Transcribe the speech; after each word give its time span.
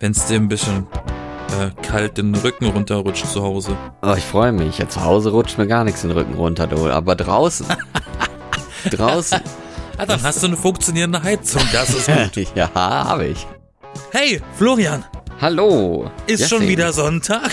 wenn 0.00 0.12
es 0.12 0.24
dir 0.26 0.36
ein 0.36 0.48
bisschen 0.48 0.86
äh, 1.60 1.70
kalt 1.86 2.16
den 2.18 2.34
Rücken 2.34 2.66
runterrutscht 2.66 3.26
zu 3.26 3.42
Hause. 3.42 3.76
Oh, 4.02 4.14
ich 4.16 4.24
freue 4.24 4.50
mich. 4.50 4.78
Ja, 4.78 4.88
zu 4.88 5.04
Hause 5.04 5.30
rutscht 5.30 5.58
mir 5.58 5.66
gar 5.66 5.84
nichts 5.84 6.00
den 6.00 6.10
Rücken 6.10 6.34
runter, 6.34 6.66
du. 6.66 6.90
Aber 6.90 7.14
draußen. 7.14 7.66
draußen. 8.90 9.40
Ah, 9.98 10.06
dann 10.06 10.22
hast 10.22 10.42
du 10.42 10.46
eine 10.46 10.56
funktionierende 10.56 11.22
Heizung, 11.22 11.62
das 11.72 11.90
ist 11.90 12.06
gut. 12.06 12.48
ja, 12.54 12.70
habe 12.74 13.26
ich. 13.26 13.46
Hey, 14.10 14.40
Florian, 14.56 15.04
Hallo. 15.40 16.10
ist 16.26 16.48
schon 16.48 16.62
Jessie. 16.62 16.72
wieder 16.72 16.92
Sonntag? 16.92 17.50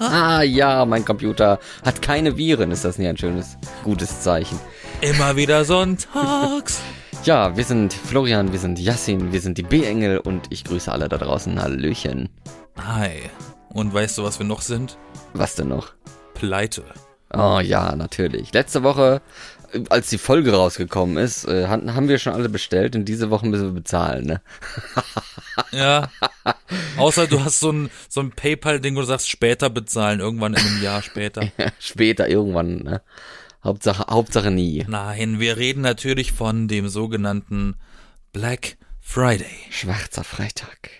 Ah, 0.00 0.40
ja, 0.42 0.86
mein 0.86 1.04
Computer 1.04 1.58
hat 1.84 2.00
keine 2.00 2.38
Viren. 2.38 2.70
Ist 2.70 2.86
das 2.86 2.96
nicht 2.96 3.08
ein 3.08 3.18
schönes, 3.18 3.58
gutes 3.84 4.22
Zeichen? 4.22 4.58
Immer 5.02 5.36
wieder 5.36 5.66
sonntags. 5.66 6.80
Ja, 7.24 7.56
wir 7.56 7.64
sind 7.64 7.92
Florian, 7.92 8.52
wir 8.52 8.58
sind 8.58 8.78
Yassin, 8.78 9.32
wir 9.32 9.40
sind 9.40 9.58
die 9.58 9.62
B-Engel 9.62 10.18
und 10.18 10.46
ich 10.50 10.64
grüße 10.64 10.90
alle 10.90 11.08
da 11.08 11.18
draußen. 11.18 11.60
Hallöchen. 11.60 12.30
Hi. 12.78 13.22
Und 13.70 13.92
weißt 13.92 14.18
du, 14.18 14.24
was 14.24 14.38
wir 14.38 14.46
noch 14.46 14.62
sind? 14.62 14.96
Was 15.34 15.54
denn 15.56 15.68
noch? 15.68 15.92
Pleite. 16.34 16.84
Oh 17.34 17.60
ja, 17.62 17.94
natürlich. 17.94 18.52
Letzte 18.54 18.82
Woche, 18.82 19.20
äh, 19.72 19.82
als 19.90 20.08
die 20.08 20.18
Folge 20.18 20.54
rausgekommen 20.54 21.18
ist, 21.18 21.46
äh, 21.46 21.66
haben 21.66 22.08
wir 22.08 22.18
schon 22.18 22.32
alle 22.32 22.48
bestellt 22.48 22.96
und 22.96 23.04
diese 23.04 23.28
Woche 23.30 23.46
müssen 23.46 23.66
wir 23.66 23.74
bezahlen, 23.74 24.24
ne? 24.24 24.40
Ja. 25.72 26.08
Außer 26.96 27.26
du 27.26 27.44
hast 27.44 27.60
so 27.60 27.72
ein, 27.72 27.90
so 28.08 28.20
ein 28.20 28.30
PayPal-Ding, 28.30 28.94
wo 28.94 29.00
du 29.00 29.06
sagst, 29.06 29.28
später 29.28 29.68
bezahlen, 29.70 30.20
irgendwann 30.20 30.54
in 30.54 30.64
einem 30.64 30.82
Jahr 30.82 31.02
später. 31.02 31.42
Später 31.80 32.28
irgendwann, 32.28 32.76
ne? 32.78 33.02
Hauptsache, 33.64 34.06
Hauptsache 34.08 34.50
nie. 34.50 34.84
Nein, 34.88 35.40
wir 35.40 35.56
reden 35.56 35.80
natürlich 35.82 36.32
von 36.32 36.68
dem 36.68 36.88
sogenannten 36.88 37.74
Black 38.32 38.76
Friday. 39.00 39.46
Schwarzer 39.70 40.22
Freitag. 40.22 40.90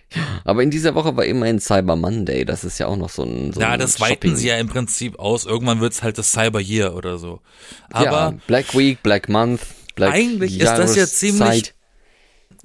Aber 0.45 0.63
in 0.63 0.71
dieser 0.71 0.95
Woche 0.95 1.15
war 1.17 1.25
immerhin 1.27 1.61
Cyber 1.61 1.95
Monday. 1.95 2.45
Das 2.47 2.65
ist 2.65 2.79
ja 2.79 2.87
auch 2.87 2.97
noch 2.97 3.11
so 3.11 3.23
ein. 3.23 3.53
So 3.53 3.61
Ja, 3.61 3.73
ein 3.73 3.79
das 3.79 4.01
weiten 4.01 4.15
Shopping- 4.29 4.37
sie 4.37 4.49
ja 4.49 4.57
im 4.57 4.69
Prinzip 4.69 5.19
aus. 5.19 5.45
Irgendwann 5.45 5.81
wird's 5.81 6.03
halt 6.03 6.17
das 6.19 6.33
Cyber 6.33 6.61
Year 6.61 6.95
oder 6.95 7.19
so. 7.19 7.41
Aber 7.91 8.05
ja, 8.05 8.35
Black 8.47 8.75
Week, 8.75 9.03
Black 9.03 9.29
Month, 9.29 9.61
Black 9.95 10.15
Eigentlich 10.15 10.59
ist 10.59 10.67
das 10.69 10.97
ja 10.97 11.07
ziemlich- 11.07 11.39
Jahreszeit. 11.41 11.75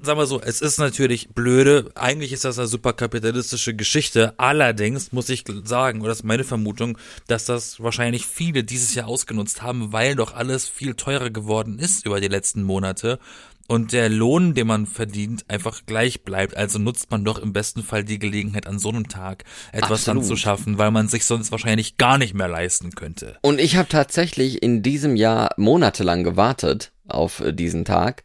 Sagen 0.04 0.20
wir 0.20 0.26
so, 0.26 0.42
es 0.42 0.62
ist 0.62 0.80
natürlich 0.80 1.30
blöde. 1.30 1.92
Eigentlich 1.96 2.34
ist 2.34 2.46
das 2.46 2.60
eine 2.60 2.68
super 2.68 2.94
kapitalistische 2.94 3.74
Geschichte. 3.74 4.34
Allerdings 4.38 5.12
muss 5.12 5.30
ich 5.30 5.46
sagen, 5.64 6.02
oder 6.02 6.10
das 6.10 6.20
ist 6.20 6.24
meine 6.24 6.44
Vermutung, 6.44 6.98
dass 7.28 7.46
das 7.46 7.82
wahrscheinlich 7.82 8.28
viele 8.28 8.64
dieses 8.64 8.96
Jahr 8.96 9.08
ausgenutzt 9.08 9.62
haben, 9.62 9.94
weil 9.94 10.16
doch 10.16 10.34
alles 10.34 10.68
viel 10.68 10.96
teurer 10.96 11.30
geworden 11.30 11.80
ist 11.80 12.06
über 12.06 12.20
die 12.20 12.28
letzten 12.28 12.64
Monate. 12.64 13.20
Und 13.68 13.94
der 13.94 14.10
Lohn, 14.10 14.54
den 14.56 14.68
man 14.68 14.86
verdient, 14.86 15.46
einfach 15.48 15.86
gleich 15.86 16.24
bleibt. 16.24 16.58
Also 16.58 16.80
nutzt 16.80 17.12
man 17.12 17.24
doch 17.24 17.40
im 17.40 17.54
besten 17.54 17.82
Fall 17.82 18.04
die 18.04 18.20
Gelegenheit, 18.20 18.68
an 18.68 18.78
so 18.78 18.90
einem 18.90 19.08
Tag 19.08 19.46
etwas 19.72 20.02
Absolut. 20.02 20.24
anzuschaffen, 20.24 20.78
weil 20.78 20.92
man 20.92 21.08
sich 21.08 21.24
sonst 21.24 21.52
wahrscheinlich 21.52 21.96
gar 21.98 22.18
nicht 22.18 22.34
mehr 22.34 22.50
leisten 22.50 22.92
könnte. 22.92 23.38
Und 23.42 23.62
ich 23.62 23.78
habe 23.78 23.88
tatsächlich 23.88 24.62
in 24.62 24.84
diesem 24.84 25.16
Jahr 25.16 25.52
monatelang 25.56 26.26
gewartet 26.26 26.92
auf 27.08 27.40
äh, 27.40 27.54
diesen 27.54 27.86
Tag 27.86 28.24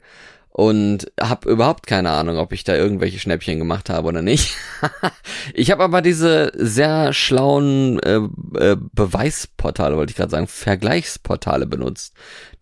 und 0.59 1.07
habe 1.21 1.49
überhaupt 1.49 1.87
keine 1.87 2.11
Ahnung, 2.11 2.37
ob 2.39 2.53
ich 2.53 2.65
da 2.65 2.75
irgendwelche 2.75 3.21
Schnäppchen 3.21 3.61
gemacht 3.61 3.91
habe 3.91 4.09
oder 4.09 4.23
nicht. 4.23 4.57
ich 5.55 5.71
habe 5.71 5.85
aber 5.85 6.03
diese 6.03 6.51
sehr 6.57 7.13
schlauen 7.13 8.01
äh, 8.01 8.17
äh, 8.59 8.77
Beweisportale, 8.93 9.97
wollte 9.97 10.11
ich 10.11 10.17
gerade 10.17 10.33
sagen, 10.33 10.49
Vergleichsportale 10.49 11.65
benutzt, 11.67 12.13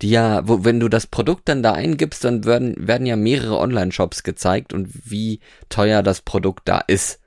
die 0.03 0.11
ja, 0.11 0.47
wo, 0.47 0.63
wenn 0.63 0.79
du 0.79 0.91
das 0.91 1.07
Produkt 1.07 1.49
dann 1.49 1.63
da 1.63 1.73
eingibst, 1.73 2.23
dann 2.23 2.45
werden, 2.45 2.75
werden 2.87 3.07
ja 3.07 3.17
mehrere 3.17 3.57
Online-Shops 3.59 4.25
gezeigt 4.25 4.75
und 4.75 4.91
wie 5.11 5.41
teuer 5.71 6.03
das 6.03 6.21
Produkt 6.21 6.69
da 6.69 6.81
ist 6.87 7.19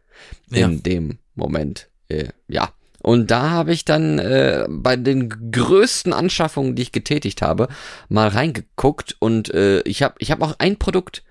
in 0.52 0.56
Ja. 0.59 0.67
dem 0.67 1.17
Moment. 1.33 1.89
Äh, 2.09 2.28
ja. 2.48 2.70
Und 3.02 3.31
da 3.31 3.50
habe 3.50 3.73
ich 3.73 3.86
dann 3.86 4.19
äh, 4.19 4.66
bei 4.69 4.95
den 4.95 5.52
größten 5.52 6.14
Anschaffungen, 6.14 6.75
die 6.75 6.81
ich 6.81 6.92
getätigt 6.92 7.42
habe, 7.42 7.67
mal 8.10 8.27
reingeguckt 8.27 9.15
und 9.20 9.54
äh, 9.54 9.82
ich 9.82 10.04
habe 10.04 10.15
ich 10.20 10.32
hab 10.32 10.42
auch 10.42 10.55
ein 10.60 10.77
Produkt, 10.77 11.23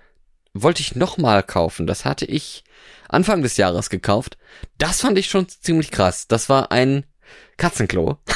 wollte 0.53 0.81
ich 0.81 0.95
nochmal 0.95 1.43
kaufen. 1.43 1.85
Das 1.85 2.05
hatte 2.05 2.25
ich 2.25 2.63
Anfang 3.07 3.41
des 3.41 3.57
Jahres 3.57 3.89
gekauft. 3.89 4.37
Das 4.77 5.01
fand 5.01 5.17
ich 5.17 5.29
schon 5.29 5.47
ziemlich 5.47 5.91
krass. 5.91 6.27
Das 6.27 6.49
war 6.49 6.71
ein 6.71 7.05
Katzenklo. 7.57 8.17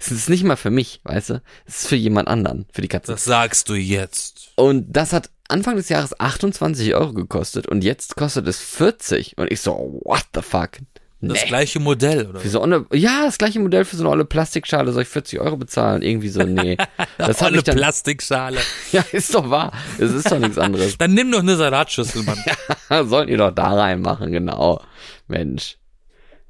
Es 0.00 0.10
ist 0.10 0.28
nicht 0.28 0.44
mal 0.44 0.56
für 0.56 0.70
mich, 0.70 1.00
weißt 1.04 1.30
du? 1.30 1.42
Es 1.64 1.82
ist 1.82 1.88
für 1.88 1.96
jemand 1.96 2.28
anderen, 2.28 2.66
für 2.72 2.82
die 2.82 2.88
Katze. 2.88 3.12
Das 3.12 3.24
sagst 3.24 3.68
du 3.68 3.74
jetzt. 3.74 4.52
Und 4.56 4.92
das 4.92 5.12
hat 5.12 5.30
Anfang 5.48 5.76
des 5.76 5.88
Jahres 5.88 6.18
28 6.18 6.94
Euro 6.94 7.12
gekostet 7.12 7.66
und 7.66 7.84
jetzt 7.84 8.16
kostet 8.16 8.46
es 8.48 8.60
40. 8.60 9.38
Und 9.38 9.50
ich 9.50 9.60
so, 9.60 10.00
what 10.04 10.24
the 10.34 10.42
fuck? 10.42 10.78
Das 11.24 11.40
Nee. 11.42 11.48
gleiche 11.48 11.78
Modell, 11.78 12.26
oder? 12.26 12.40
Für 12.40 12.48
so 12.48 12.60
eine, 12.62 12.84
ja, 12.92 13.24
das 13.24 13.38
gleiche 13.38 13.60
Modell 13.60 13.84
für 13.84 13.94
so 13.96 14.02
eine 14.02 14.10
olle 14.10 14.24
Plastikschale 14.24 14.90
soll 14.92 15.02
ich 15.02 15.08
40 15.08 15.38
Euro 15.38 15.56
bezahlen? 15.56 16.02
Irgendwie 16.02 16.28
so, 16.28 16.42
nee. 16.42 16.76
Das 17.18 17.40
Olle 17.42 17.58
ich 17.58 17.62
dann, 17.62 17.76
Plastikschale. 17.76 18.58
ja, 18.92 19.04
ist 19.12 19.32
doch 19.32 19.48
wahr. 19.48 19.70
Es 19.98 20.10
ist 20.10 20.30
doch 20.30 20.40
nichts 20.40 20.58
anderes. 20.58 20.98
Dann 20.98 21.14
nimm 21.14 21.30
doch 21.30 21.38
eine 21.38 21.54
Salatschüssel, 21.54 22.24
Mann. 22.24 23.08
Sollt 23.08 23.28
ihr 23.30 23.38
doch 23.38 23.52
da 23.52 23.72
reinmachen, 23.74 24.32
genau. 24.32 24.82
Mensch. 25.28 25.76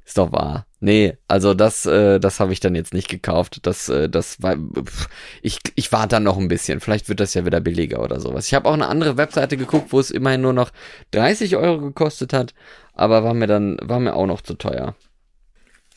Ist 0.05 0.17
doch 0.17 0.31
wahr. 0.33 0.65
Nee, 0.81 1.17
also 1.29 1.53
das, 1.53 1.85
äh, 1.85 2.19
das 2.19 2.41
habe 2.41 2.51
ich 2.51 2.59
dann 2.59 2.75
jetzt 2.75 2.93
nicht 2.93 3.07
gekauft. 3.07 3.59
Das, 3.65 3.87
äh, 3.87 4.09
das 4.09 4.41
war, 4.41 4.57
pff, 4.57 5.07
ich, 5.41 5.59
ich 5.75 5.91
warte 5.93 6.09
dann 6.09 6.23
noch 6.23 6.37
ein 6.37 6.49
bisschen. 6.49 6.81
Vielleicht 6.81 7.07
wird 7.07 7.21
das 7.21 7.33
ja 7.35 7.45
wieder 7.45 7.61
billiger 7.61 8.01
oder 8.03 8.19
sowas. 8.19 8.47
Ich 8.47 8.53
habe 8.53 8.67
auch 8.67 8.73
eine 8.73 8.87
andere 8.87 9.15
Webseite 9.15 9.55
geguckt, 9.55 9.93
wo 9.93 9.99
es 10.01 10.11
immerhin 10.11 10.41
nur 10.41 10.51
noch 10.51 10.71
30 11.11 11.55
Euro 11.55 11.79
gekostet 11.79 12.33
hat, 12.33 12.53
aber 12.93 13.23
war 13.23 13.33
mir 13.33 13.47
dann, 13.47 13.77
war 13.81 14.01
mir 14.01 14.13
auch 14.13 14.25
noch 14.27 14.41
zu 14.41 14.55
teuer. 14.55 14.95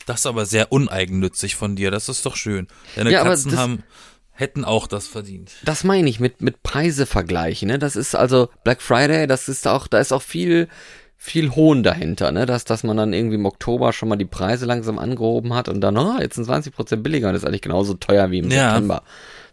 Das 0.05 0.21
ist 0.21 0.25
aber 0.25 0.45
sehr 0.45 0.71
uneigennützig 0.71 1.55
von 1.55 1.75
dir. 1.75 1.91
Das 1.91 2.07
ist 2.07 2.25
doch 2.25 2.37
schön. 2.37 2.67
Deine 2.95 3.11
Ja, 3.11 3.21
aber 3.21 3.31
Katzen 3.31 3.51
das- 3.51 3.59
haben, 3.59 3.83
hätten 4.31 4.63
auch 4.63 4.87
das 4.87 5.05
verdient. 5.07 5.51
Das 5.65 5.83
meine 5.83 6.07
ich 6.09 6.21
mit, 6.21 6.41
mit 6.41 6.63
Preise 6.63 7.05
vergleichen, 7.05 7.67
ne? 7.67 7.77
Das 7.77 7.97
ist 7.97 8.15
also 8.15 8.47
Black 8.63 8.81
Friday, 8.81 9.27
das 9.27 9.49
ist 9.49 9.67
auch, 9.67 9.87
da 9.87 9.97
ist 9.99 10.13
auch 10.13 10.21
viel, 10.21 10.69
viel 11.17 11.55
Hohn 11.55 11.83
dahinter, 11.83 12.31
ne? 12.31 12.45
Dass, 12.45 12.63
dass 12.63 12.83
man 12.83 12.95
dann 12.97 13.11
irgendwie 13.13 13.35
im 13.35 13.45
Oktober 13.45 13.91
schon 13.91 14.07
mal 14.09 14.15
die 14.15 14.25
Preise 14.25 14.65
langsam 14.65 14.99
angehoben 14.99 15.53
hat 15.53 15.67
und 15.67 15.81
dann, 15.81 15.97
oh, 15.97 16.17
jetzt 16.19 16.35
sind 16.35 16.47
20% 16.47 16.97
billiger 16.97 17.27
und 17.27 17.33
das 17.33 17.43
ist 17.43 17.47
eigentlich 17.47 17.61
genauso 17.61 17.95
teuer 17.95 18.31
wie 18.31 18.39
im 18.39 18.51
Ja. 18.51 18.71
September. 18.71 19.03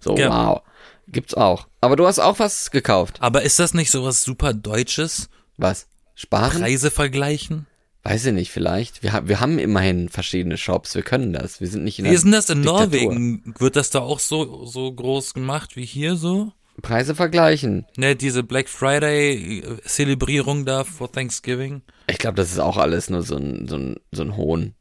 So, 0.01 0.17
Ja. 0.17 0.31
wow. 0.31 0.63
Gibt's 1.09 1.35
auch. 1.35 1.67
Aber 1.81 1.97
du 1.97 2.07
hast 2.07 2.19
auch 2.19 2.39
was 2.39 2.71
gekauft. 2.71 3.17
Aber 3.21 3.43
ist 3.43 3.59
das 3.59 3.75
nicht 3.75 3.91
sowas 3.91 4.23
super 4.23 4.55
Deutsches? 4.55 5.29
Was? 5.59 5.87
Sparen? 6.15 6.61
Preise 6.63 6.91
vergleichen? 6.91 7.67
Weiß 8.05 8.27
ich 8.27 8.33
nicht, 8.35 8.51
vielleicht. 8.51 9.03
Wir, 9.03 9.23
wir 9.27 9.41
haben 9.41 9.59
immerhin 9.59 10.09
verschiedene 10.11 10.59
Shops, 10.59 10.95
wir 10.95 11.03
können 11.03 11.33
das. 11.33 11.61
Wir 11.61 11.69
sind 11.69 11.85
nicht 11.85 11.99
in 11.99 12.05
Wie 12.05 12.11
ist 12.11 12.25
denn 12.25 12.33
das 12.33 12.51
in 12.51 12.63
Diktatur. 12.63 12.81
Norwegen? 12.87 13.55
Wird 13.59 13.77
das 13.77 13.89
da 13.91 14.01
auch 14.01 14.19
so, 14.19 14.67
so 14.67 14.93
groß 14.93 15.33
gemacht 15.35 15.77
wie 15.77 15.87
hier 15.87 16.17
so? 16.17 16.53
Preise 16.83 17.15
vergleichen. 17.15 17.87
Ne, 17.97 18.17
diese 18.17 18.43
Black 18.43 18.69
Friday 18.69 19.61
äh, 19.61 20.65
da 20.65 20.85
for 20.85 21.11
Thanksgiving? 21.11 21.83
Ich 22.07 22.19
glaube, 22.19 22.37
das 22.37 22.51
ist 22.51 22.59
auch 22.59 22.77
alles 22.77 23.11
nur 23.11 23.23
so 23.23 23.37
ein, 23.37 23.67
so 23.69 23.77
ein, 23.77 23.97
so 24.12 24.23
ein 24.23 24.37
Hohn. 24.37 24.75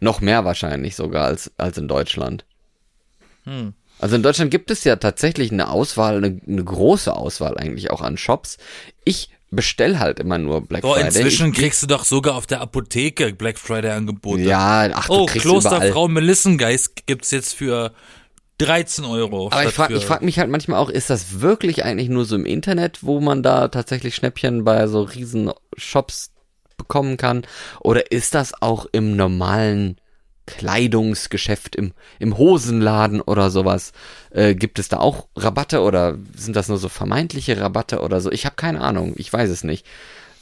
Noch 0.00 0.20
mehr 0.20 0.44
wahrscheinlich 0.44 0.96
sogar 0.96 1.26
als, 1.26 1.50
als 1.56 1.78
in 1.78 1.88
Deutschland. 1.88 2.44
Hm. 3.44 3.74
Also 3.98 4.16
in 4.16 4.22
Deutschland 4.22 4.50
gibt 4.50 4.70
es 4.70 4.84
ja 4.84 4.96
tatsächlich 4.96 5.50
eine 5.52 5.68
Auswahl, 5.70 6.16
eine, 6.18 6.40
eine 6.46 6.64
große 6.64 7.14
Auswahl 7.14 7.56
eigentlich 7.56 7.90
auch 7.90 8.02
an 8.02 8.18
Shops. 8.18 8.58
Ich 9.04 9.30
bestell 9.50 9.98
halt 9.98 10.18
immer 10.20 10.36
nur 10.36 10.60
Black 10.66 10.82
Boah, 10.82 10.94
Friday. 10.96 11.06
inzwischen 11.06 11.52
ich, 11.52 11.56
kriegst 11.58 11.82
du 11.82 11.86
doch 11.86 12.04
sogar 12.04 12.34
auf 12.34 12.46
der 12.46 12.60
Apotheke 12.60 13.32
Black 13.32 13.58
Friday 13.58 13.92
Angebote. 13.92 14.42
ja, 14.42 14.90
ach, 14.92 15.06
du 15.06 15.12
Oh, 15.14 15.26
kriegst 15.26 15.46
überall. 15.46 15.60
Klosterfrau 15.62 16.08
Melissengeist 16.08 17.06
gibt's 17.06 17.30
jetzt 17.30 17.54
für 17.54 17.92
13 18.58 19.04
Euro. 19.04 19.48
Aber 19.50 19.64
ich 19.64 19.74
frage 19.74 20.00
frag 20.00 20.22
mich 20.22 20.38
halt 20.38 20.50
manchmal 20.50 20.80
auch, 20.80 20.88
ist 20.88 21.10
das 21.10 21.40
wirklich 21.40 21.84
eigentlich 21.84 22.08
nur 22.08 22.24
so 22.24 22.36
im 22.36 22.46
Internet, 22.46 23.02
wo 23.02 23.20
man 23.20 23.42
da 23.42 23.68
tatsächlich 23.68 24.14
Schnäppchen 24.14 24.64
bei 24.64 24.86
so 24.86 25.02
riesen 25.02 25.50
Shops 25.76 26.32
bekommen 26.76 27.16
kann? 27.16 27.42
Oder 27.80 28.10
ist 28.12 28.34
das 28.34 28.62
auch 28.62 28.86
im 28.92 29.16
normalen 29.16 29.96
Kleidungsgeschäft, 30.46 31.76
im, 31.76 31.92
im 32.18 32.38
Hosenladen 32.38 33.20
oder 33.20 33.50
sowas? 33.50 33.92
Äh, 34.30 34.54
gibt 34.54 34.78
es 34.78 34.88
da 34.88 34.98
auch 34.98 35.26
Rabatte 35.36 35.82
oder 35.82 36.16
sind 36.34 36.56
das 36.56 36.68
nur 36.68 36.78
so 36.78 36.88
vermeintliche 36.88 37.60
Rabatte 37.60 38.00
oder 38.00 38.20
so? 38.20 38.30
Ich 38.30 38.46
habe 38.46 38.56
keine 38.56 38.80
Ahnung, 38.80 39.14
ich 39.16 39.32
weiß 39.32 39.50
es 39.50 39.64
nicht. 39.64 39.86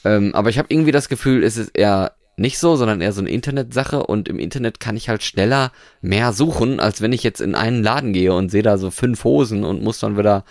Ähm, 0.05 0.35
aber 0.35 0.51
ich 0.51 0.59
habe 0.59 0.69
irgendwie 0.71 0.93
das 0.93 1.09
Gefühl, 1.09 1.43
es 1.43 1.57
ist 1.57 1.71
eher 1.75 2.13
nicht 2.37 2.59
so, 2.59 2.77
sondern 2.77 3.01
eher 3.01 3.13
so 3.13 3.21
eine 3.21 3.31
Internetsache 3.31 4.05
und 4.05 4.29
im 4.29 4.39
Internet 4.39 4.81
kann 4.81 4.97
ich 4.97 5.09
halt 5.09 5.23
schneller 5.23 5.73
mehr 6.01 6.33
suchen, 6.33 6.81
als 6.81 7.01
wenn 7.01 7.13
ich 7.13 7.23
jetzt 7.23 7.41
in 7.41 7.55
einen 7.55 7.83
Laden 7.83 8.13
gehe 8.13 8.33
und 8.33 8.51
sehe 8.51 8.63
da 8.63 8.79
so 8.79 8.91
fünf 8.91 9.25
Hosen 9.25 9.65
und 9.65 9.83
muss 9.83 10.01
dann 10.01 10.19
wieder 10.19 10.45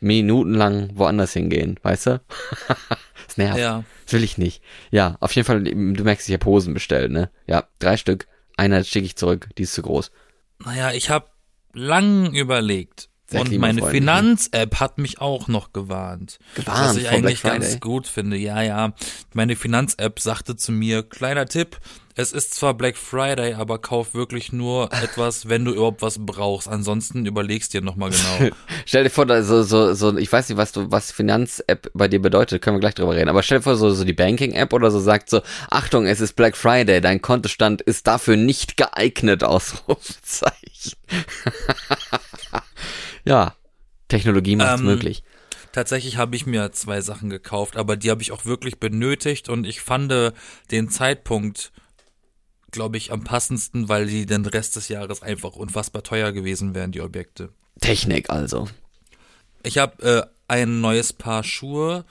minutenlang 0.00 0.90
woanders 0.94 1.32
hingehen, 1.32 1.78
weißt 1.82 2.06
du? 2.06 2.20
das 3.26 3.36
nervt. 3.36 3.58
Ja. 3.58 3.84
Das 4.04 4.14
will 4.14 4.24
ich 4.24 4.38
nicht. 4.38 4.62
Ja, 4.90 5.16
auf 5.20 5.34
jeden 5.36 5.46
Fall, 5.46 5.62
du 5.62 6.04
merkst, 6.04 6.28
ich 6.28 6.34
habe 6.34 6.46
Hosen 6.46 6.74
bestellt, 6.74 7.12
ne? 7.12 7.30
Ja, 7.46 7.64
drei 7.78 7.96
Stück. 7.96 8.26
Einer 8.56 8.82
schicke 8.82 9.06
ich 9.06 9.16
zurück, 9.16 9.48
die 9.56 9.62
ist 9.62 9.74
zu 9.74 9.82
groß. 9.82 10.10
Naja, 10.64 10.92
ich 10.92 11.10
habe 11.10 11.26
lang 11.72 12.34
überlegt, 12.34 13.09
Sehr 13.30 13.42
Und 13.42 13.56
meine 13.58 13.80
ne? 13.80 13.90
Finanz-App 13.90 14.80
hat 14.80 14.98
mich 14.98 15.20
auch 15.20 15.46
noch 15.46 15.72
gewarnt. 15.72 16.40
Gewarnt 16.56 16.80
Was 16.80 16.96
ich 16.96 17.08
eigentlich 17.08 17.42
ganz 17.42 17.78
gut 17.78 18.08
finde. 18.08 18.36
Ja, 18.36 18.60
ja. 18.60 18.92
Meine 19.34 19.54
Finanz-App 19.54 20.18
sagte 20.18 20.56
zu 20.56 20.72
mir, 20.72 21.04
kleiner 21.04 21.46
Tipp, 21.46 21.78
es 22.16 22.32
ist 22.32 22.54
zwar 22.54 22.74
Black 22.74 22.96
Friday, 22.96 23.54
aber 23.54 23.78
kauf 23.78 24.14
wirklich 24.14 24.52
nur 24.52 24.92
etwas, 25.02 25.48
wenn 25.48 25.64
du 25.64 25.72
überhaupt 25.72 26.02
was 26.02 26.18
brauchst. 26.18 26.68
Ansonsten 26.68 27.24
überlegst 27.24 27.72
dir 27.72 27.82
nochmal 27.82 28.10
genau. 28.10 28.50
Stell 28.84 29.04
dir 29.04 29.10
vor, 29.10 29.26
so, 29.44 29.62
so, 29.62 29.94
so, 29.94 30.16
ich 30.18 30.30
weiß 30.32 30.48
nicht, 30.48 30.58
was 30.58 30.72
du, 30.72 30.90
was 30.90 31.12
Finanz-App 31.12 31.90
bei 31.94 32.08
dir 32.08 32.20
bedeutet, 32.20 32.62
können 32.62 32.76
wir 32.76 32.80
gleich 32.80 32.94
drüber 32.94 33.14
reden. 33.14 33.28
Aber 33.28 33.44
stell 33.44 33.58
dir 33.58 33.62
vor, 33.62 33.76
so, 33.76 33.90
so 33.90 34.04
die 34.04 34.12
Banking-App 34.12 34.72
oder 34.72 34.90
so 34.90 34.98
sagt 34.98 35.30
so, 35.30 35.40
Achtung, 35.70 36.06
es 36.06 36.20
ist 36.20 36.34
Black 36.34 36.56
Friday, 36.56 37.00
dein 37.00 37.22
Kontostand 37.22 37.80
ist 37.80 38.08
dafür 38.08 38.36
nicht 38.36 38.76
geeignet, 38.76 39.44
Ausrufezeichen. 39.50 40.96
Ja, 43.30 43.54
Technologie 44.08 44.56
macht's 44.56 44.80
Ähm, 44.80 44.86
möglich. 44.86 45.22
Tatsächlich 45.72 46.16
habe 46.16 46.34
ich 46.34 46.46
mir 46.46 46.72
zwei 46.72 47.00
Sachen 47.00 47.30
gekauft, 47.30 47.76
aber 47.76 47.96
die 47.96 48.10
habe 48.10 48.22
ich 48.22 48.32
auch 48.32 48.44
wirklich 48.44 48.80
benötigt 48.80 49.48
und 49.48 49.64
ich 49.64 49.80
fand 49.80 50.12
den 50.72 50.88
Zeitpunkt, 50.88 51.70
glaube 52.72 52.96
ich, 52.96 53.12
am 53.12 53.22
passendsten, 53.22 53.88
weil 53.88 54.06
die 54.06 54.26
den 54.26 54.44
Rest 54.46 54.74
des 54.74 54.88
Jahres 54.88 55.22
einfach 55.22 55.52
unfassbar 55.54 56.02
teuer 56.02 56.32
gewesen 56.32 56.74
wären, 56.74 56.90
die 56.90 57.00
Objekte. 57.00 57.50
Technik 57.80 58.30
also. 58.30 58.68
Ich 59.62 59.78
habe 59.78 60.02
äh, 60.02 60.22
ein 60.48 60.80
neues 60.80 61.12
Paar 61.12 61.44
Schuhe 61.44 62.04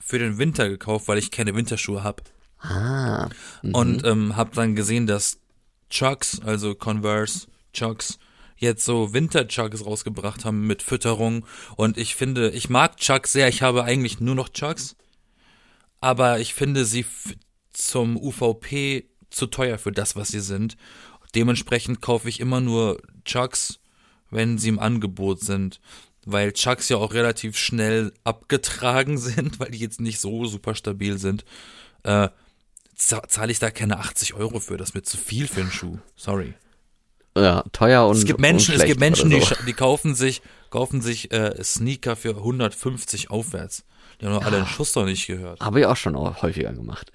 für 0.00 0.18
den 0.18 0.38
Winter 0.38 0.68
gekauft, 0.68 1.06
weil 1.06 1.18
ich 1.18 1.30
keine 1.30 1.54
Winterschuhe 1.54 2.02
habe. 2.02 2.24
Ah, 2.58 3.28
Und 3.62 4.04
ähm, 4.04 4.34
habe 4.34 4.50
dann 4.54 4.74
gesehen, 4.74 5.06
dass 5.06 5.38
Chucks, 5.90 6.40
also 6.40 6.74
Converse 6.74 7.46
Chucks, 7.72 8.18
jetzt 8.56 8.84
so 8.84 9.12
Winter-Chucks 9.12 9.84
rausgebracht 9.84 10.44
haben 10.44 10.66
mit 10.66 10.82
Fütterung. 10.82 11.46
Und 11.76 11.98
ich 11.98 12.14
finde, 12.16 12.50
ich 12.50 12.68
mag 12.70 12.96
Chucks 12.98 13.32
sehr. 13.32 13.48
Ich 13.48 13.62
habe 13.62 13.84
eigentlich 13.84 14.20
nur 14.20 14.34
noch 14.34 14.48
Chucks. 14.48 14.96
Aber 16.00 16.40
ich 16.40 16.54
finde 16.54 16.84
sie 16.84 17.04
zum 17.72 18.16
UVP 18.16 19.08
zu 19.30 19.46
teuer 19.46 19.78
für 19.78 19.92
das, 19.92 20.16
was 20.16 20.28
sie 20.28 20.40
sind. 20.40 20.76
Dementsprechend 21.34 22.00
kaufe 22.00 22.28
ich 22.28 22.40
immer 22.40 22.60
nur 22.60 23.02
Chucks, 23.24 23.80
wenn 24.30 24.58
sie 24.58 24.68
im 24.70 24.78
Angebot 24.78 25.40
sind. 25.40 25.80
Weil 26.24 26.52
Chucks 26.52 26.88
ja 26.88 26.96
auch 26.96 27.12
relativ 27.12 27.56
schnell 27.58 28.12
abgetragen 28.24 29.18
sind, 29.18 29.60
weil 29.60 29.70
die 29.70 29.78
jetzt 29.78 30.00
nicht 30.00 30.20
so 30.20 30.44
super 30.46 30.74
stabil 30.74 31.18
sind. 31.18 31.44
Äh, 32.02 32.28
za- 32.94 33.28
zahle 33.28 33.52
ich 33.52 33.58
da 33.58 33.70
keine 33.70 33.98
80 33.98 34.34
Euro 34.34 34.60
für. 34.60 34.76
Das 34.76 34.90
ist 34.90 34.94
mir 34.94 35.02
zu 35.02 35.16
viel 35.18 35.46
für 35.46 35.60
einen 35.60 35.70
Schuh. 35.70 35.98
Sorry. 36.16 36.54
Ja, 37.36 37.62
teuer 37.72 38.06
und 38.06 38.16
Es 38.16 38.24
gibt 38.24 38.40
Menschen, 38.40 38.74
es 38.74 38.84
gibt 38.84 39.00
Menschen, 39.00 39.30
die, 39.30 39.40
so. 39.40 39.46
sch- 39.46 39.64
die 39.66 39.72
kaufen 39.72 40.14
sich, 40.14 40.42
kaufen 40.70 41.00
sich 41.02 41.30
äh, 41.32 41.62
Sneaker 41.62 42.16
für 42.16 42.30
150 42.36 43.30
aufwärts. 43.30 43.84
Die 44.20 44.26
haben 44.26 44.32
doch 44.32 44.44
alle 44.44 44.58
einen 44.58 44.66
Schuss 44.66 44.94
noch 44.94 45.04
nicht 45.04 45.26
gehört. 45.26 45.60
Habe 45.60 45.80
ich 45.80 45.86
auch 45.86 45.96
schon 45.96 46.16
auch 46.16 46.40
häufiger 46.42 46.72
gemacht. 46.72 47.12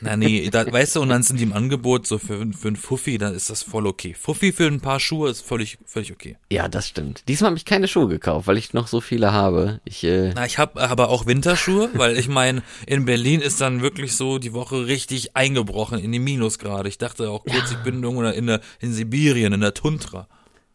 Na 0.00 0.16
nee, 0.16 0.50
da, 0.50 0.64
weißt 0.72 0.96
du, 0.96 1.00
und 1.00 1.08
dann 1.08 1.22
sind 1.22 1.40
die 1.40 1.44
im 1.44 1.52
Angebot 1.54 2.06
so 2.06 2.18
für, 2.18 2.46
für 2.52 2.68
einen 2.68 2.76
Fuffi, 2.76 3.16
dann 3.16 3.34
ist 3.34 3.48
das 3.48 3.62
voll 3.62 3.86
okay. 3.86 4.14
Fuffi 4.14 4.52
für 4.52 4.66
ein 4.66 4.80
paar 4.80 5.00
Schuhe 5.00 5.30
ist 5.30 5.40
völlig, 5.40 5.78
völlig 5.86 6.12
okay. 6.12 6.36
Ja, 6.50 6.68
das 6.68 6.88
stimmt. 6.88 7.24
Diesmal 7.28 7.50
habe 7.50 7.56
ich 7.56 7.64
keine 7.64 7.88
Schuhe 7.88 8.08
gekauft, 8.08 8.46
weil 8.46 8.58
ich 8.58 8.74
noch 8.74 8.86
so 8.86 9.00
viele 9.00 9.32
habe. 9.32 9.80
Ich, 9.84 10.04
äh, 10.04 10.32
Na, 10.34 10.44
ich 10.44 10.58
habe 10.58 10.80
aber 10.80 11.08
auch 11.08 11.24
Winterschuhe, 11.26 11.88
weil 11.94 12.18
ich 12.18 12.28
meine, 12.28 12.62
in 12.86 13.06
Berlin 13.06 13.40
ist 13.40 13.60
dann 13.62 13.80
wirklich 13.80 14.14
so 14.14 14.38
die 14.38 14.52
Woche 14.52 14.86
richtig 14.86 15.34
eingebrochen 15.34 15.98
in 15.98 16.12
die 16.12 16.18
Minusgrade. 16.18 16.88
Ich 16.88 16.98
dachte 16.98 17.30
auch 17.30 17.44
kurz, 17.44 17.70
ich 17.70 17.78
bin 17.78 18.02
irgendwo 18.02 18.24
in, 18.24 18.46
der, 18.46 18.60
in 18.80 18.92
Sibirien, 18.92 19.54
in 19.54 19.60
der 19.60 19.74
Tundra. 19.74 20.28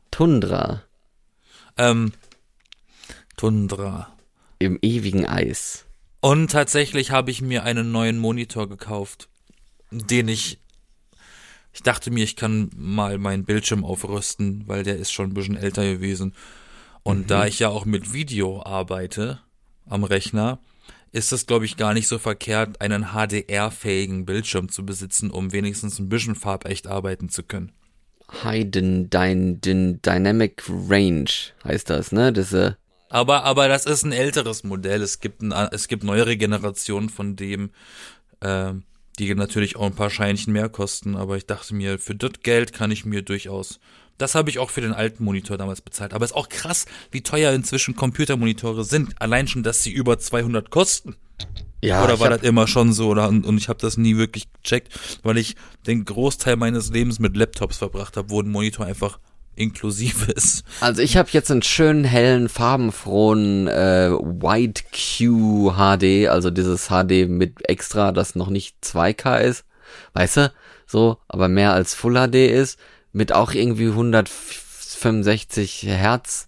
Tundra 0.09 0.81
Ähm, 1.77 2.13
Tundra. 3.35 4.16
Im 4.59 4.79
ewigen 4.81 5.25
Eis. 5.25 5.85
Und 6.21 6.51
tatsächlich 6.51 7.11
habe 7.11 7.31
ich 7.31 7.41
mir 7.41 7.63
einen 7.63 7.91
neuen 7.91 8.17
Monitor 8.17 8.67
gekauft, 8.67 9.29
den 9.91 10.27
ich, 10.27 10.59
ich 11.71 11.83
dachte 11.83 12.11
mir, 12.11 12.23
ich 12.23 12.35
kann 12.35 12.69
mal 12.75 13.17
meinen 13.17 13.45
Bildschirm 13.45 13.85
aufrüsten, 13.85 14.67
weil 14.67 14.83
der 14.83 14.97
ist 14.97 15.11
schon 15.11 15.29
ein 15.29 15.33
bisschen 15.33 15.57
älter 15.57 15.83
gewesen. 15.83 16.33
Und 17.03 17.31
da 17.31 17.45
ich 17.45 17.59
ja 17.59 17.69
auch 17.69 17.85
mit 17.85 18.13
Video 18.13 18.61
arbeite 18.63 19.39
am 19.85 20.03
Rechner, 20.03 20.59
ist 21.11 21.31
es, 21.31 21.45
glaube 21.45 21.65
ich, 21.65 21.77
gar 21.77 21.93
nicht 21.93 22.07
so 22.07 22.19
verkehrt, 22.19 22.81
einen 22.81 23.13
HDR-fähigen 23.13 24.25
Bildschirm 24.25 24.69
zu 24.69 24.85
besitzen, 24.85 25.31
um 25.31 25.53
wenigstens 25.53 25.99
ein 25.99 26.09
bisschen 26.09 26.35
farbecht 26.35 26.87
arbeiten 26.87 27.29
zu 27.29 27.43
können. 27.43 27.71
High 28.43 28.69
Dyn, 28.69 29.09
Dyn, 29.09 29.61
Dyn, 29.61 30.01
Dynamic 30.01 30.63
Range 30.67 31.29
heißt 31.63 31.89
das, 31.89 32.11
ne? 32.11 32.33
Diese, 32.33 32.77
Aber, 33.09 33.43
aber 33.43 33.67
das 33.67 33.85
ist 33.85 34.03
ein 34.03 34.11
älteres 34.11 34.63
Modell. 34.63 35.01
Es 35.01 35.19
gibt, 35.19 35.41
ein, 35.41 35.51
es 35.51 35.87
gibt 35.87 36.03
neuere 36.03 36.37
Generationen 36.37 37.09
von 37.09 37.35
dem, 37.35 37.71
ähm, 38.41 38.83
die 39.19 39.33
natürlich 39.33 39.75
auch 39.75 39.85
ein 39.85 39.95
paar 39.95 40.09
Scheinchen 40.09 40.53
mehr 40.53 40.69
kosten. 40.69 41.15
Aber 41.15 41.37
ich 41.37 41.45
dachte 41.45 41.73
mir, 41.73 41.99
für 41.99 42.15
das 42.15 42.31
Geld 42.43 42.73
kann 42.73 42.91
ich 42.91 43.05
mir 43.05 43.21
durchaus. 43.21 43.79
Das 44.17 44.35
habe 44.35 44.49
ich 44.49 44.59
auch 44.59 44.69
für 44.69 44.81
den 44.81 44.93
alten 44.93 45.23
Monitor 45.23 45.57
damals 45.57 45.81
bezahlt. 45.81 46.13
Aber 46.13 46.25
es 46.25 46.31
ist 46.31 46.37
auch 46.37 46.49
krass, 46.49 46.85
wie 47.11 47.21
teuer 47.21 47.53
inzwischen 47.53 47.95
Computermonitore 47.95 48.83
sind. 48.83 49.19
Allein 49.21 49.47
schon, 49.47 49.63
dass 49.63 49.83
sie 49.83 49.91
über 49.91 50.17
200 50.17 50.69
kosten. 50.69 51.15
ja, 51.83 52.03
Oder 52.03 52.19
war 52.19 52.29
das 52.29 52.41
immer 52.41 52.67
schon 52.67 52.93
so? 52.93 53.09
Oder, 53.09 53.29
und, 53.29 53.45
und 53.45 53.57
ich 53.57 53.69
habe 53.69 53.79
das 53.79 53.97
nie 53.97 54.17
wirklich 54.17 54.47
gecheckt, 54.63 55.19
weil 55.23 55.37
ich 55.37 55.55
den 55.85 56.03
Großteil 56.03 56.55
meines 56.55 56.89
Lebens 56.89 57.19
mit 57.19 57.37
Laptops 57.37 57.77
verbracht 57.77 58.17
habe, 58.17 58.31
wo 58.31 58.41
ein 58.41 58.49
Monitor 58.49 58.85
einfach 58.85 59.19
inklusive 59.57 60.31
ist. 60.31 60.63
also 60.79 61.01
ich 61.01 61.17
habe 61.17 61.29
jetzt 61.31 61.51
einen 61.51 61.63
schönen, 61.63 62.03
hellen, 62.03 62.49
farbenfrohen 62.49 63.67
äh, 63.67 64.11
White 64.11 64.83
Q 64.91 65.73
HD, 65.73 66.27
also 66.29 66.49
dieses 66.51 66.87
HD 66.87 67.27
mit 67.27 67.67
extra, 67.69 68.11
das 68.11 68.35
noch 68.35 68.49
nicht 68.49 68.77
2K 68.83 69.39
ist, 69.39 69.65
weißt 70.13 70.37
du, 70.37 70.53
so, 70.85 71.17
aber 71.27 71.47
mehr 71.49 71.73
als 71.73 71.93
Full 71.93 72.15
HD 72.15 72.35
ist, 72.35 72.79
mit 73.11 73.33
auch 73.33 73.53
irgendwie 73.53 73.87
165 73.87 75.83
Hertz. 75.83 76.47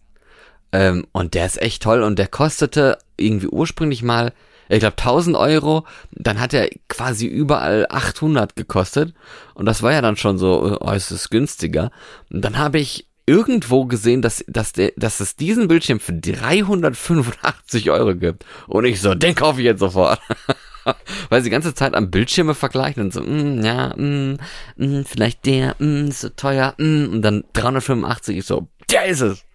Ähm, 0.71 1.07
und 1.11 1.33
der 1.33 1.45
ist 1.47 1.61
echt 1.61 1.81
toll 1.81 2.03
und 2.03 2.19
der 2.19 2.27
kostete 2.27 2.99
irgendwie 3.17 3.47
ursprünglich 3.47 4.03
mal, 4.03 4.33
ich 4.69 4.79
glaube 4.79 4.97
1000 4.97 5.35
Euro, 5.35 5.85
dann 6.11 6.39
hat 6.39 6.53
er 6.53 6.69
quasi 6.87 7.25
überall 7.25 7.87
800 7.89 8.55
gekostet 8.55 9.13
und 9.55 9.65
das 9.65 9.81
war 9.81 9.91
ja 9.91 10.01
dann 10.01 10.15
schon 10.15 10.37
so, 10.37 10.77
oh, 10.79 10.91
es 10.91 11.11
ist 11.11 11.29
günstiger. 11.29 11.91
Und 12.29 12.45
dann 12.45 12.57
habe 12.57 12.79
ich 12.79 13.07
irgendwo 13.25 13.85
gesehen, 13.85 14.21
dass, 14.21 14.43
dass, 14.47 14.73
der, 14.73 14.91
dass 14.95 15.19
es 15.19 15.35
diesen 15.35 15.67
Bildschirm 15.67 15.99
für 15.99 16.13
385 16.13 17.91
Euro 17.91 18.15
gibt. 18.15 18.43
Und 18.67 18.85
ich 18.85 19.01
so, 19.01 19.13
den 19.13 19.35
kaufe 19.35 19.59
ich 19.59 19.65
jetzt 19.65 19.79
sofort. 19.79 20.19
Weil 21.29 21.41
sie 21.41 21.49
die 21.49 21.53
ganze 21.53 21.75
Zeit 21.75 21.93
am 21.93 22.09
Bildschirme 22.09 22.55
vergleichen 22.55 23.03
und 23.03 23.13
so, 23.13 23.21
mm, 23.21 23.63
ja, 23.63 23.95
mm, 23.95 24.37
mm, 24.77 25.03
vielleicht 25.03 25.45
der, 25.45 25.75
mm, 25.77 26.07
ist 26.07 26.21
so 26.21 26.29
teuer, 26.29 26.73
mm, 26.77 27.09
und 27.11 27.21
dann 27.21 27.43
385, 27.53 28.37
ich 28.37 28.45
so, 28.45 28.67
der 28.89 29.05
ist 29.05 29.21
es. 29.21 29.45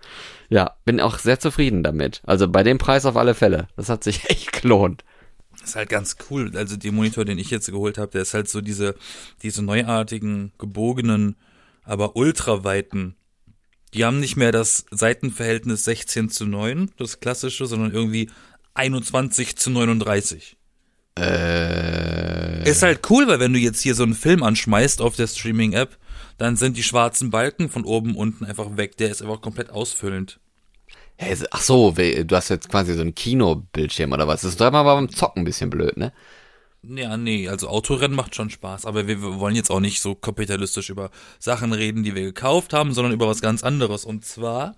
Ja, 0.54 0.76
bin 0.84 1.00
auch 1.00 1.18
sehr 1.18 1.40
zufrieden 1.40 1.82
damit. 1.82 2.22
Also 2.26 2.46
bei 2.46 2.62
dem 2.62 2.78
Preis 2.78 3.06
auf 3.06 3.16
alle 3.16 3.34
Fälle. 3.34 3.66
Das 3.76 3.88
hat 3.88 4.04
sich 4.04 4.24
echt 4.30 4.52
gelohnt. 4.62 5.02
Das 5.50 5.70
ist 5.70 5.74
halt 5.74 5.88
ganz 5.88 6.16
cool. 6.30 6.56
Also 6.56 6.76
der 6.76 6.92
Monitor, 6.92 7.24
den 7.24 7.38
ich 7.38 7.50
jetzt 7.50 7.68
geholt 7.68 7.98
habe, 7.98 8.12
der 8.12 8.22
ist 8.22 8.34
halt 8.34 8.48
so 8.48 8.60
diese, 8.60 8.94
diese 9.42 9.64
neuartigen, 9.64 10.52
gebogenen, 10.56 11.34
aber 11.82 12.14
ultraweiten. 12.14 13.16
Die 13.94 14.04
haben 14.04 14.20
nicht 14.20 14.36
mehr 14.36 14.52
das 14.52 14.86
Seitenverhältnis 14.92 15.82
16 15.86 16.30
zu 16.30 16.46
9, 16.46 16.92
das 16.98 17.18
klassische, 17.18 17.66
sondern 17.66 17.90
irgendwie 17.90 18.30
21 18.74 19.56
zu 19.56 19.70
39. 19.70 20.56
Äh, 21.18 22.70
Ist 22.70 22.82
halt 22.82 23.10
cool, 23.10 23.26
weil 23.26 23.40
wenn 23.40 23.52
du 23.52 23.58
jetzt 23.58 23.80
hier 23.80 23.96
so 23.96 24.04
einen 24.04 24.14
Film 24.14 24.44
anschmeißt 24.44 25.00
auf 25.00 25.16
der 25.16 25.26
Streaming-App, 25.26 25.98
dann 26.38 26.54
sind 26.54 26.76
die 26.76 26.84
schwarzen 26.84 27.30
Balken 27.30 27.68
von 27.68 27.84
oben 27.84 28.14
unten 28.14 28.44
einfach 28.44 28.76
weg. 28.76 28.96
Der 28.98 29.10
ist 29.10 29.20
einfach 29.20 29.40
komplett 29.40 29.70
ausfüllend. 29.70 30.38
Hä, 31.16 31.36
ach 31.50 31.62
so, 31.62 31.92
du 31.92 32.36
hast 32.36 32.48
jetzt 32.48 32.68
quasi 32.68 32.94
so 32.94 33.02
ein 33.02 33.14
Kinobildschirm 33.14 34.12
oder 34.12 34.26
was? 34.26 34.42
Das 34.42 34.50
ist 34.50 34.60
doch 34.60 34.68
immer 34.68 34.84
beim 34.84 35.08
Zocken 35.08 35.42
ein 35.42 35.44
bisschen 35.44 35.70
blöd, 35.70 35.96
ne? 35.96 36.12
Ja, 36.82 37.16
nee, 37.16 37.48
also 37.48 37.68
Autorennen 37.68 38.16
macht 38.16 38.34
schon 38.34 38.50
Spaß, 38.50 38.84
aber 38.84 39.06
wir 39.06 39.22
wollen 39.22 39.56
jetzt 39.56 39.70
auch 39.70 39.80
nicht 39.80 40.00
so 40.00 40.14
kapitalistisch 40.14 40.90
über 40.90 41.10
Sachen 41.38 41.72
reden, 41.72 42.02
die 42.02 42.14
wir 42.14 42.22
gekauft 42.22 42.74
haben, 42.74 42.92
sondern 42.92 43.14
über 43.14 43.26
was 43.26 43.40
ganz 43.40 43.64
anderes. 43.64 44.04
Und 44.04 44.26
zwar 44.26 44.76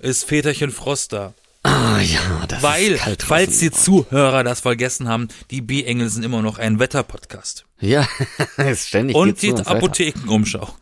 ist 0.00 0.24
Väterchen 0.24 0.70
Froster. 0.70 1.32
Ah 1.62 2.00
ja, 2.00 2.46
das 2.48 2.62
Weil, 2.62 2.92
ist 2.92 3.00
kalt 3.02 3.22
falls 3.22 3.58
die. 3.58 3.70
Zuhörer 3.70 4.44
das 4.44 4.60
vergessen 4.60 5.08
haben, 5.08 5.28
die 5.50 5.60
B-Engel 5.60 6.08
sind 6.08 6.22
immer 6.24 6.40
noch 6.40 6.58
ein 6.58 6.78
Wetterpodcast. 6.78 7.66
Ja, 7.80 8.08
ist 8.56 8.88
ständig 8.88 9.14
Und 9.14 9.28
geht's 9.28 9.40
die 9.42 9.48
nur 9.48 9.56
ums 9.58 9.68
Wetter. 9.68 9.76
Apothekenumschau. 9.76 10.74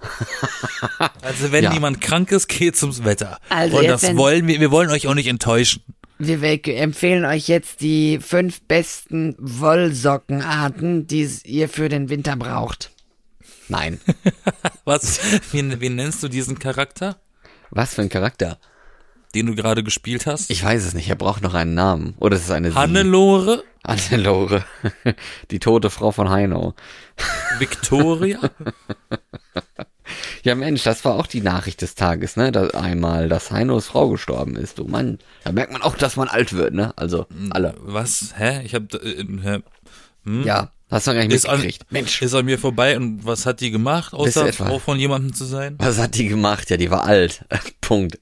also 1.22 1.50
wenn 1.52 1.64
Ja. 1.64 1.72
jemand 1.72 2.00
krank 2.00 2.30
ist, 2.30 2.46
geht's 2.48 2.82
ums 2.82 3.04
Wetter. 3.04 3.38
Also 3.48 3.78
Und 3.78 3.88
das 3.88 4.16
wollen 4.16 4.46
wir, 4.46 4.60
wir 4.60 4.70
wollen 4.70 4.90
euch 4.90 5.08
auch 5.08 5.14
nicht 5.14 5.26
enttäuschen. 5.26 5.82
Wir 6.20 6.42
empfehlen 6.66 7.24
euch 7.24 7.48
jetzt 7.48 7.80
die 7.80 8.18
fünf 8.20 8.60
besten 8.62 9.36
Wollsockenarten, 9.38 11.06
die 11.06 11.28
ihr 11.44 11.68
für 11.68 11.88
den 11.88 12.08
Winter 12.08 12.36
braucht. 12.36 12.90
Nein. 13.68 14.00
Was, 14.84 15.20
wie, 15.52 15.80
wie 15.80 15.88
nennst 15.90 16.22
du 16.22 16.28
diesen 16.28 16.58
Charakter? 16.58 17.20
Was 17.70 17.94
für 17.94 18.02
ein 18.02 18.08
Charakter? 18.08 18.58
Den 19.34 19.46
du 19.46 19.54
gerade 19.54 19.82
gespielt 19.82 20.26
hast? 20.26 20.50
Ich 20.50 20.64
weiß 20.64 20.84
es 20.84 20.94
nicht, 20.94 21.08
er 21.08 21.16
braucht 21.16 21.42
noch 21.42 21.54
einen 21.54 21.74
Namen. 21.74 22.14
Oder 22.18 22.36
es 22.36 22.44
ist 22.44 22.50
eine 22.50 22.70
Sie. 22.70 22.76
Hannelore? 22.76 23.64
Hannelore. 23.86 24.64
Die 25.50 25.58
tote 25.58 25.90
Frau 25.90 26.10
von 26.12 26.30
Heino. 26.30 26.74
Victoria? 27.58 28.38
Ja, 30.42 30.54
Mensch, 30.54 30.84
das 30.84 31.04
war 31.04 31.16
auch 31.16 31.26
die 31.26 31.42
Nachricht 31.42 31.82
des 31.82 31.94
Tages, 31.94 32.36
ne? 32.36 32.50
Da 32.50 32.68
einmal, 32.68 33.28
dass 33.28 33.50
Heinos 33.50 33.88
Frau 33.88 34.08
gestorben 34.08 34.56
ist. 34.56 34.78
Du 34.78 34.84
Mann, 34.84 35.18
da 35.44 35.52
merkt 35.52 35.72
man 35.72 35.82
auch, 35.82 35.96
dass 35.96 36.16
man 36.16 36.28
alt 36.28 36.54
wird, 36.54 36.72
ne? 36.72 36.94
Also, 36.96 37.26
alle. 37.50 37.74
Was? 37.80 38.32
Hä? 38.38 38.62
Ich 38.64 38.74
hab, 38.74 38.94
äh, 38.94 39.26
hä? 39.42 39.58
Ja, 40.44 40.72
hast 40.90 41.06
du 41.06 41.12
gar 41.12 41.20
nicht 41.20 41.32
Ist 41.32 41.46
an, 41.46 41.56
mitgekriegt. 41.60 41.92
Mensch, 41.92 42.22
ist 42.22 42.34
an 42.34 42.46
mir 42.46 42.58
vorbei 42.58 42.96
und 42.96 43.26
was 43.26 43.44
hat 43.44 43.60
die 43.60 43.70
gemacht, 43.70 44.14
außer 44.14 44.50
Frau 44.52 44.78
von 44.78 44.98
jemandem 44.98 45.34
zu 45.34 45.44
sein? 45.44 45.76
was 45.78 45.98
hat 45.98 46.14
die 46.14 46.28
gemacht? 46.28 46.70
Ja, 46.70 46.78
die 46.78 46.90
war 46.90 47.04
alt. 47.04 47.44
Punkt. 47.82 48.18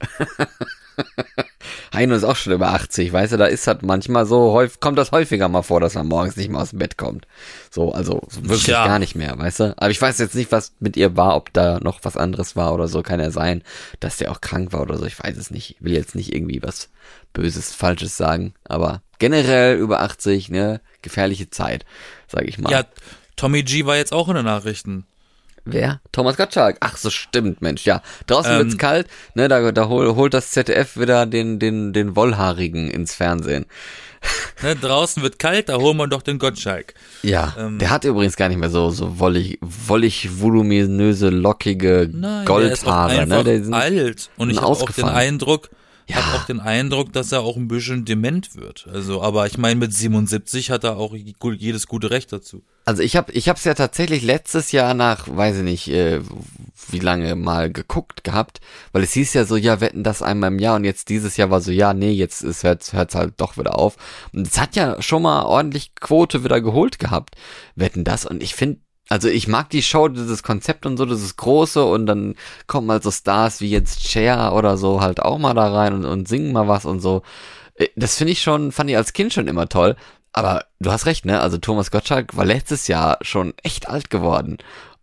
Heino 1.94 2.14
ist 2.14 2.24
auch 2.24 2.36
schon 2.36 2.52
über 2.52 2.68
80, 2.72 3.12
weißt 3.12 3.32
du, 3.32 3.36
da 3.36 3.46
ist 3.46 3.66
halt 3.66 3.82
manchmal 3.82 4.26
so, 4.26 4.52
häufig, 4.52 4.80
kommt 4.80 4.98
das 4.98 5.12
häufiger 5.12 5.48
mal 5.48 5.62
vor, 5.62 5.80
dass 5.80 5.94
man 5.94 6.06
morgens 6.06 6.36
nicht 6.36 6.50
mehr 6.50 6.60
aus 6.60 6.70
dem 6.70 6.78
Bett 6.78 6.96
kommt. 6.96 7.26
So, 7.70 7.92
also 7.92 8.22
wirklich 8.40 8.66
Ja. 8.66 8.86
gar 8.86 8.98
nicht 8.98 9.14
mehr, 9.14 9.38
weißt 9.38 9.60
du. 9.60 9.74
Aber 9.76 9.90
ich 9.90 10.00
weiß 10.00 10.18
jetzt 10.18 10.34
nicht, 10.34 10.52
was 10.52 10.72
mit 10.80 10.96
ihr 10.96 11.16
war, 11.16 11.36
ob 11.36 11.52
da 11.52 11.78
noch 11.80 12.00
was 12.02 12.16
anderes 12.16 12.56
war 12.56 12.74
oder 12.74 12.88
so, 12.88 13.02
kann 13.02 13.20
ja 13.20 13.30
sein, 13.30 13.62
dass 14.00 14.16
der 14.16 14.30
auch 14.30 14.40
krank 14.40 14.72
war 14.72 14.82
oder 14.82 14.98
so, 14.98 15.06
ich 15.06 15.18
weiß 15.22 15.36
es 15.36 15.50
nicht. 15.50 15.76
Ich 15.78 15.84
will 15.84 15.92
jetzt 15.94 16.14
nicht 16.14 16.34
irgendwie 16.34 16.62
was 16.62 16.90
Böses, 17.32 17.72
Falsches 17.74 18.16
sagen, 18.16 18.54
aber 18.64 19.02
generell 19.18 19.76
über 19.76 20.00
80, 20.00 20.50
ne, 20.50 20.80
gefährliche 21.02 21.50
Zeit, 21.50 21.84
sag 22.28 22.44
ich 22.44 22.58
mal. 22.58 22.70
Ja, 22.70 22.84
Tommy 23.36 23.62
G 23.62 23.84
war 23.86 23.96
jetzt 23.96 24.12
auch 24.12 24.28
in 24.28 24.34
den 24.36 24.44
Nachrichten. 24.46 25.06
Wer? 25.66 26.00
Thomas 26.12 26.36
Gottschalk. 26.36 26.76
Ach, 26.80 26.96
so 26.96 27.10
stimmt, 27.10 27.60
Mensch, 27.60 27.84
ja. 27.84 28.00
Draußen 28.26 28.52
Ähm, 28.52 28.58
wird's 28.58 28.78
kalt, 28.78 29.08
ne, 29.34 29.48
da, 29.48 29.72
da 29.72 29.88
hol, 29.88 30.14
holt 30.14 30.32
das 30.32 30.52
ZDF 30.52 30.96
wieder 30.96 31.26
den, 31.26 31.58
den, 31.58 31.92
den 31.92 32.14
Wollhaarigen 32.16 32.88
ins 32.90 33.14
Fernsehen. 33.14 33.66
Ne, 34.62 34.74
draußen 34.74 35.22
wird 35.22 35.38
kalt, 35.38 35.68
da 35.68 35.76
holen 35.76 35.98
wir 35.98 36.08
doch 36.08 36.22
den 36.22 36.38
Gottschalk. 36.38 36.94
Ja, 37.22 37.54
Ähm, 37.58 37.78
der 37.78 37.90
hat 37.90 38.04
übrigens 38.04 38.36
gar 38.36 38.48
nicht 38.48 38.56
mehr 38.56 38.70
so, 38.70 38.90
so 38.90 39.20
wollig, 39.20 39.58
wollig, 39.60 40.40
voluminöse, 40.40 41.28
lockige 41.28 42.08
Nein, 42.10 42.22
der 42.22 42.40
ist 42.40 42.46
Goldhaare, 42.46 43.26
ne, 43.26 43.44
der 43.44 43.62
sind, 43.62 43.74
alt. 43.74 44.30
Und 44.36 44.50
ich 44.50 44.56
habe 44.56 44.68
auch 44.68 44.90
den. 44.90 45.04
Eindruck, 45.04 45.68
Ja. 46.08 46.16
hab 46.16 46.40
auch 46.40 46.46
den 46.46 46.60
Eindruck, 46.60 47.12
dass 47.12 47.32
er 47.32 47.40
auch 47.40 47.56
ein 47.56 47.68
bisschen 47.68 48.04
dement 48.04 48.54
wird. 48.54 48.86
Also, 48.92 49.22
aber 49.22 49.46
ich 49.46 49.58
meine, 49.58 49.80
mit 49.80 49.92
77 49.92 50.70
hat 50.70 50.84
er 50.84 50.96
auch 50.96 51.14
jedes 51.14 51.86
gute 51.88 52.10
Recht 52.10 52.32
dazu. 52.32 52.62
Also 52.84 53.02
ich 53.02 53.16
habe 53.16 53.32
ich 53.32 53.48
hab's 53.48 53.64
ja 53.64 53.74
tatsächlich 53.74 54.22
letztes 54.22 54.70
Jahr 54.70 54.94
nach, 54.94 55.26
weiß 55.28 55.56
ich 55.56 55.62
nicht, 55.64 55.88
äh, 55.88 56.20
wie 56.88 57.00
lange 57.00 57.34
mal 57.34 57.72
geguckt 57.72 58.22
gehabt, 58.22 58.60
weil 58.92 59.02
es 59.02 59.12
hieß 59.12 59.34
ja 59.34 59.44
so, 59.44 59.56
ja, 59.56 59.80
wetten 59.80 60.04
das 60.04 60.22
einmal 60.22 60.52
im 60.52 60.60
Jahr 60.60 60.76
und 60.76 60.84
jetzt 60.84 61.08
dieses 61.08 61.36
Jahr 61.36 61.50
war 61.50 61.60
so, 61.60 61.72
ja, 61.72 61.94
nee, 61.94 62.12
jetzt 62.12 62.42
ist 62.42 62.62
hört's, 62.62 62.92
hört's 62.92 63.16
halt 63.16 63.34
doch 63.38 63.58
wieder 63.58 63.76
auf. 63.76 63.96
Und 64.32 64.46
es 64.46 64.60
hat 64.60 64.76
ja 64.76 65.02
schon 65.02 65.22
mal 65.22 65.42
ordentlich 65.42 65.96
Quote 65.96 66.44
wieder 66.44 66.60
geholt 66.60 67.00
gehabt, 67.00 67.34
wetten 67.74 68.04
das 68.04 68.24
und 68.24 68.40
ich 68.40 68.54
finde 68.54 68.78
also 69.08 69.28
ich 69.28 69.46
mag 69.48 69.70
die 69.70 69.82
Show, 69.82 70.08
dieses 70.08 70.42
Konzept 70.42 70.86
und 70.86 70.96
so, 70.96 71.04
ist 71.04 71.36
große 71.36 71.84
und 71.84 72.06
dann 72.06 72.34
kommen 72.66 72.90
halt 72.90 73.02
so 73.02 73.10
Stars 73.10 73.60
wie 73.60 73.70
jetzt 73.70 74.08
Cher 74.08 74.54
oder 74.54 74.76
so 74.76 75.00
halt 75.00 75.20
auch 75.22 75.38
mal 75.38 75.54
da 75.54 75.72
rein 75.72 75.94
und, 75.94 76.04
und 76.04 76.28
singen 76.28 76.52
mal 76.52 76.68
was 76.68 76.84
und 76.84 77.00
so. 77.00 77.22
Äh, 77.76 77.88
Das 77.96 78.16
finde 78.16 78.32
ich 78.32 78.42
schon, 78.42 78.72
fand 78.72 78.90
ich 78.90 78.96
als 78.96 79.12
Kind 79.12 79.32
schon 79.32 79.48
immer 79.48 79.68
toll. 79.68 79.96
Aber 80.32 80.64
du 80.80 80.92
hast 80.92 81.06
recht, 81.06 81.24
ne? 81.24 81.40
Also 81.40 81.56
Thomas 81.58 81.90
Gottschalk 81.90 82.36
war 82.36 82.44
letztes 82.44 82.88
Jahr 82.88 83.18
schon 83.22 83.54
echt 83.62 83.88
alt 83.88 84.10
geworden. 84.10 84.58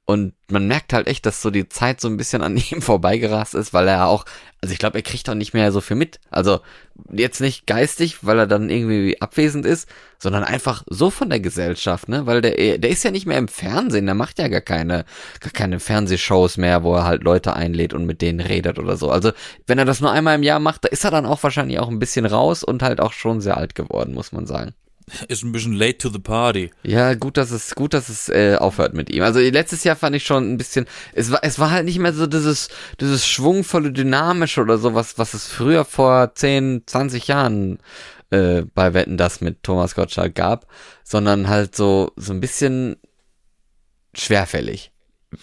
Und 0.06 0.34
man 0.50 0.68
merkt 0.68 0.92
halt 0.92 1.08
echt, 1.08 1.26
dass 1.26 1.42
so 1.42 1.50
die 1.50 1.70
Zeit 1.70 2.02
so 2.02 2.10
ein 2.10 2.18
bisschen 2.18 2.42
an 2.42 2.58
ihm 2.72 2.82
vorbeigerast 2.82 3.56
ist, 3.56 3.74
weil 3.74 3.88
er 3.88 4.08
auch, 4.08 4.26
also 4.62 4.74
ich 4.74 4.80
glaube, 4.80 4.98
er 4.98 5.02
kriegt 5.02 5.30
auch 5.30 5.34
nicht 5.34 5.54
mehr 5.54 5.72
so 5.72 5.80
viel 5.80 5.96
mit. 5.96 6.20
Also 6.30 6.60
jetzt 7.10 7.40
nicht 7.40 7.66
geistig, 7.68 8.18
weil 8.22 8.38
er 8.40 8.48
dann 8.48 8.70
irgendwie 8.70 9.22
abwesend 9.22 9.66
ist, 9.66 9.88
sondern 10.20 10.44
einfach 10.44 10.84
so 10.90 11.10
von 11.10 11.30
der 11.30 11.40
Gesellschaft, 11.40 12.10
ne? 12.10 12.26
Weil 12.26 12.42
der, 12.42 12.78
der 12.78 12.90
ist 12.90 13.04
ja 13.04 13.12
nicht 13.12 13.26
mehr 13.26 13.38
im 13.38 13.48
Fernsehen, 13.48 14.06
der 14.06 14.16
macht 14.16 14.40
ja 14.40 14.50
gar 14.50 14.62
keine, 14.62 15.06
gar 15.40 15.52
keine 15.52 15.80
Fernsehshows 15.80 16.58
mehr, 16.58 16.84
wo 16.84 16.96
er 16.96 17.06
halt 17.06 17.24
Leute 17.24 17.54
einlädt 17.56 17.94
und 17.94 18.06
mit 18.06 18.22
denen 18.22 18.42
redet 18.42 18.80
oder 18.80 18.98
so. 18.98 19.10
Also 19.10 19.32
wenn 19.68 19.80
er 19.80 19.86
das 19.86 20.02
nur 20.02 20.12
einmal 20.12 20.36
im 20.36 20.44
Jahr 20.44 20.60
macht, 20.60 20.84
da 20.84 20.90
ist 20.90 21.06
er 21.06 21.12
dann 21.12 21.26
auch 21.26 21.42
wahrscheinlich 21.44 21.80
auch 21.80 21.90
ein 21.90 22.00
bisschen 22.00 22.26
raus 22.26 22.64
und 22.64 22.84
halt 22.84 23.00
auch 23.00 23.14
schon 23.14 23.40
sehr 23.40 23.58
alt 23.58 23.74
geworden, 23.74 24.14
muss 24.14 24.34
man 24.34 24.46
sagen. 24.48 24.74
Ist 25.28 25.44
ein 25.44 25.52
bisschen 25.52 25.74
late 25.74 25.98
to 25.98 26.10
the 26.10 26.20
party. 26.20 26.72
Ja, 26.84 27.14
gut, 27.14 27.38
dass 27.38 27.52
es 27.52 27.76
gut, 27.76 27.94
dass 27.94 28.10
es 28.10 28.30
äh, 28.30 28.56
aufhört 28.58 28.94
mit 28.94 29.10
ihm. 29.10 29.24
Also 29.24 29.40
letztes 29.40 29.84
Jahr 29.84 29.96
fand 29.96 30.16
ich 30.16 30.24
schon 30.26 30.54
ein 30.54 30.58
bisschen, 30.58 30.86
es 31.14 31.30
war 31.32 31.40
es 31.44 31.60
war 31.60 31.72
halt 31.72 31.86
nicht 31.86 32.00
mehr 32.00 32.14
so 32.14 32.26
dieses 32.28 32.70
dieses 33.02 33.28
schwungvolle 33.28 33.92
dynamische 33.92 34.62
oder 34.62 34.78
so 34.78 34.94
was 34.96 35.18
es 35.34 35.48
früher 35.48 35.84
vor 35.86 36.34
10, 36.36 36.84
20 36.86 37.28
Jahren 37.28 37.80
äh, 38.30 38.62
bei 38.74 38.94
Wetten 38.94 39.18
das 39.18 39.42
mit 39.42 39.62
Thomas 39.64 39.94
Gottschalk 39.96 40.36
gab, 40.36 40.68
sondern 41.04 41.50
halt 41.50 41.76
so 41.76 42.12
so 42.16 42.32
ein 42.34 42.40
bisschen 42.40 42.96
schwerfällig. 44.16 44.92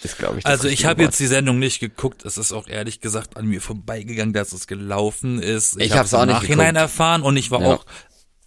Ist 0.04 0.18
glaube 0.18 0.38
ich. 0.38 0.44
das 0.44 0.52
Also 0.52 0.68
ich 0.68 0.84
habe 0.84 1.02
jetzt 1.02 1.18
die 1.18 1.26
Sendung 1.26 1.58
nicht 1.58 1.80
geguckt. 1.80 2.24
Es 2.24 2.38
ist 2.38 2.52
auch 2.52 2.68
ehrlich 2.68 3.00
gesagt 3.00 3.36
an 3.36 3.46
mir 3.46 3.60
vorbeigegangen, 3.60 4.32
dass 4.32 4.52
es 4.52 4.68
gelaufen 4.68 5.42
ist. 5.42 5.80
Ich 5.80 5.90
hab's 5.92 6.12
hab's 6.12 6.14
auch 6.14 6.22
im 6.22 6.28
nicht 6.28 6.34
Nachhinein 6.42 6.74
geguckt. 6.74 6.78
erfahren 6.82 7.22
und 7.22 7.36
ich 7.36 7.50
war 7.50 7.60
Ja. 7.60 7.66
auch 7.74 7.84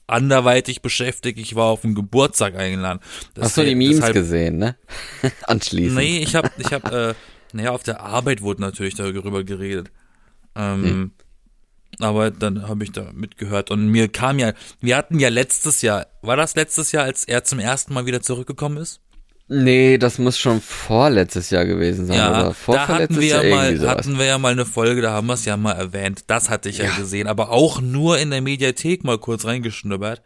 anderweitig 0.07 0.81
beschäftigt. 0.81 1.39
Ich 1.39 1.55
war 1.55 1.65
auf 1.65 1.83
einen 1.83 1.95
Geburtstag 1.95 2.55
eingeladen. 2.55 2.99
Hast 3.39 3.57
du 3.57 3.63
die 3.65 3.75
Memes 3.75 3.97
deshalb- 3.97 4.13
gesehen, 4.13 4.57
ne? 4.57 4.75
Anschließend. 5.43 5.97
Nee, 5.97 6.19
ich 6.19 6.35
habe, 6.35 6.49
ich 6.57 6.71
habe, 6.73 7.15
äh, 7.15 7.55
naja, 7.55 7.71
auf 7.71 7.83
der 7.83 8.01
Arbeit 8.01 8.41
wurde 8.41 8.61
natürlich 8.61 8.95
darüber 8.95 9.43
geredet. 9.43 9.91
Ähm, 10.55 10.83
Hm. 10.83 11.11
Aber 11.99 12.31
dann 12.31 12.67
habe 12.67 12.83
ich 12.83 12.91
da 12.91 13.11
mitgehört 13.13 13.69
und 13.69 13.85
mir 13.87 14.07
kam 14.07 14.39
ja, 14.39 14.53
wir 14.81 14.97
hatten 14.97 15.19
ja 15.19 15.29
letztes 15.29 15.83
Jahr, 15.83 16.07
war 16.23 16.35
das 16.35 16.55
letztes 16.55 16.91
Jahr, 16.91 17.03
als 17.03 17.23
er 17.23 17.43
zum 17.43 17.59
ersten 17.59 17.93
Mal 17.93 18.07
wieder 18.07 18.19
zurückgekommen 18.23 18.77
ist? 18.77 18.99
Nee, 19.53 19.97
das 19.97 20.17
muss 20.17 20.37
schon 20.39 20.61
vorletztes 20.61 21.49
Jahr 21.49 21.65
gewesen 21.65 22.05
sein 22.07 22.17
Ja, 22.17 22.29
oder 22.29 22.55
da 22.67 22.87
hatten 22.87 23.19
wir 23.19 23.27
Jahr 23.27 23.43
ja 23.45 23.55
mal, 23.55 23.77
sowas. 23.77 23.89
hatten 23.91 24.17
wir 24.17 24.25
ja 24.25 24.37
mal 24.37 24.51
eine 24.51 24.65
Folge, 24.65 25.01
da 25.01 25.11
haben 25.11 25.27
wir 25.27 25.33
es 25.33 25.45
ja 25.45 25.57
mal 25.57 25.73
erwähnt. 25.73 26.23
Das 26.27 26.49
hatte 26.49 26.69
ich 26.69 26.79
ja, 26.79 26.85
Ja. 26.85 26.95
gesehen, 26.95 27.27
aber 27.27 27.49
auch 27.51 27.79
nur 27.81 28.17
in 28.19 28.31
der 28.31 28.41
Mediathek 28.41 29.03
mal 29.03 29.17
kurz 29.17 29.45
reingeschnuppert. 29.45 30.21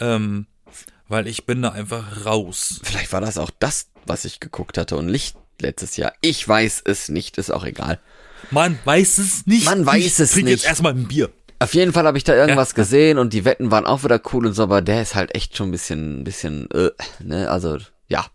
Ähm, 0.00 0.46
weil 1.08 1.26
ich 1.26 1.46
bin 1.46 1.62
da 1.62 1.70
einfach 1.70 2.24
raus. 2.26 2.80
Vielleicht 2.82 3.12
war 3.12 3.20
das 3.20 3.38
auch 3.38 3.50
das, 3.58 3.86
was 4.06 4.24
ich 4.24 4.40
geguckt 4.40 4.76
hatte 4.78 4.96
und 4.96 5.06
nicht 5.06 5.36
letztes 5.60 5.96
Jahr. 5.96 6.12
Ich 6.20 6.46
weiß 6.46 6.82
es 6.84 7.08
nicht, 7.08 7.38
ist 7.38 7.50
auch 7.50 7.64
egal. 7.64 7.98
Man 8.50 8.78
weiß 8.84 9.18
es 9.18 9.46
nicht. 9.46 9.64
Man 9.66 9.86
weiß 9.86 10.04
ich 10.04 10.18
es 10.18 10.32
trink 10.32 10.44
nicht. 10.46 10.52
jetzt 10.62 10.66
erstmal 10.66 10.92
ein 10.94 11.06
Bier. 11.08 11.30
Auf 11.58 11.72
jeden 11.74 11.92
Fall 11.92 12.06
habe 12.06 12.18
ich 12.18 12.24
da 12.24 12.34
irgendwas 12.34 12.70
Ja. 12.72 12.74
gesehen 12.76 13.18
und 13.18 13.32
die 13.32 13.44
Wetten 13.44 13.70
waren 13.70 13.86
auch 13.86 14.04
wieder 14.04 14.20
cool 14.32 14.46
und 14.46 14.52
so, 14.52 14.64
aber 14.64 14.82
der 14.82 15.00
ist 15.00 15.14
halt 15.14 15.34
echt 15.34 15.56
schon 15.56 15.68
ein 15.68 15.72
bisschen, 15.72 16.20
ein 16.20 16.24
bisschen, 16.24 16.70
äh, 16.72 16.90
ne, 17.20 17.50
also, 17.50 17.78
ja. 18.08 18.26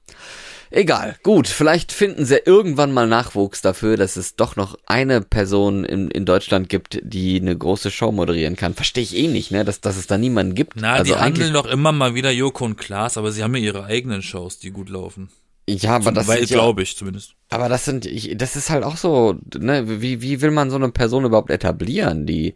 Egal, 0.73 1.17
gut, 1.21 1.49
vielleicht 1.49 1.91
finden 1.91 2.25
sie 2.25 2.37
irgendwann 2.37 2.93
mal 2.93 3.05
Nachwuchs 3.05 3.61
dafür, 3.61 3.97
dass 3.97 4.15
es 4.15 4.37
doch 4.37 4.55
noch 4.55 4.77
eine 4.85 5.19
Person 5.19 5.83
in, 5.83 6.09
in 6.09 6.25
Deutschland 6.25 6.69
gibt, 6.69 6.97
die 7.03 7.41
eine 7.41 7.57
große 7.57 7.91
Show 7.91 8.13
moderieren 8.13 8.55
kann. 8.55 8.73
Verstehe 8.73 9.03
ich 9.03 9.17
eh 9.17 9.27
nicht, 9.27 9.51
ne, 9.51 9.65
dass, 9.65 9.81
dass 9.81 9.97
es 9.97 10.07
da 10.07 10.17
niemanden 10.17 10.55
gibt. 10.55 10.77
Na, 10.77 10.93
also 10.93 11.13
die 11.13 11.19
handeln 11.19 11.51
doch 11.51 11.65
immer 11.65 11.91
mal 11.91 12.15
wieder 12.15 12.31
Joko 12.31 12.63
und 12.63 12.77
Klaas, 12.77 13.17
aber 13.17 13.33
sie 13.33 13.43
haben 13.43 13.53
ja 13.55 13.61
ihre 13.61 13.83
eigenen 13.83 14.21
Shows, 14.21 14.59
die 14.59 14.71
gut 14.71 14.87
laufen. 14.87 15.27
ja, 15.67 15.97
aber 15.97 16.13
das 16.13 16.27
Weil, 16.27 16.45
glaube 16.45 16.83
ich 16.83 16.95
zumindest. 16.95 17.35
Aber 17.49 17.67
das 17.67 17.83
sind, 17.83 18.05
ich, 18.05 18.37
das 18.37 18.55
ist 18.55 18.69
halt 18.69 18.85
auch 18.85 18.95
so, 18.95 19.35
ne, 19.53 20.01
wie, 20.01 20.21
wie 20.21 20.39
will 20.39 20.51
man 20.51 20.69
so 20.69 20.77
eine 20.77 20.89
Person 20.89 21.25
überhaupt 21.25 21.51
etablieren? 21.51 22.25
Die, 22.25 22.55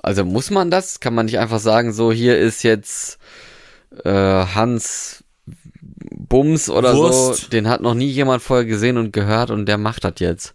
also 0.00 0.24
muss 0.24 0.52
man 0.52 0.70
das? 0.70 1.00
Kann 1.00 1.14
man 1.14 1.26
nicht 1.26 1.40
einfach 1.40 1.58
sagen, 1.58 1.92
so 1.92 2.12
hier 2.12 2.38
ist 2.38 2.62
jetzt 2.62 3.18
äh, 4.04 4.10
Hans 4.12 5.24
Bums 6.10 6.68
oder 6.70 6.92
so, 6.92 7.02
Wurst. 7.02 7.52
den 7.52 7.68
hat 7.68 7.80
noch 7.80 7.94
nie 7.94 8.06
jemand 8.08 8.42
vorher 8.42 8.64
gesehen 8.64 8.96
und 8.98 9.12
gehört 9.12 9.50
und 9.50 9.66
der 9.66 9.78
macht 9.78 10.04
das 10.04 10.14
jetzt. 10.18 10.54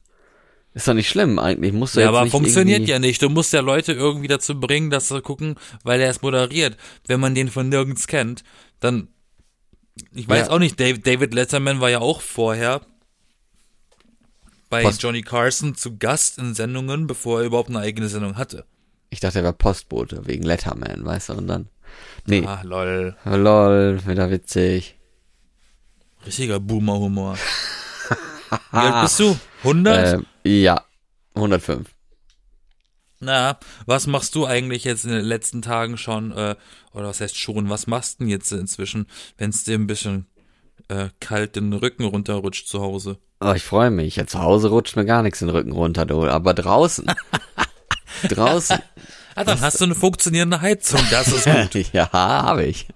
Ist 0.74 0.88
doch 0.88 0.93
nicht 0.93 1.10
schlimm 1.10 1.38
eigentlich, 1.38 1.74
musst 1.74 1.96
du 1.96 2.00
Ja, 2.00 2.05
jetzt 2.08 2.15
aber 2.15 2.24
nicht 2.24 2.31
funktioniert 2.31 2.88
ja 2.88 2.98
nicht. 3.00 3.22
Du 3.22 3.29
musst 3.29 3.51
ja 3.51 3.60
Leute 3.60 3.91
irgendwie 3.91 4.27
dazu 4.29 4.58
bringen, 4.60 4.89
dass 4.89 5.10
sie 5.10 5.22
gucken, 5.22 5.55
weil 5.84 6.00
er 6.00 6.10
es 6.10 6.22
moderiert. 6.22 6.77
Wenn 7.08 7.20
man 7.20 7.36
den 7.36 7.50
von 7.50 7.67
nirgends 7.67 8.08
kennt, 8.08 8.43
dann, 8.79 9.10
ich 10.13 10.29
weiß 10.29 10.48
Ja. 10.48 10.53
auch 10.53 10.60
nicht, 10.60 10.79
David, 10.79 11.34
Letterman 11.34 11.81
war 11.81 11.89
ja 11.89 12.00
auch 12.00 12.22
vorher 12.22 12.79
bei 14.70 14.86
Was? 14.86 15.01
Johnny 15.01 15.22
Carson 15.22 15.75
zu 15.75 15.98
Gast 15.98 16.38
in 16.38 16.53
Sendungen, 16.53 17.05
bevor 17.05 17.41
er 17.41 17.46
überhaupt 17.48 17.70
eine 17.70 17.79
eigene 17.79 18.08
Sendung 18.08 18.38
hatte. 18.38 18.63
Ich 19.10 19.20
dachte, 19.20 19.39
er 19.39 19.43
war 19.43 19.51
Postbote 19.53 20.25
wegen 20.25 20.43
Letterman, 20.43 21.03
weißt 21.03 21.29
du, 21.29 21.34
und 21.34 21.48
dann. 21.48 21.67
Nee, 22.25 22.46
Ah, 22.46 22.62
lol. 22.63 23.17
lol, 23.25 24.00
wieder 24.08 24.31
witzig. 24.31 24.96
Richtiger 26.25 26.59
Boomer-Humor. 26.59 27.37
Wie 28.71 28.77
alt 28.77 29.03
bist 29.03 29.19
du? 29.19 29.37
100? 29.63 30.23
Äh, 30.43 30.61
ja, 30.61 30.83
105. 31.35 31.87
Na, 33.19 33.59
was 33.85 34.07
machst 34.07 34.33
du 34.35 34.45
eigentlich 34.47 34.83
jetzt 34.83 35.05
in 35.05 35.11
den 35.11 35.23
letzten 35.23 35.61
Tagen 35.61 35.97
schon, 35.97 36.31
äh, 36.31 36.55
oder 36.91 37.07
was 37.07 37.21
heißt 37.21 37.37
schon, 37.37 37.69
was 37.69 37.85
machst 37.85 38.19
du 38.19 38.23
denn 38.23 38.29
jetzt 38.29 38.51
inzwischen, 38.51 39.07
wenn 39.37 39.51
es 39.51 39.63
dir 39.63 39.75
ein 39.75 39.87
bisschen 39.87 40.25
äh, 40.87 41.09
kalt 41.19 41.55
den 41.55 41.71
Rücken 41.71 42.03
runterrutscht 42.03 42.67
zu 42.67 42.81
Hause? 42.81 43.19
Oh, 43.39 43.53
ich 43.55 43.63
freue 43.63 43.91
mich. 43.91 44.15
Ja, 44.15 44.25
zu 44.25 44.39
Hause 44.41 44.69
rutscht 44.69 44.95
mir 44.95 45.05
gar 45.05 45.21
nichts 45.21 45.39
den 45.39 45.49
Rücken 45.49 45.71
runter, 45.71 46.05
du. 46.05 46.23
Aber 46.23 46.53
draußen. 46.53 47.05
draußen. 48.27 48.79
Ah, 49.35 49.43
dann 49.43 49.61
hast 49.61 49.79
du 49.79 49.85
eine 49.85 49.95
funktionierende 49.95 50.61
Heizung, 50.61 51.00
das 51.09 51.27
ist 51.29 51.45
gut. 51.73 51.93
ja, 51.93 52.11
habe 52.11 52.65
ich. 52.65 52.88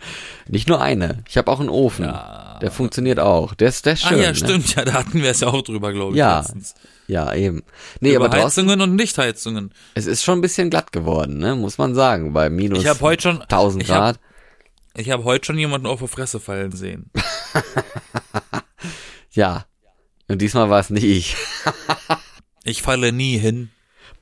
Nicht 0.47 0.67
nur 0.67 0.81
eine. 0.81 1.23
Ich 1.29 1.37
habe 1.37 1.51
auch 1.51 1.59
einen 1.59 1.69
Ofen. 1.69 2.05
Der 2.61 2.71
funktioniert 2.71 3.19
auch. 3.19 3.53
Der 3.53 3.69
ist, 3.69 3.85
der 3.85 3.93
ist 3.93 4.05
Ah 4.05 4.09
schön. 4.09 4.21
ja, 4.21 4.29
ne? 4.29 4.35
stimmt, 4.35 4.75
ja, 4.75 4.85
da 4.85 4.93
hatten 4.93 5.21
wir 5.21 5.29
es 5.31 5.39
ja 5.41 5.47
auch 5.47 5.61
drüber, 5.61 5.91
glaube 5.93 6.11
ich. 6.13 6.17
Ja. 6.17 6.39
letztens. 6.39 6.75
Ja, 7.07 7.33
eben. 7.33 7.63
Nee, 7.99 8.15
Über 8.15 8.25
aber 8.25 8.29
draußen, 8.35 8.63
Heizungen 8.65 8.81
und 8.81 8.95
Nichtheizungen. 8.95 9.73
es 9.93 10.05
ist 10.07 10.23
schon 10.23 10.39
ein 10.39 10.41
bisschen 10.41 10.69
glatt 10.69 10.91
geworden, 10.91 11.37
ne? 11.37 11.55
Muss 11.55 11.77
man 11.77 11.93
sagen. 11.95 12.33
Bei 12.33 12.49
minus 12.49 12.79
Ich 12.83 13.01
heute 13.01 13.21
schon 13.23 13.41
1000 13.41 13.83
ich 13.83 13.89
hab- 13.89 13.97
Grad. 13.97 14.19
Ich 14.97 15.09
habe 15.11 15.23
heute 15.25 15.45
schon 15.45 15.57
jemanden 15.57 15.87
auf 15.87 15.99
die 15.99 16.07
Fresse 16.07 16.39
fallen 16.39 16.71
sehen. 16.71 17.11
Ja. 19.31 19.65
Und 20.27 20.41
diesmal 20.41 20.69
war 20.69 20.79
es 20.79 20.89
nicht 20.89 21.03
ich. 21.03 21.35
Ich 22.63 22.81
falle 22.81 23.11
nie 23.11 23.37
hin. 23.37 23.69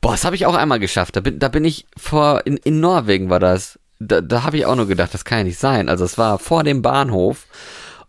Boah, 0.01 0.11
das 0.11 0.25
habe 0.25 0.35
ich 0.35 0.45
auch 0.45 0.55
einmal 0.55 0.79
geschafft. 0.79 1.15
Da 1.15 1.21
bin, 1.21 1.39
da 1.39 1.47
bin 1.47 1.63
ich 1.63 1.85
vor, 1.97 2.41
in, 2.45 2.57
in 2.57 2.79
Norwegen 2.79 3.29
war 3.29 3.39
das. 3.39 3.79
Da, 3.99 4.21
da 4.21 4.43
habe 4.43 4.57
ich 4.57 4.65
auch 4.65 4.75
nur 4.75 4.87
gedacht, 4.87 5.13
das 5.13 5.23
kann 5.23 5.39
ja 5.39 5.43
nicht 5.45 5.59
sein. 5.59 5.87
Also 5.87 6.03
es 6.03 6.17
war 6.17 6.39
vor 6.39 6.63
dem 6.63 6.81
Bahnhof 6.81 7.45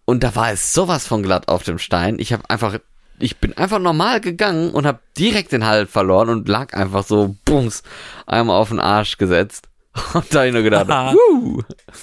und 0.04 0.24
da 0.24 0.34
war 0.34 0.50
es 0.50 0.74
sowas 0.74 1.06
von 1.06 1.22
glatt 1.22 1.48
auf 1.48 1.62
dem 1.62 1.78
Stein. 1.78 2.18
Ich 2.18 2.32
habe 2.32 2.48
einfach, 2.50 2.78
ich 3.18 3.38
bin 3.38 3.56
einfach 3.56 3.78
normal 3.78 4.20
gegangen 4.20 4.70
und 4.70 4.86
habe 4.86 4.98
direkt 5.16 5.52
den 5.52 5.66
Halt 5.66 5.88
verloren 5.88 6.30
und 6.30 6.48
lag 6.48 6.74
einfach 6.74 7.04
so, 7.04 7.36
bums, 7.44 7.82
einmal 8.26 8.60
auf 8.60 8.70
den 8.70 8.80
Arsch 8.80 9.16
gesetzt. 9.16 9.68
Und 10.14 10.34
da 10.34 10.40
habe 10.40 10.48
ich 10.48 10.52
nur 10.52 10.62
gedacht. 10.62 10.88
Wuh. 10.88 11.62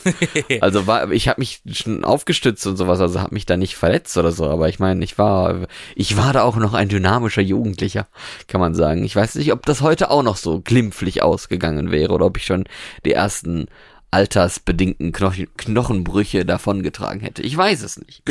also 0.61 0.87
war, 0.87 1.11
ich 1.11 1.27
habe 1.27 1.41
mich 1.41 1.61
schon 1.71 2.05
aufgestützt 2.05 2.65
und 2.65 2.77
sowas, 2.77 3.01
also 3.01 3.19
habe 3.19 3.33
mich 3.33 3.45
da 3.45 3.57
nicht 3.57 3.75
verletzt 3.75 4.17
oder 4.17 4.31
so, 4.31 4.45
aber 4.49 4.69
ich 4.69 4.79
meine, 4.79 5.03
ich 5.03 5.17
war, 5.17 5.67
ich 5.95 6.15
war 6.15 6.31
da 6.31 6.43
auch 6.43 6.55
noch 6.55 6.73
ein 6.73 6.87
dynamischer 6.87 7.41
Jugendlicher, 7.41 8.07
kann 8.47 8.61
man 8.61 8.75
sagen. 8.75 9.03
Ich 9.03 9.15
weiß 9.15 9.35
nicht, 9.35 9.51
ob 9.51 9.65
das 9.65 9.81
heute 9.81 10.09
auch 10.09 10.23
noch 10.23 10.37
so 10.37 10.61
glimpflich 10.61 11.21
ausgegangen 11.21 11.91
wäre 11.91 12.13
oder 12.13 12.27
ob 12.27 12.37
ich 12.37 12.45
schon 12.45 12.63
die 13.03 13.11
ersten 13.11 13.67
altersbedingten 14.09 15.11
Knochen, 15.11 15.47
Knochenbrüche 15.57 16.45
davongetragen 16.45 17.21
hätte. 17.21 17.41
Ich 17.41 17.55
weiß 17.55 17.81
es 17.83 17.97
nicht. 17.97 18.23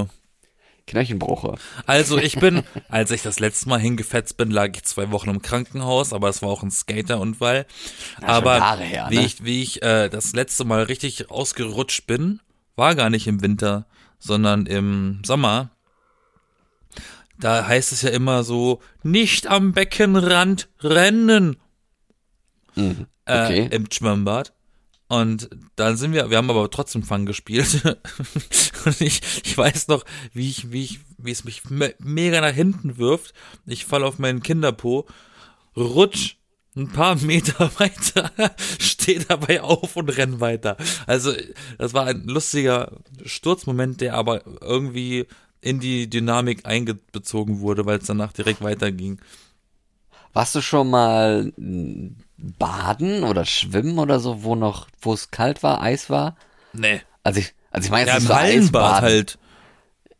Nicht 0.00 0.19
Knöchenbruche. 0.90 1.54
Also 1.86 2.18
ich 2.18 2.34
bin, 2.38 2.62
als 2.88 3.10
ich 3.10 3.22
das 3.22 3.38
letzte 3.40 3.68
Mal 3.68 3.78
hingefetzt 3.80 4.36
bin, 4.36 4.50
lag 4.50 4.70
ich 4.74 4.82
zwei 4.84 5.10
Wochen 5.10 5.30
im 5.30 5.40
Krankenhaus, 5.42 6.12
aber 6.12 6.28
es 6.28 6.42
war 6.42 6.48
auch 6.50 6.62
ein 6.62 6.70
Skaterunfall. 6.70 7.66
aber 8.20 8.58
Jahre 8.58 8.82
her, 8.82 9.06
wie 9.10 9.16
ne? 9.18 9.24
ich, 9.24 9.44
wie 9.44 9.62
ich 9.62 9.82
äh, 9.82 10.08
das 10.08 10.32
letzte 10.32 10.64
Mal 10.64 10.82
richtig 10.82 11.30
ausgerutscht 11.30 12.06
bin, 12.06 12.40
war 12.76 12.94
gar 12.94 13.08
nicht 13.10 13.26
im 13.26 13.40
Winter, 13.42 13.86
sondern 14.18 14.66
im 14.66 15.22
Sommer. 15.24 15.70
Da 17.38 17.66
heißt 17.66 17.92
es 17.92 18.02
ja 18.02 18.10
immer 18.10 18.44
so, 18.44 18.80
nicht 19.02 19.46
am 19.46 19.72
Beckenrand 19.72 20.68
rennen 20.80 21.56
Mhm. 22.76 23.06
äh, 23.24 23.44
Okay. 23.44 23.68
im 23.70 23.86
Schwimmbad. 23.90 24.52
Und 25.10 25.50
dann 25.74 25.96
sind 25.96 26.12
wir, 26.12 26.30
wir 26.30 26.36
haben 26.36 26.50
aber 26.50 26.70
trotzdem 26.70 27.02
Fang 27.02 27.26
gespielt. 27.26 27.82
und 28.84 29.00
ich, 29.00 29.20
ich 29.42 29.58
weiß 29.58 29.88
noch, 29.88 30.04
wie 30.32 30.48
ich, 30.48 30.70
wie 30.70 30.84
ich, 30.84 31.00
wie 31.18 31.32
es 31.32 31.42
mich 31.42 31.68
me 31.68 31.96
mega 31.98 32.40
nach 32.40 32.54
hinten 32.54 32.96
wirft. 32.96 33.34
Ich 33.66 33.86
falle 33.86 34.06
auf 34.06 34.20
meinen 34.20 34.40
Kinderpo, 34.40 35.08
rutsch 35.76 36.36
ein 36.76 36.92
paar 36.92 37.16
Meter 37.16 37.72
weiter, 37.80 38.30
stehe 38.78 39.18
dabei 39.18 39.62
auf 39.62 39.96
und 39.96 40.16
renn 40.16 40.38
weiter. 40.38 40.76
Also, 41.08 41.32
das 41.76 41.92
war 41.92 42.06
ein 42.06 42.28
lustiger 42.28 42.92
Sturzmoment, 43.24 44.00
der 44.00 44.14
aber 44.14 44.44
irgendwie 44.60 45.26
in 45.60 45.80
die 45.80 46.08
Dynamik 46.08 46.66
eingezogen 46.66 47.58
wurde, 47.58 47.84
weil 47.84 47.98
es 47.98 48.06
danach 48.06 48.32
direkt 48.32 48.62
weiterging. 48.62 49.20
Warst 50.32 50.54
du 50.54 50.60
schon 50.60 50.90
mal 50.90 51.52
m, 51.58 52.16
baden 52.36 53.24
oder 53.24 53.44
schwimmen 53.44 53.98
oder 53.98 54.20
so, 54.20 54.42
wo 54.44 54.54
noch, 54.54 54.86
wo 55.00 55.12
es 55.12 55.30
kalt 55.30 55.62
war, 55.62 55.82
Eis 55.82 56.08
war? 56.10 56.36
Nee. 56.72 57.00
Also 57.24 57.40
ich, 57.40 57.54
also 57.70 57.86
ich 57.86 57.90
meine 57.90 58.08
Ja, 58.08 58.14
jetzt 58.14 58.22
im 58.24 58.28
nicht 58.28 58.28
so 58.28 58.34
Hallenbad 58.36 58.82
Eisbaden. 58.82 59.02
halt. 59.08 59.38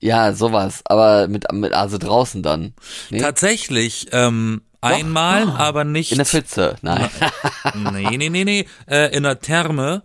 Ja, 0.02 0.32
sowas, 0.32 0.80
aber 0.86 1.28
mit, 1.28 1.50
mit 1.52 1.72
also 1.74 1.98
draußen 1.98 2.42
dann. 2.42 2.72
Nee? 3.10 3.18
Tatsächlich, 3.20 4.08
ähm, 4.12 4.62
einmal, 4.80 5.48
aber 5.50 5.84
nicht. 5.84 6.10
In 6.12 6.16
der 6.18 6.26
Pfütze. 6.26 6.76
Nein. 6.82 7.08
nee, 7.74 8.16
nee, 8.16 8.30
nee, 8.30 8.44
nee, 8.44 8.66
äh, 8.86 9.14
in 9.14 9.22
der 9.24 9.40
Therme. 9.40 10.02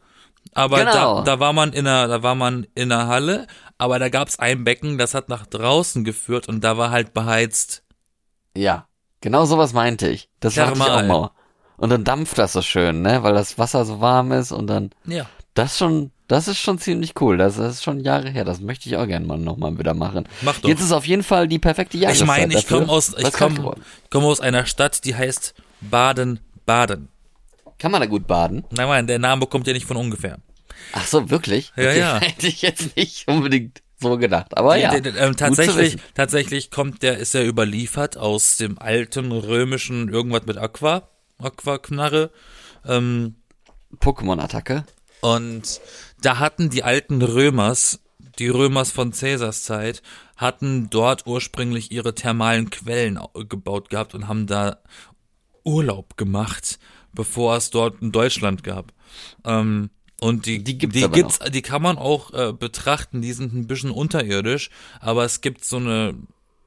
Aber 0.54 0.80
Genau. 0.80 1.18
da, 1.24 1.24
da 1.36 1.40
war 1.40 1.54
man 1.54 1.74
in 1.74 1.86
der, 1.86 2.08
da 2.08 2.24
war 2.24 2.36
man 2.36 2.68
in 2.76 2.90
der 2.90 3.08
Halle, 3.08 3.48
aber 3.78 4.00
da 4.00 4.10
gab's 4.10 4.38
ein 4.40 4.64
Becken, 4.66 4.98
das 4.98 5.14
hat 5.14 5.30
nach 5.30 5.46
draußen 5.48 6.04
geführt 6.04 6.48
und 6.50 6.62
da 6.64 6.78
war 6.78 6.92
halt 6.92 7.14
beheizt. 7.14 7.84
ja, 8.56 8.88
genau 9.26 9.46
sowas 9.46 9.74
meinte 9.74 10.08
ich. 10.08 10.30
Das 10.40 10.56
war 10.56 10.72
ich 10.72 10.82
auch 10.82 11.04
mal. 11.04 11.32
Und 11.78 11.90
dann 11.90 12.04
dampft 12.04 12.38
das 12.38 12.54
so 12.54 12.62
schön, 12.62 13.02
ne, 13.02 13.24
weil 13.24 13.34
das 13.34 13.58
Wasser 13.58 13.84
so 13.84 14.00
warm 14.00 14.32
ist 14.32 14.52
und 14.54 14.68
dann 14.68 14.92
Ja. 15.06 15.26
das 15.56 15.78
schon, 15.78 16.12
das 16.28 16.48
ist 16.48 16.60
schon 16.60 16.78
ziemlich 16.78 17.20
cool. 17.20 17.36
Das, 17.38 17.58
das 17.58 17.74
ist 17.76 17.84
schon 17.84 18.00
Jahre 18.00 18.30
her. 18.30 18.46
Das 18.46 18.62
möchte 18.62 18.88
ich 18.88 18.96
auch 18.96 19.08
gerne 19.08 19.26
mal 19.26 19.38
nochmal 19.38 19.78
wieder 19.78 19.94
machen. 19.96 20.28
Mach 20.42 20.60
doch. 20.60 20.70
Jetzt 20.70 20.82
ist 20.82 20.92
auf 20.92 21.06
jeden 21.08 21.24
Fall 21.24 21.48
die 21.48 21.60
perfekte 21.60 21.98
Jahreszeit 21.98 22.22
Ich 22.22 22.28
meine, 22.28 22.54
ich 22.58 22.68
komme 22.68 22.88
aus, 22.88 23.14
ich 23.18 23.34
komme 23.34 23.76
komm 24.10 24.24
aus 24.24 24.40
einer 24.40 24.66
Stadt, 24.68 25.04
die 25.04 25.16
heißt 25.16 25.56
Baden-Baden. 25.82 27.10
Kann 27.78 27.92
man 27.92 28.00
da 28.00 28.08
gut 28.08 28.26
baden? 28.28 28.64
Nein, 28.72 28.88
nein, 28.88 29.08
der 29.08 29.20
Name 29.20 29.48
kommt 29.48 29.68
ja 29.68 29.74
nicht 29.74 29.86
von 29.86 29.98
ungefähr. 29.98 30.38
Ach 30.94 31.06
so, 31.06 31.30
wirklich? 31.30 31.74
Ja, 31.76 31.92
ja. 31.92 32.20
Hätte 32.22 32.48
ich 32.48 32.62
jetzt 32.62 32.96
nicht 32.96 33.28
unbedingt 33.28 33.82
so 34.12 34.18
gedacht. 34.18 34.58
Aber 34.58 34.78
ja. 34.78 34.94
Ähm, 34.94 35.36
tatsächlich, 35.36 35.98
tatsächlich 36.14 36.72
kommt 36.72 37.04
der, 37.04 37.18
ist 37.18 37.36
er 37.36 37.46
überliefert 37.46 38.18
aus 38.18 38.58
dem 38.58 38.80
alten 38.80 39.32
römischen 39.32 40.10
irgendwas 40.10 40.46
mit 40.46 40.58
Aqua, 40.58 41.10
Aqua-Knarre. 41.38 42.32
Ähm, 42.86 43.36
Pokémon-Attacke. 44.00 44.86
Und 45.22 45.82
da 46.22 46.40
hatten 46.40 46.70
die 46.70 46.84
alten 46.84 47.22
Römers, 47.22 48.00
die 48.40 48.50
Römers 48.50 48.92
von 48.92 49.14
Cäsars 49.14 49.64
Zeit, 49.64 50.02
hatten 50.36 50.90
dort 50.90 51.26
ursprünglich 51.26 51.92
ihre 51.92 52.14
thermalen 52.14 52.70
Quellen 52.70 53.18
au- 53.18 53.30
gebaut 53.48 53.90
gehabt 53.90 54.14
und 54.14 54.28
haben 54.28 54.48
da 54.48 54.80
Urlaub 55.64 56.18
gemacht, 56.18 56.78
bevor 57.14 57.56
es 57.56 57.70
dort 57.70 58.02
in 58.02 58.12
Deutschland 58.12 58.64
gab. 58.64 58.92
Ähm, 59.46 59.90
und 60.20 60.46
die, 60.46 60.64
Die 60.64 60.78
gibt's 60.78 60.96
die, 60.96 61.10
gibt's, 61.10 61.40
die 61.40 61.62
kann 61.62 61.82
man 61.82 61.98
auch 61.98 62.34
äh, 62.34 62.54
betrachten, 62.54 63.22
die 63.22 63.34
sind 63.34 63.54
ein 63.54 63.68
bisschen 63.68 63.92
unterirdisch, 63.92 64.70
aber 65.00 65.26
es 65.26 65.42
gibt 65.42 65.66
so 65.66 65.78
eine, 65.78 66.16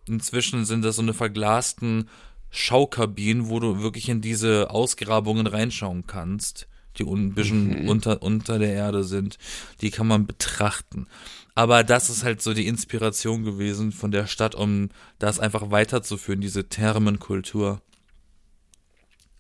inzwischen 0.06 0.64
sind 0.64 0.84
das 0.84 0.96
so 0.96 1.02
eine 1.02 1.14
verglasten 1.14 2.08
Schaukabinen, 2.50 3.48
wo 3.48 3.60
du 3.60 3.80
wirklich 3.80 4.08
in 4.08 4.20
diese 4.20 4.70
Ausgrabungen 4.70 5.46
reinschauen 5.46 6.06
kannst, 6.06 6.66
die 6.98 7.04
ein 7.04 7.34
bisschen 7.34 7.82
Mhm. 7.82 7.88
unter, 7.88 8.22
unter 8.22 8.58
der 8.58 8.72
Erde 8.72 9.04
sind. 9.04 9.38
Die 9.80 9.90
kann 9.90 10.06
man 10.06 10.26
betrachten. 10.26 11.06
Aber 11.54 11.84
das 11.84 12.08
ist 12.10 12.24
halt 12.24 12.40
so 12.42 12.54
die 12.54 12.66
Inspiration 12.66 13.44
gewesen 13.44 13.92
von 13.92 14.10
der 14.10 14.26
Stadt, 14.26 14.54
um 14.54 14.90
das 15.18 15.40
einfach 15.40 15.70
weiterzuführen, 15.70 16.40
diese 16.40 16.68
Thermenkultur. 16.68 17.80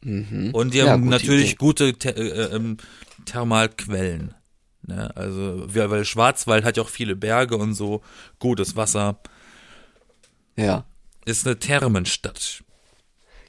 Und 0.02 0.74
die 0.74 0.78
Mhm. 0.80 0.86
Ja, 0.86 0.88
haben 0.92 1.02
gute 1.04 1.10
natürlich 1.10 1.50
Idee. 1.50 1.56
gute 1.56 1.92
Ther 1.94 2.16
äh, 2.16 2.54
ähm, 2.54 2.76
Thermalquellen. 3.24 4.34
Ne? 4.86 5.14
Also, 5.16 5.64
weil 5.74 6.04
Schwarzwald 6.04 6.64
hat 6.64 6.76
ja 6.76 6.82
auch 6.82 6.88
viele 6.88 7.16
Berge 7.16 7.56
und 7.56 7.74
so, 7.74 8.02
gutes 8.38 8.76
Wasser. 8.76 9.18
Ja. 10.56 10.84
Ist 11.24 11.46
eine 11.46 11.58
Thermenstadt. 11.58 12.62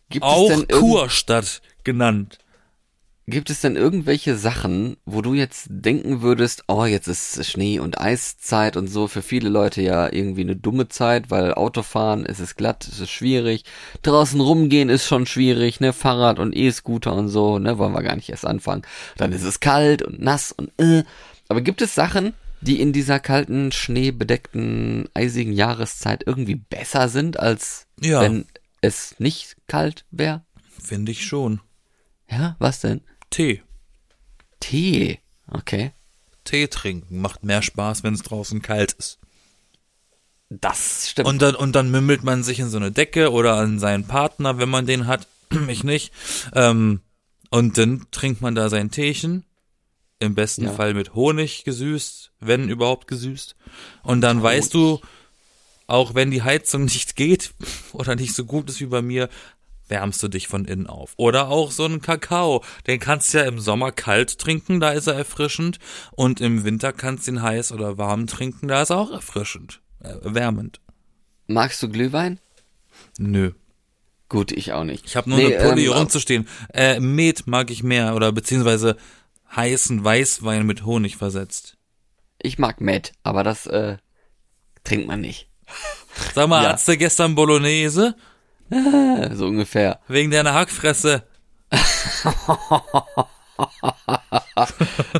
Gibt 0.09 0.23
Auch 0.25 0.67
Kurstadt 0.67 1.61
genannt. 1.83 2.39
Gibt 3.29 3.51
es 3.51 3.61
denn 3.61 3.75
irgendwelche 3.75 4.35
Sachen, 4.35 4.97
wo 5.05 5.21
du 5.21 5.35
jetzt 5.35 5.67
denken 5.69 6.23
würdest, 6.23 6.63
oh, 6.67 6.85
jetzt 6.85 7.07
ist 7.07 7.45
Schnee- 7.45 7.79
und 7.79 8.01
Eiszeit 8.01 8.75
und 8.75 8.87
so, 8.87 9.07
für 9.07 9.21
viele 9.21 9.49
Leute 9.49 9.81
ja 9.83 10.11
irgendwie 10.11 10.41
eine 10.41 10.55
dumme 10.55 10.87
Zeit, 10.87 11.29
weil 11.29 11.53
Autofahren, 11.53 12.25
es 12.25 12.39
ist 12.39 12.55
glatt, 12.55 12.87
es 12.87 12.99
ist 12.99 13.11
schwierig, 13.11 13.65
draußen 14.01 14.39
rumgehen 14.41 14.89
ist 14.89 15.05
schon 15.05 15.27
schwierig, 15.27 15.79
ne, 15.79 15.93
Fahrrad 15.93 16.39
und 16.39 16.55
E-Scooter 16.55 17.13
und 17.13 17.29
so, 17.29 17.59
ne, 17.59 17.77
wollen 17.77 17.93
wir 17.93 18.01
gar 18.01 18.15
nicht 18.15 18.29
erst 18.29 18.47
anfangen. 18.47 18.81
Dann 19.17 19.31
ist 19.31 19.43
es 19.43 19.59
kalt 19.59 20.01
und 20.01 20.19
nass 20.21 20.51
und 20.51 20.71
äh. 20.79 21.03
Aber 21.49 21.61
gibt 21.61 21.81
es 21.83 21.93
Sachen, 21.93 22.33
die 22.61 22.81
in 22.81 22.93
dieser 22.93 23.19
kalten, 23.19 23.71
schneebedeckten, 23.71 25.07
eisigen 25.13 25.53
Jahreszeit 25.53 26.23
irgendwie 26.25 26.55
besser 26.55 27.09
sind, 27.09 27.39
als 27.39 27.85
Ja. 28.01 28.21
wenn 28.21 28.45
es 28.81 29.15
nicht 29.19 29.55
kalt 29.67 30.05
wäre? 30.09 30.43
Finde 30.83 31.11
ich 31.11 31.25
schon. 31.25 31.61
Ja, 32.29 32.55
was 32.59 32.79
denn? 32.81 33.01
Tee. 33.29 33.61
Tee. 34.59 35.19
Okay. 35.47 35.91
Tee 36.43 36.67
trinken 36.67 37.21
macht 37.21 37.43
mehr 37.43 37.61
Spaß, 37.61 38.03
wenn 38.03 38.13
es 38.13 38.23
draußen 38.23 38.61
kalt 38.61 38.93
ist. 38.93 39.19
Das 40.49 41.09
stimmt. 41.09 41.27
Und 41.27 41.41
dann, 41.41 41.55
und 41.55 41.73
dann 41.73 41.91
mümmelt 41.91 42.23
man 42.23 42.43
sich 42.43 42.59
in 42.59 42.69
so 42.69 42.77
eine 42.77 42.91
Decke 42.91 43.31
oder 43.31 43.55
an 43.55 43.77
seinen 43.79 44.07
Partner, 44.07 44.57
wenn 44.57 44.69
man 44.69 44.85
den 44.85 45.05
hat. 45.05 45.27
ich 45.67 45.83
nicht. 45.83 46.11
Ähm, 46.53 47.01
und 47.51 47.77
dann 47.77 48.07
trinkt 48.11 48.41
man 48.41 48.55
da 48.55 48.69
sein 48.69 48.91
Teechen. 48.91 49.45
Im 50.19 50.35
besten 50.35 50.65
Ja. 50.65 50.73
Fall 50.73 50.93
mit 50.95 51.13
Honig 51.13 51.63
gesüßt, 51.63 52.33
wenn 52.41 52.67
überhaupt 52.67 53.07
gesüßt. 53.07 53.55
Und 54.03 54.21
dann 54.21 54.43
weißt 54.43 54.73
du, 54.73 54.99
auch 55.87 56.13
wenn 56.13 56.29
die 56.29 56.41
Heizung 56.41 56.85
nicht 56.85 57.15
geht 57.15 57.53
oder 57.93 58.15
nicht 58.15 58.33
so 58.33 58.43
gut 58.45 58.69
ist 58.69 58.81
wie 58.81 58.87
bei 58.87 59.01
mir, 59.01 59.29
wärmst 59.89 60.21
du 60.23 60.27
dich 60.27 60.47
von 60.47 60.65
innen 60.65 60.87
auf. 60.87 61.13
Oder 61.17 61.49
auch 61.49 61.71
so 61.71 61.83
einen 61.85 62.01
Kakao, 62.01 62.63
den 62.87 62.99
kannst 62.99 63.33
du 63.33 63.39
ja 63.39 63.43
im 63.45 63.59
Sommer 63.59 63.91
kalt 63.91 64.37
trinken, 64.39 64.79
da 64.79 64.91
ist 64.91 65.07
er 65.07 65.15
erfrischend. 65.15 65.79
Und 66.11 66.39
im 66.41 66.63
Winter 66.63 66.93
kannst 66.93 67.27
du 67.27 67.31
ihn 67.31 67.41
heiß 67.41 67.71
oder 67.71 67.97
warm 67.97 68.27
trinken, 68.27 68.67
da 68.67 68.81
ist 68.81 68.91
er 68.91 68.97
auch 68.99 69.11
erfrischend, 69.11 69.81
äh, 70.03 70.13
wärmend. 70.21 70.79
Magst 71.47 71.81
du 71.83 71.89
Glühwein? 71.89 72.39
Nö. 73.17 73.51
Gut, 74.29 74.51
ich 74.51 74.73
auch 74.73 74.83
nicht. 74.83 75.05
Ich 75.07 75.15
habe 75.15 75.27
nur 75.29 75.39
Nee, 75.39 75.55
eine 75.57 75.67
Pulle 75.69 75.81
hier 75.81 75.91
ähm, 75.91 75.97
rumzustehen. 75.97 76.47
Äh, 76.71 76.99
Met 76.99 77.47
mag 77.47 77.71
ich 77.71 77.81
mehr 77.81 78.15
oder 78.15 78.31
beziehungsweise 78.31 78.95
heißen 79.55 80.03
Weißwein 80.03 80.65
mit 80.67 80.85
Honig 80.85 81.17
versetzt. 81.17 81.77
Ich 82.39 82.59
mag 82.59 82.79
Met, 82.79 83.13
aber 83.23 83.43
das 83.43 83.65
äh, 83.65 83.97
trinkt 84.83 85.07
man 85.07 85.21
nicht. 85.21 85.49
Sag 86.35 86.47
mal, 86.47 86.63
Ja. 86.63 86.69
hattest 86.69 86.87
du 86.87 86.97
gestern 86.97 87.33
Bolognese? 87.33 88.15
So 89.33 89.47
ungefähr. 89.47 89.99
Wegen 90.07 90.31
deiner 90.31 90.53
Hackfresse. 90.53 91.23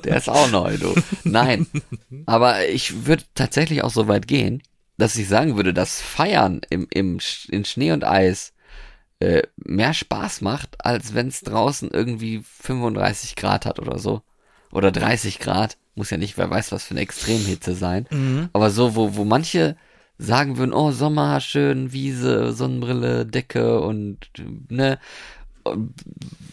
Der 0.04 0.18
ist 0.18 0.30
auch 0.30 0.50
neu, 0.50 0.78
du. 0.78 0.96
Nein. 1.24 1.68
Aber 2.26 2.68
ich 2.68 3.06
würde 3.06 3.24
tatsächlich 3.36 3.84
auch 3.84 3.92
so 3.92 4.08
weit 4.08 4.28
gehen, 4.28 4.62
dass 4.98 5.16
ich 5.16 5.28
sagen 5.28 5.56
würde, 5.56 5.74
dass 5.74 6.02
Feiern 6.02 6.62
im, 6.70 6.88
im, 6.92 7.20
in 7.50 7.66
Schnee 7.66 7.92
und 7.92 8.04
Eis 8.04 8.54
äh, 9.20 9.44
mehr 9.58 9.94
Spaß 9.94 10.42
macht, 10.42 10.84
als 10.86 11.14
wenn 11.14 11.28
es 11.28 11.42
draußen 11.42 11.90
irgendwie 11.92 12.44
35 12.62 13.36
Grad 13.36 13.66
hat 13.66 13.80
oder 13.80 14.00
so. 14.00 14.22
Oder 14.72 14.92
30 14.92 15.40
Grad. 15.40 15.78
Muss 15.96 16.12
ja 16.12 16.18
nicht, 16.18 16.38
wer 16.38 16.50
weiß, 16.50 16.72
was 16.72 16.86
für 16.86 16.92
eine 16.92 17.02
Extremhitze 17.02 17.76
sein. 17.76 18.08
Aber 18.54 18.70
so, 18.70 18.96
wo, 18.96 19.16
wo 19.16 19.26
manche 19.26 19.76
sagen 20.20 20.58
würden, 20.58 20.74
oh, 20.74 20.92
Sommer, 20.92 21.40
schön, 21.40 21.94
Wiese, 21.94 22.54
Sonnenbrille, 22.54 23.26
Decke 23.26 23.80
und, 23.80 24.30
ne, 24.70 25.00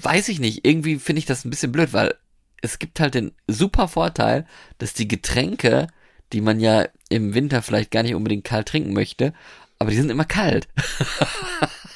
weiß 0.02 0.28
ich 0.28 0.38
nicht. 0.38 0.64
Irgendwie 0.64 0.96
finde 0.96 1.18
ich 1.18 1.26
das 1.26 1.44
ein 1.44 1.50
bisschen 1.50 1.72
blöd, 1.72 1.92
weil 1.92 2.14
es 2.62 2.78
gibt 2.78 3.00
halt 3.00 3.14
den 3.14 3.32
super 3.48 3.88
Vorteil, 3.88 4.46
dass 4.78 4.94
die 4.94 5.08
Getränke, 5.08 5.88
die 6.32 6.40
man 6.40 6.60
ja 6.60 6.86
im 7.08 7.34
Winter 7.34 7.60
vielleicht 7.60 7.90
gar 7.90 8.02
nicht 8.04 8.14
unbedingt 8.14 8.44
kalt 8.44 8.68
trinken 8.68 8.92
möchte, 8.92 9.32
aber 9.78 9.90
die 9.90 9.96
sind 9.96 10.10
immer 10.10 10.24
kalt. 10.24 10.68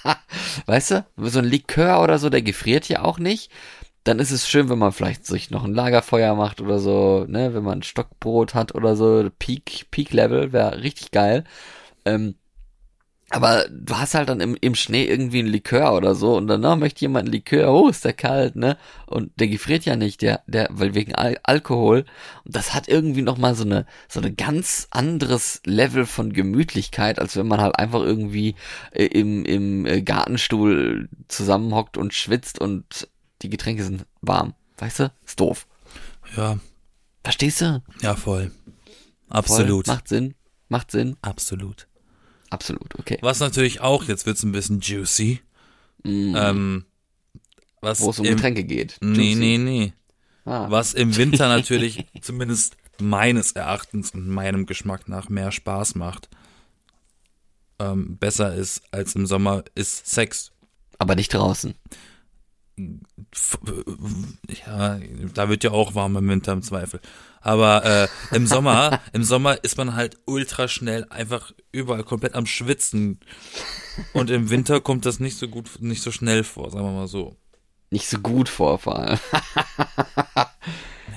weißt 0.66 0.90
du? 0.90 1.06
So 1.16 1.38
ein 1.38 1.44
Likör 1.44 2.02
oder 2.02 2.18
so, 2.18 2.30
der 2.30 2.42
gefriert 2.42 2.88
ja 2.88 3.02
auch 3.02 3.18
nicht. 3.18 3.50
Dann 4.05 4.19
ist 4.19 4.31
es 4.31 4.49
schön, 4.49 4.71
wenn 4.71 4.79
man 4.79 4.93
vielleicht 4.93 5.27
sich 5.27 5.51
noch 5.51 5.65
ein 5.65 5.75
Lagerfeuer 5.75 6.35
macht 6.35 6.61
oder 6.61 6.79
so, 6.79 7.27
ne, 7.29 7.55
wenn 7.55 7.65
man 7.65 7.83
Stockbrot 7.83 8.55
hat 8.55 8.75
oder 8.75 8.97
so, 8.97 9.29
Peak, 9.39 9.87
Peak 9.91 10.13
Level, 10.13 10.53
wäre 10.53 10.83
richtig 10.83 11.11
geil. 11.11 11.45
Ähm, 12.07 12.35
aber 13.33 13.67
du 13.71 13.97
hast 13.97 14.15
halt 14.15 14.29
dann 14.29 14.41
im, 14.41 14.57
im 14.61 14.75
Schnee 14.75 15.05
irgendwie 15.05 15.39
ein 15.41 15.47
Likör 15.47 15.97
oder 15.97 16.17
so 16.17 16.37
und 16.37 16.49
danach 16.49 16.77
möchte 16.77 17.03
jemand 17.03 17.29
ein 17.29 17.33
Likör, 17.33 17.73
oh, 17.73 17.89
ist 17.89 18.05
der 18.05 18.13
kalt, 18.13 18.57
ne? 18.57 18.77
Und 19.07 19.31
der 19.39 19.47
gefriert 19.47 19.85
ja 19.85 19.95
nicht, 19.95 20.23
der, 20.23 20.43
der, 20.49 20.69
weil 20.73 20.95
wegen 20.95 21.15
Al 21.15 21.39
Alkohol. 21.45 22.07
Und 22.45 22.57
das 22.57 22.75
hat 22.75 22.89
irgendwie 22.89 23.23
nochmal 23.23 23.55
so 23.55 23.63
eine, 23.63 23.87
so 24.09 24.19
eine 24.21 24.33
ganz 24.33 24.89
anderes 24.91 25.63
Level 25.65 26.07
von 26.07 26.33
Gemütlichkeit, 26.33 27.21
als 27.21 27.37
wenn 27.37 27.47
man 27.47 27.61
halt 27.61 27.79
einfach 27.79 28.01
irgendwie 28.01 28.57
äh, 28.91 29.05
im, 29.07 29.45
im 29.45 29.87
äh, 29.87 30.03
Gartenstuhl 30.03 31.09
zusammenhockt 31.29 31.97
und 31.97 32.13
schwitzt 32.15 32.61
und 32.61 33.10
die 33.42 33.48
Getränke 33.50 33.85
sind 33.85 34.05
warm. 34.20 34.55
Weißt 34.79 35.00
du? 35.00 35.12
Ist 35.24 35.40
doof. 35.40 35.66
Ja, 36.37 36.59
Verstehst 37.22 37.61
du? 37.61 37.83
ja, 38.00 38.14
voll. 38.16 38.50
Voll. 38.50 38.53
Absolut. 39.29 39.87
Macht 39.87 40.09
Sinn. 40.09 40.35
Macht 40.68 40.90
Sinn. 40.90 41.16
Absolut. 41.22 41.87
Absolut, 42.50 42.98
okay. 42.98 43.18
Was 43.20 43.40
natürlich 43.40 43.81
auch, 43.81 44.05
jetzt 44.05 44.26
wird's 44.26 44.42
ein 44.42 44.53
bisschen 44.53 44.81
juicy. 44.81 45.40
Ähm, 46.05 46.85
was 47.81 48.00
Mm. 48.00 48.05
Wo 48.05 48.11
es 48.11 48.18
um 48.18 48.24
im, 48.26 48.37
Getränke 48.37 48.64
geht. 48.64 48.98
Nee, 49.00 49.35
Juicy. 49.35 49.40
nee, 49.40 49.59
nee. 49.59 49.92
Ah. 50.44 50.70
Was 50.70 50.94
im 50.94 51.16
Winter 51.16 51.48
natürlich 51.55 52.07
zumindest 52.20 52.76
meines 52.98 53.53
Erachtens 53.53 54.11
und 54.11 54.29
meinem 54.29 54.66
Geschmack 54.66 55.09
nach 55.09 55.29
mehr 55.29 55.53
Spaß 55.53 55.94
macht, 55.94 56.29
ähm, 57.79 58.16
besser 58.18 58.55
ist 58.55 58.83
als 58.90 59.14
im 59.14 59.26
Sommer, 59.26 59.64
ist 59.74 60.07
Sex. 60.07 60.53
Aber 60.98 61.14
nicht 61.14 61.33
draußen. 61.33 61.74
Äh, 63.66 64.55
Ja, 64.66 64.99
da 65.35 65.49
wird 65.49 65.64
ja 65.64 65.71
auch 65.71 65.95
warm 65.95 66.16
im 66.16 66.29
Winter 66.29 66.53
im 66.53 66.62
Zweifel. 66.62 67.01
Aber 67.40 67.85
äh, 67.85 68.09
im 68.35 68.47
Sommer, 68.47 69.01
im 69.12 69.25
Sommer 69.25 69.62
ist 69.64 69.77
man 69.79 69.95
halt 69.95 70.19
ultra 70.27 70.69
schnell 70.69 71.07
einfach 71.11 71.53
überall 71.73 72.05
komplett 72.05 72.35
am 72.35 72.47
Schwitzen. 72.47 73.21
Und 74.12 74.31
im 74.31 74.51
Winter 74.51 74.81
kommt 74.81 75.07
das 75.07 75.21
nicht 75.21 75.38
so 75.38 75.49
gut, 75.49 75.71
nicht 75.81 76.03
so 76.03 76.11
schnell 76.11 76.45
vor, 76.45 76.71
sagen 76.71 76.85
wir 76.85 76.93
mal 76.93 77.09
so. 77.09 77.37
Nicht 77.90 78.09
so 78.09 78.19
gut 78.19 78.49
vor, 78.49 78.79
vor 78.79 78.99
allem. 78.99 79.19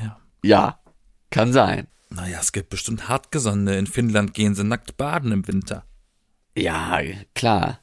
Ja. 0.01 0.19
Ja, 0.43 0.79
kann 1.29 1.53
sein. 1.53 1.87
Naja, 2.09 2.39
es 2.41 2.51
gibt 2.51 2.69
bestimmt 2.69 3.07
Hartgesonnene. 3.07 3.77
In 3.77 3.87
Finnland 3.87 4.33
gehen 4.33 4.55
sie 4.55 4.63
nackt 4.63 4.97
baden 4.97 5.31
im 5.31 5.47
Winter. 5.47 5.85
Ja, 6.55 6.99
klar. 7.33 7.79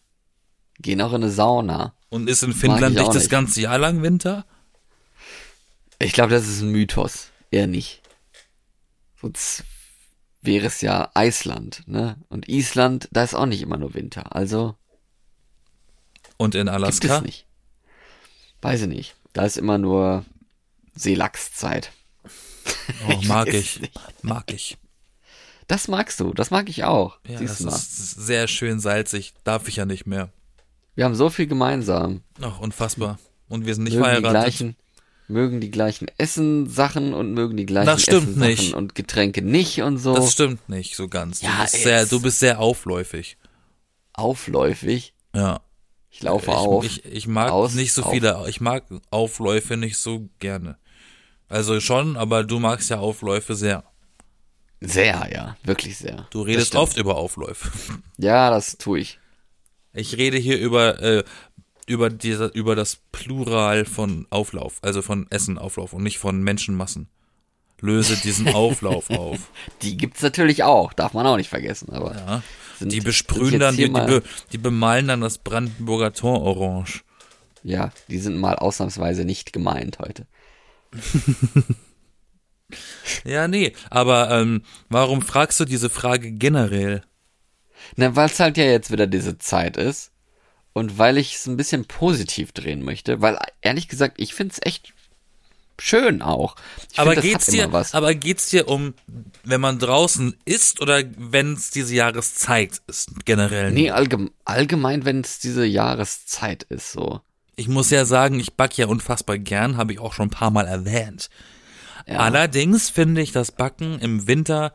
Gehen 0.80 1.00
auch 1.00 1.10
in 1.10 1.22
eine 1.22 1.30
Sauna. 1.30 1.94
Und 2.10 2.28
ist 2.28 2.42
in 2.42 2.52
Finnland 2.52 2.96
ich 2.96 3.02
nicht 3.02 3.14
das 3.14 3.28
ganze 3.28 3.60
Jahr 3.62 3.78
lang 3.78 4.02
Winter? 4.02 4.44
Ich 5.98 6.12
glaube, 6.12 6.32
das 6.32 6.48
ist 6.48 6.60
ein 6.60 6.70
Mythos. 6.70 7.30
Eher 7.50 7.66
nicht. 7.66 8.02
Sonst 9.20 9.64
wäre 10.42 10.66
es 10.66 10.80
ja 10.80 11.10
Island, 11.16 11.82
ne? 11.86 12.16
Und 12.28 12.48
Island, 12.48 13.08
da 13.12 13.22
ist 13.22 13.34
auch 13.34 13.46
nicht 13.46 13.60
immer 13.62 13.76
nur 13.76 13.94
Winter. 13.94 14.34
Also 14.34 14.76
Und 16.36 16.54
in 16.54 16.66
gibt 16.66 16.74
Alaska? 16.74 17.16
es 17.18 17.22
nicht. 17.22 17.46
Weiß 18.62 18.82
ich 18.82 18.88
nicht. 18.88 19.16
Da 19.32 19.44
ist 19.44 19.56
immer 19.58 19.78
nur 19.78 20.24
Seelachszeit. 20.94 21.92
Oh, 23.08 23.20
mag 23.24 23.46
weiß 23.48 23.54
ich. 23.54 23.80
nicht. 23.82 24.00
Mag 24.24 24.50
ich. 24.52 24.78
Das 25.68 25.86
magst 25.86 26.18
du. 26.18 26.32
Das 26.34 26.50
mag 26.50 26.68
ich 26.68 26.82
auch. 26.84 27.18
Ja, 27.28 27.38
Siehst 27.38 27.52
das 27.52 27.58
du 27.58 27.64
mal. 27.66 27.76
ist 27.76 28.14
sehr 28.26 28.48
schön 28.48 28.80
salzig. 28.80 29.34
Darf 29.44 29.68
ich 29.68 29.76
ja 29.76 29.84
nicht 29.86 30.06
mehr. 30.06 30.30
Wir 31.00 31.06
haben 31.06 31.14
so 31.14 31.30
viel 31.30 31.46
gemeinsam. 31.46 32.20
Ach, 32.42 32.60
unfassbar. 32.60 33.18
Und 33.48 33.64
wir 33.64 33.74
sind 33.74 33.84
nicht 33.84 33.94
mögen 33.94 34.04
die 34.04 34.20
verheiratet. 34.20 34.30
gleichen, 34.42 34.76
mögen 35.28 35.58
die 35.62 35.70
gleichen 35.70 36.08
Essen-Sachen 36.18 37.14
und 37.14 37.32
mögen 37.32 37.56
die 37.56 37.64
gleichen 37.64 37.86
Das 37.86 38.02
stimmt 38.02 38.24
Essen-Sachen 38.28 38.46
nicht. 38.48 38.74
und 38.74 38.94
Getränke 38.94 39.40
nicht 39.40 39.80
und 39.80 39.96
so 39.96 40.14
Das 40.14 40.30
stimmt 40.30 40.68
nicht 40.68 40.96
so 40.96 41.08
ganz. 41.08 41.40
Du, 41.40 41.46
Ja, 41.46 41.62
bist, 41.62 41.82
sehr, 41.82 42.04
du 42.04 42.20
bist 42.20 42.38
sehr 42.40 42.60
aufläufig. 42.60 43.38
aufläufig. 44.12 45.14
Ja. 45.34 45.60
Ich 46.10 46.22
laufe 46.22 46.50
ich, 46.50 46.56
auf. 46.56 46.84
Ich, 46.84 47.04
ich 47.06 47.26
mag 47.26 47.50
aus, 47.50 47.72
nicht 47.72 47.94
so 47.94 48.02
auf. 48.02 48.10
viele, 48.12 48.44
ich 48.50 48.60
mag 48.60 48.84
Aufläufe 49.10 49.78
nicht 49.78 49.96
so 49.96 50.28
gerne. 50.38 50.76
Also 51.48 51.80
schon, 51.80 52.18
aber 52.18 52.44
du 52.44 52.58
magst 52.58 52.90
ja 52.90 52.98
Aufläufe 52.98 53.54
sehr. 53.54 53.84
sehr, 54.82 55.30
ja, 55.32 55.56
wirklich 55.64 55.96
sehr. 55.96 56.26
Du 56.30 56.42
redest 56.42 56.74
oft 56.76 56.98
über 56.98 57.16
Aufläufe. 57.16 57.70
Ja, 58.18 58.50
das 58.50 58.76
tue 58.76 58.98
ich. 59.00 59.19
Ich 59.92 60.16
rede 60.16 60.36
hier 60.38 60.58
über, 60.58 61.00
äh, 61.02 61.24
über, 61.86 62.10
diese, 62.10 62.46
über 62.46 62.76
das 62.76 62.96
Plural 63.12 63.84
von 63.84 64.26
Auflauf, 64.30 64.78
also 64.82 65.02
von 65.02 65.26
Essenauflauf 65.30 65.92
und 65.92 66.02
nicht 66.02 66.18
von 66.18 66.42
Menschenmassen. 66.42 67.08
Löse 67.80 68.16
diesen 68.16 68.48
Auflauf 68.54 69.10
auf. 69.10 69.38
Die 69.82 69.96
gibt's 69.96 70.22
natürlich 70.22 70.62
auch, 70.64 70.92
darf 70.92 71.14
man 71.14 71.26
auch 71.26 71.36
nicht 71.36 71.48
vergessen. 71.48 71.90
Aber 71.92 72.14
Ja. 72.14 72.42
sind- 72.78 72.92
Die 72.92 73.00
besprühen 73.00 73.58
dann, 73.58 73.76
die, 73.76 73.84
die, 73.84 73.90
be, 73.90 74.22
die 74.52 74.58
bemalen 74.58 75.08
dann 75.08 75.20
das 75.22 75.38
Brandenburger 75.38 76.12
Tor 76.12 76.42
orange. 76.42 77.02
ja, 77.62 77.90
die 78.08 78.18
sind 78.18 78.38
mal 78.38 78.56
ausnahmsweise 78.56 79.24
nicht 79.24 79.52
gemeint 79.52 79.98
heute. 79.98 80.26
Ja, 83.24 83.48
nee, 83.48 83.72
aber 83.90 84.30
ähm, 84.30 84.62
warum 84.88 85.22
fragst 85.22 85.58
du 85.58 85.64
diese 85.64 85.90
Frage 85.90 86.30
generell? 86.30 87.02
Na, 87.96 88.16
weil 88.16 88.26
es 88.26 88.40
halt 88.40 88.56
ja 88.56 88.64
jetzt 88.64 88.90
wieder 88.90 89.06
diese 89.06 89.38
Zeit 89.38 89.76
ist 89.76 90.10
und 90.72 90.98
weil 90.98 91.18
ich 91.18 91.36
es 91.36 91.46
ein 91.46 91.56
bisschen 91.56 91.84
positiv 91.84 92.52
drehen 92.52 92.84
möchte, 92.84 93.20
weil 93.20 93.38
ehrlich 93.60 93.88
gesagt, 93.88 94.20
ich 94.20 94.34
find's 94.34 94.58
echt 94.62 94.92
schön 95.78 96.22
auch. 96.22 96.56
Ich 96.92 96.98
aber 96.98 97.12
find, 97.12 97.22
geht's 97.22 97.46
dir, 97.46 97.70
aber 97.92 98.14
geht's 98.14 98.50
dir 98.50 98.68
um, 98.68 98.94
wenn 99.44 99.60
man 99.60 99.78
draußen 99.78 100.36
ist 100.44 100.80
oder 100.80 101.02
wenn 101.16 101.54
es 101.54 101.70
diese 101.70 101.94
Jahreszeit 101.94 102.80
ist, 102.86 103.24
generell? 103.24 103.72
Nee, 103.72 103.90
allgeme 103.90 104.30
allgemein, 104.44 105.04
wenn 105.04 105.20
es 105.22 105.38
diese 105.38 105.64
Jahreszeit 105.64 106.64
ist, 106.64 106.92
so. 106.92 107.20
Ich 107.56 107.68
muss 107.68 107.90
ja 107.90 108.04
sagen, 108.04 108.40
ich 108.40 108.54
back 108.54 108.78
ja 108.78 108.86
unfassbar 108.86 109.38
gern, 109.38 109.76
habe 109.76 109.92
ich 109.92 109.98
auch 109.98 110.12
schon 110.12 110.28
ein 110.28 110.30
paar 110.30 110.50
Mal 110.50 110.66
erwähnt. 110.66 111.28
Ja. 112.06 112.18
Allerdings 112.18 112.90
finde 112.90 113.20
ich 113.20 113.32
das 113.32 113.52
Backen 113.52 113.98
im 113.98 114.26
Winter, 114.26 114.72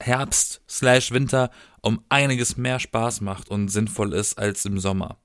Herbst 0.00 0.60
slash 0.68 1.10
Winter 1.12 1.50
um 1.86 2.00
einiges 2.08 2.56
mehr 2.56 2.80
Spaß 2.80 3.20
macht 3.20 3.48
und 3.48 3.68
sinnvoll 3.68 4.12
ist 4.12 4.38
als 4.38 4.64
im 4.64 4.80
Sommer. 4.80 5.18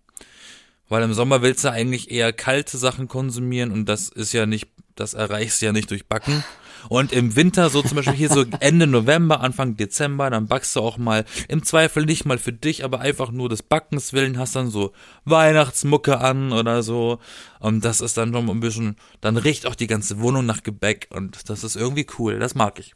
Weil 0.89 1.01
im 1.01 1.13
Sommer 1.13 1.41
willst 1.41 1.63
du 1.63 1.71
eigentlich 1.71 2.11
eher 2.11 2.33
kalte 2.33 2.77
Sachen 2.77 3.07
konsumieren 3.07 3.71
und 3.71 3.89
das 3.89 4.09
ist 4.09 4.31
ja 4.31 4.45
nicht, 4.45 4.67
das 4.95 5.15
erreichst 5.15 5.61
du 5.61 5.65
ja 5.65 5.71
nicht 5.71 5.89
durch 5.89 6.05
Backen. 6.05 6.43
Und 6.87 7.13
im 7.13 7.35
Winter, 7.35 7.69
so 7.71 7.81
zum 7.81 7.95
Beispiel 7.95 8.13
hier 8.13 8.29
so 8.29 8.45
Ende 8.59 8.85
November, 8.85 9.39
Anfang 9.41 9.75
Dezember, 9.75 10.29
dann 10.29 10.47
backst 10.47 10.75
du 10.75 10.81
auch 10.81 10.97
mal 10.97 11.25
im 11.47 11.63
Zweifel 11.63 12.05
nicht 12.05 12.25
mal 12.25 12.37
für 12.37 12.53
dich, 12.53 12.83
aber 12.83 12.99
einfach 12.99 13.31
nur 13.31 13.49
des 13.49 13.63
Backens 13.63 14.13
willen, 14.13 14.37
hast 14.37 14.55
dann 14.55 14.69
so 14.69 14.91
Weihnachtsmucke 15.25 16.19
an 16.19 16.53
oder 16.53 16.83
so. 16.83 17.17
Und 17.59 17.83
das 17.85 18.01
ist 18.01 18.17
dann 18.17 18.33
schon 18.33 18.49
ein 18.49 18.59
bisschen, 18.59 18.97
dann 19.19 19.37
riecht 19.37 19.65
auch 19.65 19.75
die 19.75 19.87
ganze 19.87 20.19
Wohnung 20.19 20.45
nach 20.45 20.61
Gebäck 20.61 21.07
und 21.09 21.49
das 21.49 21.63
ist 21.63 21.75
irgendwie 21.75 22.05
cool. 22.19 22.37
Das 22.37 22.53
mag 22.53 22.77
ich. 22.77 22.93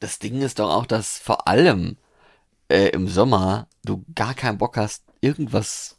Das 0.00 0.18
Ding 0.18 0.42
ist 0.42 0.58
doch 0.58 0.70
auch, 0.70 0.86
dass 0.86 1.18
vor 1.18 1.46
allem 1.46 1.96
äh, 2.68 2.88
im 2.90 3.08
Sommer 3.08 3.66
du 3.84 4.04
gar 4.14 4.34
keinen 4.34 4.58
Bock 4.58 4.76
hast, 4.76 5.04
irgendwas 5.20 5.96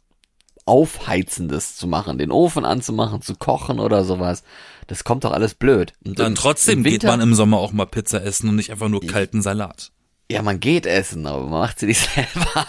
Aufheizendes 0.66 1.76
zu 1.76 1.86
machen, 1.88 2.18
den 2.18 2.30
Ofen 2.30 2.64
anzumachen, 2.64 3.22
zu 3.22 3.34
kochen 3.34 3.80
oder 3.80 4.04
sowas. 4.04 4.44
Das 4.86 5.02
kommt 5.04 5.24
doch 5.24 5.32
alles 5.32 5.54
blöd. 5.54 5.92
Und 6.04 6.18
Dann 6.18 6.28
im- 6.28 6.34
trotzdem 6.36 6.78
im 6.78 6.84
geht 6.84 6.92
Winter- 7.02 7.08
man 7.08 7.20
im 7.20 7.34
Sommer 7.34 7.58
auch 7.58 7.72
mal 7.72 7.86
Pizza 7.86 8.22
essen 8.22 8.48
und 8.48 8.56
nicht 8.56 8.70
einfach 8.70 8.88
nur 8.88 9.00
kalten 9.04 9.42
Salat. 9.42 9.90
Ja, 10.30 10.42
man 10.42 10.60
geht 10.60 10.86
essen, 10.86 11.26
aber 11.26 11.42
man 11.46 11.60
macht 11.60 11.80
sie 11.80 11.86
nicht 11.86 12.08
selber. 12.14 12.66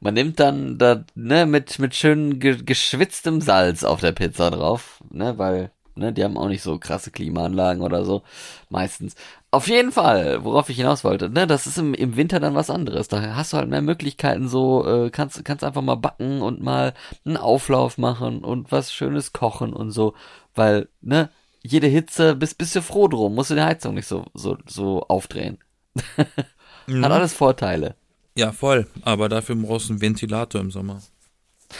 man 0.00 0.14
nimmt 0.14 0.38
dann 0.40 0.76
da, 0.78 1.04
ne, 1.14 1.46
mit, 1.46 1.78
mit 1.78 1.94
schön 1.94 2.38
ge 2.38 2.62
geschwitztem 2.62 3.40
Salz 3.40 3.84
auf 3.84 4.00
der 4.00 4.12
Pizza 4.12 4.50
drauf, 4.50 5.02
ne, 5.10 5.38
weil, 5.38 5.70
ne, 5.94 6.12
die 6.12 6.22
haben 6.24 6.36
auch 6.36 6.48
nicht 6.48 6.62
so 6.62 6.78
krasse 6.78 7.10
Klimaanlagen 7.10 7.82
oder 7.82 8.04
so, 8.04 8.22
meistens. 8.68 9.14
Auf 9.54 9.68
jeden 9.68 9.92
Fall, 9.92 10.42
worauf 10.44 10.68
ich 10.68 10.78
hinaus 10.78 11.04
wollte, 11.04 11.30
ne, 11.30 11.46
das 11.46 11.68
ist 11.68 11.78
im, 11.78 11.94
im 11.94 12.16
Winter 12.16 12.40
dann 12.40 12.56
was 12.56 12.70
anderes. 12.70 13.06
Da 13.06 13.36
hast 13.36 13.52
du 13.52 13.56
halt 13.56 13.68
mehr 13.68 13.82
Möglichkeiten, 13.82 14.48
so, 14.48 14.84
äh, 14.84 15.10
kannst, 15.10 15.44
kannst 15.44 15.62
einfach 15.62 15.80
mal 15.80 15.94
backen 15.94 16.42
und 16.42 16.60
mal 16.60 16.92
einen 17.24 17.36
Auflauf 17.36 17.96
machen 17.96 18.42
und 18.42 18.72
was 18.72 18.92
Schönes 18.92 19.32
kochen 19.32 19.72
und 19.72 19.92
so, 19.92 20.14
weil, 20.56 20.88
ne, 21.02 21.30
jede 21.62 21.86
Hitze, 21.86 22.34
bist, 22.34 22.58
bist 22.58 22.74
du 22.74 22.82
froh 22.82 23.06
drum, 23.06 23.36
musst 23.36 23.50
du 23.50 23.54
die 23.54 23.62
Heizung 23.62 23.94
nicht 23.94 24.08
so, 24.08 24.24
so, 24.34 24.58
so 24.66 25.04
aufdrehen. 25.04 25.58
Hat 26.18 27.12
alles 27.12 27.32
Vorteile. 27.32 27.94
Ja, 28.36 28.50
voll. 28.50 28.88
Aber 29.02 29.28
dafür 29.28 29.54
brauchst 29.54 29.88
du 29.88 29.92
einen 29.92 30.02
Ventilator 30.02 30.60
im 30.60 30.72
Sommer. 30.72 31.00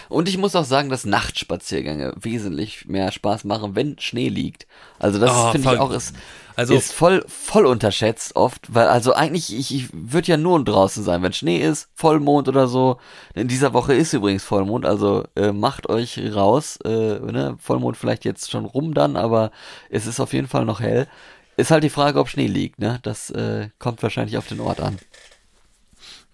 Und 0.09 0.28
ich 0.28 0.38
muss 0.38 0.54
auch 0.57 0.64
sagen, 0.64 0.88
dass 0.88 1.04
Nachtspaziergänge 1.04 2.14
wesentlich 2.20 2.87
mehr 2.87 3.12
Spaß 3.12 3.44
machen, 3.44 3.74
wenn 3.76 3.98
Schnee 3.98 4.28
liegt. 4.28 4.66
Also 4.98 5.18
das 5.18 5.30
Ah, 5.30 5.52
finde 5.52 5.74
ich 5.74 5.78
auch 5.80 5.90
ist, 5.90 6.14
Also- 6.57 6.74
ist 6.74 6.92
voll 6.92 7.24
voll 7.28 7.66
unterschätzt 7.66 8.37
oft, 8.37 8.72
weil 8.74 8.88
also 8.88 9.12
eigentlich 9.14 9.54
ich, 9.57 9.74
ich 9.74 9.88
würde 9.92 10.28
ja 10.28 10.37
nur 10.37 10.62
draußen 10.64 11.02
sein, 11.02 11.22
wenn 11.22 11.33
Schnee 11.33 11.59
ist, 11.59 11.88
Vollmond 11.94 12.48
oder 12.48 12.68
so. 12.68 12.98
In 13.35 13.48
dieser 13.48 13.72
Woche 13.72 13.94
ist 13.94 14.12
übrigens 14.12 14.44
Vollmond, 14.44 14.87
also 14.87 15.24
äh, 15.37 15.52
macht 15.52 15.88
euch 15.88 16.18
raus, 16.35 16.78
äh, 16.85 16.88
ne? 16.90 17.57
Vollmond 17.61 17.96
vielleicht 17.96 18.24
jetzt 18.24 18.50
schon 18.50 18.64
rum 18.64 18.94
dann, 18.94 19.16
aber 19.16 19.50
es 19.90 20.07
ist 20.07 20.20
auf 20.20 20.33
jeden 20.33 20.48
Fall 20.48 20.64
noch 20.64 20.80
hell. 20.80 21.09
Ist 21.57 21.70
halt 21.70 21.85
die 21.85 21.90
Frage, 21.90 22.18
ob 22.18 22.28
Schnee 22.28 22.46
liegt, 22.48 22.78
ne? 22.80 22.98
Das 23.02 23.30
äh, 23.30 23.68
kommt 23.78 24.02
wahrscheinlich 24.02 24.38
auf 24.38 24.48
den 24.48 24.61
Ort 24.61 24.80
an. 24.80 24.98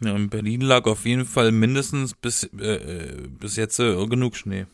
Ja, 0.02 0.14
in 0.16 0.30
Berlin 0.30 0.62
lag 0.62 0.86
auf 0.86 1.04
jeden 1.04 1.26
Fall 1.26 1.52
mindestens 1.52 2.14
bis, 2.14 2.44
äh, 2.58 2.74
äh, 2.74 3.28
bis 3.28 3.56
jetzt 3.56 3.78
äh, 3.80 4.06
genug 4.06 4.36
Schnee. 4.36 4.66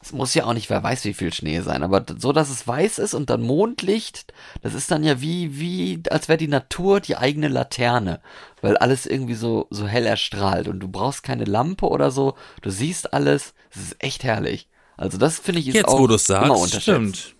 Es 0.00 0.12
muss 0.12 0.34
ja 0.34 0.46
auch 0.46 0.52
nicht, 0.52 0.68
wer 0.68 0.82
weiß, 0.82 1.04
wie 1.04 1.14
viel 1.14 1.32
Schnee 1.32 1.60
sein, 1.60 1.84
aber 1.84 2.04
so, 2.18 2.32
dass 2.32 2.50
es 2.50 2.66
weiß 2.66 2.98
ist 2.98 3.14
und 3.14 3.30
dann 3.30 3.40
Mondlicht, 3.40 4.32
das 4.60 4.74
ist 4.74 4.90
dann 4.90 5.04
ja 5.04 5.20
wie, 5.20 5.60
wie, 5.60 6.02
als 6.10 6.28
wäre 6.28 6.38
die 6.38 6.48
Natur 6.48 6.98
die 6.98 7.16
eigene 7.16 7.46
Laterne, 7.46 8.20
weil 8.62 8.76
alles 8.76 9.06
irgendwie 9.06 9.34
so, 9.34 9.68
so 9.70 9.86
hell 9.86 10.04
erstrahlt 10.04 10.66
und 10.66 10.80
du 10.80 10.88
brauchst 10.88 11.22
keine 11.22 11.44
Lampe 11.44 11.86
oder 11.86 12.10
so, 12.10 12.34
du 12.62 12.70
siehst 12.70 13.12
alles, 13.12 13.54
es 13.70 13.80
ist 13.82 13.96
echt 14.02 14.24
herrlich. 14.24 14.68
Also 14.96 15.18
das 15.18 15.38
finde 15.38 15.60
ich 15.60 15.68
ist 15.68 15.74
Jetzt, 15.74 15.88
auch 15.88 16.00
wo 16.00 16.06
du 16.08 16.14
es 16.16 16.28
immer 16.28 16.56
sagst, 16.56 16.62
unterschätzt. 16.64 16.82
stimmt. 16.82 17.36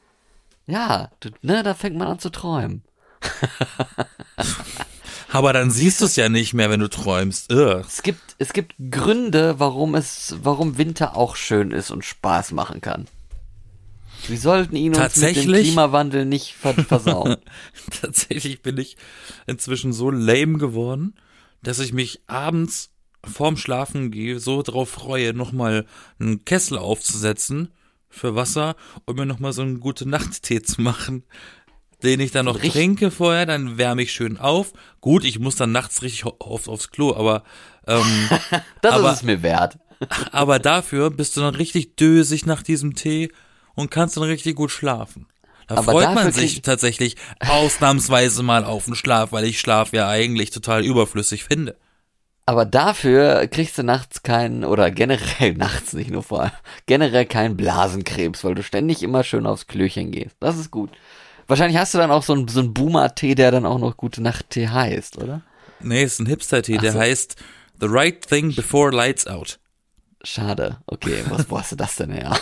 Ja, 0.66 1.11
du, 1.18 1.31
ne, 1.42 1.64
da 1.64 1.75
fängt 1.75 1.97
man 1.97 2.07
an 2.07 2.18
zu 2.21 2.31
träumen. 2.31 2.85
Aber 5.33 5.53
dann 5.55 5.71
siehst 5.71 6.01
du 6.01 6.05
es 6.05 6.16
ja 6.16 6.29
nicht 6.29 6.53
mehr, 6.53 6.68
wenn 6.68 6.81
du 6.81 6.88
träumst. 6.88 7.53
Ugh. 7.53 7.83
Es 7.87 8.03
gibt, 8.03 8.37
es 8.38 8.53
gibt 8.53 8.75
Gründe, 8.90 9.59
warum 9.59 9.95
es, 9.95 10.37
warum 10.42 10.77
Winter 10.77 11.16
auch 11.16 11.37
schön 11.37 11.71
ist 11.71 11.90
und 11.90 12.05
Spaß 12.05 12.53
machen 12.53 12.81
kann. 12.83 13.07
Wir 14.29 14.38
sollten 14.38 14.77
ihn 14.77 14.95
uns 14.95 15.16
mit 15.16 15.37
dem? 15.37 15.45
Klimawandel 15.45 16.27
nicht 16.27 16.55
ver 16.55 16.75
versauen. 16.88 17.37
Tatsächlich 18.01 18.62
bin 18.62 18.77
ich 18.79 18.97
inzwischen 19.47 19.92
so 19.92 20.11
lame 20.11 20.59
geworden, 20.59 21.14
dass 21.62 21.79
ich 21.79 21.92
mich 21.92 22.21
abends 22.27 22.90
vorm 23.25 23.57
Schlafen 23.57 24.11
gehe 24.11 24.38
so 24.38 24.62
drauf 24.62 24.90
freue, 24.90 25.33
nochmal 25.33 25.87
einen 26.18 26.45
Kessel 26.45 26.77
aufzusetzen 26.77 27.68
für 28.11 28.35
Wasser 28.35 28.77
und 29.07 29.16
mir 29.16 29.27
nochmal 29.27 29.53
so 29.53 29.62
einen 29.62 29.81
gute 29.81 30.09
Nacht-Tee 30.09 30.62
zu 30.62 30.83
machen, 30.83 31.25
den 32.02 32.20
ich 32.20 32.30
dann 32.32 32.44
noch 32.46 32.56
Richtig- 32.56 32.72
trinke 32.72 33.10
vorher, 33.10 33.46
dann 33.46 33.78
wärme 33.78 34.02
ich 34.02 34.12
schön 34.12 34.38
auf. 34.38 34.72
Gut, 35.00 35.24
ich 35.24 35.38
muss 35.38 35.56
dann 35.56 35.72
nachts 35.72 36.02
richtig 36.02 36.24
oft 36.26 36.68
aufs 36.68 36.90
Klo, 36.90 37.14
aber 37.14 37.42
ähm, 37.86 38.02
Das 38.82 38.94
Aber- 38.94 39.10
ist 39.10 39.16
es 39.18 39.22
mir 39.22 39.42
wert. 39.42 39.78
aber 40.32 40.58
dafür 40.58 41.10
bist 41.10 41.36
du 41.36 41.40
dann 41.42 41.54
richtig 41.54 41.94
dösig 41.96 42.44
nach 42.46 42.62
diesem 42.62 42.94
Tee 42.94 43.30
und 43.74 43.90
kannst 43.90 44.16
dann 44.16 44.24
richtig 44.24 44.56
gut 44.56 44.70
schlafen. 44.72 45.26
Da 45.68 45.76
Aber 45.76 45.92
freut 45.92 46.14
man 46.14 46.32
sich 46.32 46.60
tatsächlich 46.62 47.16
ausnahmsweise 47.66 48.42
mal 48.42 48.64
auf 48.64 48.86
den 48.86 48.96
Schlaf, 48.96 49.30
weil 49.32 49.44
ich 49.44 49.60
Schlaf 49.60 49.92
ja 49.92 50.08
eigentlich 50.08 50.50
total 50.50 50.84
überflüssig 50.84 51.44
finde. 51.44 51.76
Aber 52.44 52.64
dafür 52.64 53.46
kriegst 53.46 53.78
du 53.78 53.84
nachts 53.84 54.24
keinen, 54.24 54.64
oder 54.64 54.90
generell 54.90 55.54
nachts 55.56 55.92
nicht 55.92 56.10
nur 56.10 56.24
vor 56.24 56.42
allem, 56.42 56.52
generell 56.86 57.24
keinen 57.24 57.56
Blasenkrebs, 57.56 58.42
weil 58.42 58.56
du 58.56 58.64
ständig 58.64 59.04
immer 59.04 59.22
schön 59.22 59.46
aufs 59.46 59.68
Klöchen 59.68 60.10
gehst. 60.10 60.34
Das 60.40 60.58
ist 60.58 60.72
gut. 60.72 60.90
Wahrscheinlich 61.52 61.76
hast 61.76 61.92
du 61.92 61.98
dann 61.98 62.10
auch 62.10 62.22
so 62.22 62.32
einen, 62.32 62.48
so 62.48 62.60
einen 62.60 62.72
Boomer-Tee, 62.72 63.34
der 63.34 63.50
dann 63.50 63.66
auch 63.66 63.78
noch 63.78 63.98
Gute 63.98 64.22
Nacht-Tee 64.22 64.68
heißt, 64.68 65.18
oder? 65.18 65.42
Nee, 65.80 66.02
ist 66.02 66.18
ein 66.18 66.24
Hipster-Tee, 66.24 66.78
der 66.78 66.92
so. 66.92 66.98
heißt 66.98 67.36
The 67.78 67.88
Right 67.90 68.26
Thing 68.26 68.54
Before 68.54 68.90
Lights 68.90 69.26
Out. 69.26 69.58
Schade. 70.24 70.78
Okay, 70.86 71.22
was, 71.28 71.50
wo 71.50 71.58
hast 71.58 71.72
du 71.72 71.76
das 71.76 71.96
denn 71.96 72.10
her? 72.10 72.34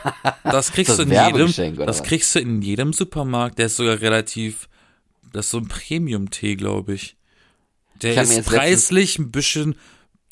Das 0.44 0.70
kriegst 0.70 0.90
das 0.90 0.98
du 0.98 1.02
in 1.02 1.10
jedem, 1.10 1.76
das 1.78 1.98
was? 1.98 2.02
kriegst 2.04 2.36
du 2.36 2.38
in 2.38 2.62
jedem 2.62 2.92
Supermarkt. 2.92 3.58
Der 3.58 3.66
ist 3.66 3.78
sogar 3.78 4.00
relativ, 4.00 4.68
das 5.32 5.46
ist 5.46 5.50
so 5.50 5.58
ein 5.58 5.66
Premium-Tee, 5.66 6.54
glaube 6.54 6.94
ich. 6.94 7.16
Der 8.00 8.12
Ich 8.12 8.30
ist 8.30 8.44
preislich 8.46 9.18
ein 9.18 9.32
bisschen 9.32 9.74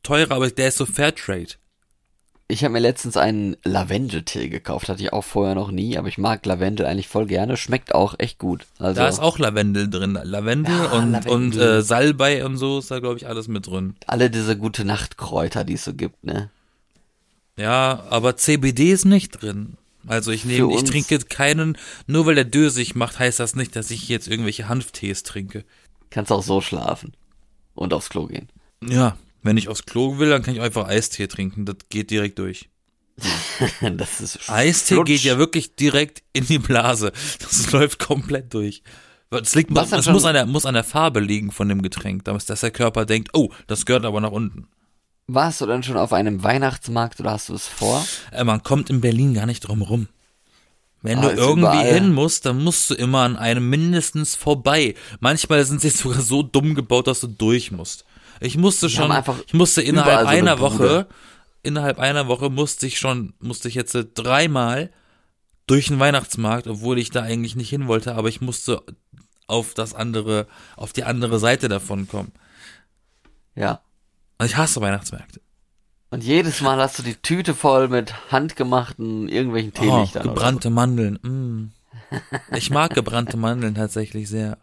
teurer, 0.04 0.36
aber 0.36 0.48
der 0.50 0.68
ist 0.68 0.76
so 0.76 0.86
Fairtrade. 0.86 1.54
Ich 2.50 2.64
habe 2.64 2.72
mir 2.72 2.80
letztens 2.80 3.16
einen 3.16 3.56
Lavendeltee 3.64 4.48
gekauft, 4.48 4.88
hatte 4.88 5.02
ich 5.02 5.12
auch 5.12 5.24
vorher 5.24 5.54
noch 5.54 5.70
nie, 5.70 5.96
aber 5.96 6.08
ich 6.08 6.18
mag 6.18 6.44
Lavendel 6.44 6.86
eigentlich 6.86 7.08
voll 7.08 7.26
gerne, 7.26 7.56
schmeckt 7.56 7.94
auch 7.94 8.14
echt 8.18 8.38
gut. 8.38 8.66
Also 8.78 9.00
Da 9.00 9.08
ist 9.08 9.20
auch 9.20 9.38
Lavendel 9.38 9.88
drin. 9.88 10.18
Lavendel 10.22 10.74
Ja, 10.74 10.84
und, 10.92 11.12
Lavendel. 11.12 11.32
und 11.32 11.56
äh, 11.56 11.82
Salbei 11.82 12.44
und 12.44 12.56
so 12.56 12.78
ist 12.80 12.90
da, 12.90 12.98
glaube 12.98 13.16
ich, 13.16 13.26
alles 13.28 13.48
mit 13.48 13.66
drin. 13.66 13.94
alle 14.06 14.30
diese 14.30 14.56
gute 14.56 14.84
Nachtkräuter, 14.84 15.64
die 15.64 15.74
es 15.74 15.84
so 15.84 15.94
gibt, 15.94 16.24
ne? 16.24 16.50
Ja, 17.56 18.04
aber 18.10 18.36
CBD 18.36 18.90
ist 18.92 19.04
nicht 19.04 19.42
drin. 19.42 19.76
Also 20.06 20.30
ich 20.32 20.44
nehme, 20.44 20.72
ich 20.74 20.84
trinke 20.84 21.18
keinen, 21.18 21.76
nur 22.06 22.24
weil 22.26 22.34
der 22.34 22.44
dösig 22.44 22.94
macht, 22.94 23.18
heißt 23.18 23.38
das 23.38 23.54
nicht, 23.54 23.76
dass 23.76 23.90
ich 23.90 24.08
jetzt 24.08 24.28
irgendwelche 24.28 24.68
Hanftees 24.68 25.22
trinke. 25.24 25.64
Kannst 26.08 26.32
auch 26.32 26.42
so 26.42 26.60
schlafen 26.60 27.12
und 27.74 27.92
aufs 27.92 28.08
Klo 28.08 28.26
gehen. 28.26 28.48
Ja, 28.82 29.16
wenn 29.42 29.56
ich 29.56 29.68
aufs 29.68 29.84
Klo 29.86 30.18
will, 30.18 30.30
dann 30.30 30.42
kann 30.42 30.54
ich 30.54 30.60
einfach 30.60 30.86
Eistee 30.88 31.26
trinken. 31.26 31.64
Das 31.64 31.76
geht 31.88 32.10
direkt 32.10 32.38
durch. 32.38 32.68
das 33.96 34.20
ist 34.20 34.48
Eistee 34.50 34.94
flutsch. 34.94 35.06
geht 35.08 35.22
ja 35.22 35.38
wirklich 35.38 35.74
direkt 35.76 36.22
in 36.32 36.46
die 36.46 36.58
Blase. 36.58 37.12
Das 37.38 37.70
läuft 37.72 37.98
komplett 37.98 38.52
durch. 38.54 38.82
Das 39.30 39.54
liegt, 39.54 39.76
das 39.76 40.04
schon- 40.04 40.12
muss 40.14 40.24
an 40.24 40.34
der, 40.34 40.46
muss 40.46 40.66
an 40.66 40.74
der 40.74 40.84
Farbe 40.84 41.20
liegen 41.20 41.52
von 41.52 41.68
dem 41.68 41.82
Getränk, 41.82 42.24
dass 42.24 42.46
dass 42.46 42.60
der 42.60 42.70
Körper 42.70 43.06
denkt, 43.06 43.30
oh, 43.32 43.50
das 43.66 43.86
gehört 43.86 44.04
aber 44.04 44.20
nach 44.20 44.32
unten. 44.32 44.66
Warst 45.28 45.60
du 45.60 45.66
denn 45.66 45.84
schon 45.84 45.96
auf 45.96 46.12
einem 46.12 46.42
Weihnachtsmarkt 46.42 47.20
oder 47.20 47.30
hast 47.32 47.50
du 47.50 47.54
es 47.54 47.66
vor? 47.68 48.04
Äh, 48.32 48.42
man 48.42 48.64
kommt 48.64 48.90
in 48.90 49.00
Berlin 49.00 49.34
gar 49.34 49.46
nicht 49.46 49.60
drum 49.60 49.82
rum. 49.82 50.08
Wenn 51.02 51.18
Ah, 51.20 51.22
du 51.22 51.28
irgendwie 51.30 51.60
überall. 51.60 51.94
hin 51.94 52.12
musst, 52.12 52.46
dann 52.46 52.62
musst 52.64 52.90
du 52.90 52.94
immer 52.94 53.20
an 53.20 53.36
einem 53.36 53.70
mindestens 53.70 54.34
vorbei. 54.34 54.94
Manchmal 55.20 55.64
sind 55.64 55.80
sie 55.80 55.90
sogar 55.90 56.20
so 56.20 56.42
dumm 56.42 56.74
gebaut, 56.74 57.06
dass 57.06 57.20
du 57.20 57.28
durch 57.28 57.70
musst. 57.70 58.04
Ich 58.40 58.56
musste 58.56 58.88
haben 58.88 59.24
schon, 59.24 59.34
ich 59.46 59.54
musste 59.54 59.82
innerhalb 59.82 60.20
so 60.22 60.26
eine 60.26 60.52
einer. 60.52 60.60
Woche, 60.60 61.06
innerhalb 61.62 61.98
einer 61.98 62.26
Woche 62.26 62.50
musste 62.50 62.86
ich 62.86 62.98
schon, 62.98 63.34
musste 63.38 63.68
ich 63.68 63.74
jetzt 63.74 63.96
dreimal 64.14 64.90
durch 65.66 65.88
den 65.88 66.00
Weihnachtsmarkt, 66.00 66.66
obwohl 66.66 66.98
ich 66.98 67.10
da 67.10 67.22
eigentlich 67.22 67.54
nicht 67.54 67.70
hin 67.70 67.86
wollte, 67.86 68.14
aber 68.14 68.28
ich 68.28 68.40
musste 68.40 68.82
auf 69.46 69.74
das 69.74 69.94
andere, 69.94 70.46
auf 70.76 70.92
die 70.92 71.04
andere 71.04 71.38
Seite 71.38 71.68
davon 71.68 72.08
kommen. 72.08 72.32
Ja. 73.54 73.80
Und 74.38 74.46
ich 74.46 74.56
hasse 74.56 74.80
Weihnachtsmärkte. 74.80 75.40
Und 76.10 76.24
jedes 76.24 76.60
Mal 76.60 76.78
hast 76.80 76.98
du 76.98 77.02
die 77.02 77.14
Tüte 77.14 77.54
voll 77.54 77.88
mit 77.88 78.32
handgemachten 78.32 79.28
irgendwelchen 79.28 79.72
Oh, 79.76 79.80
Teelichtern. 79.80 80.22
oder 80.22 80.34
gebrannte 80.34 80.70
Mandeln. 80.70 81.14
Mm. 81.22 81.72
Ich 82.56 82.70
mag 82.70 82.94
gebrannte 82.94 83.36
Mandeln 83.36 83.74
tatsächlich 83.74 84.28
sehr. 84.28 84.58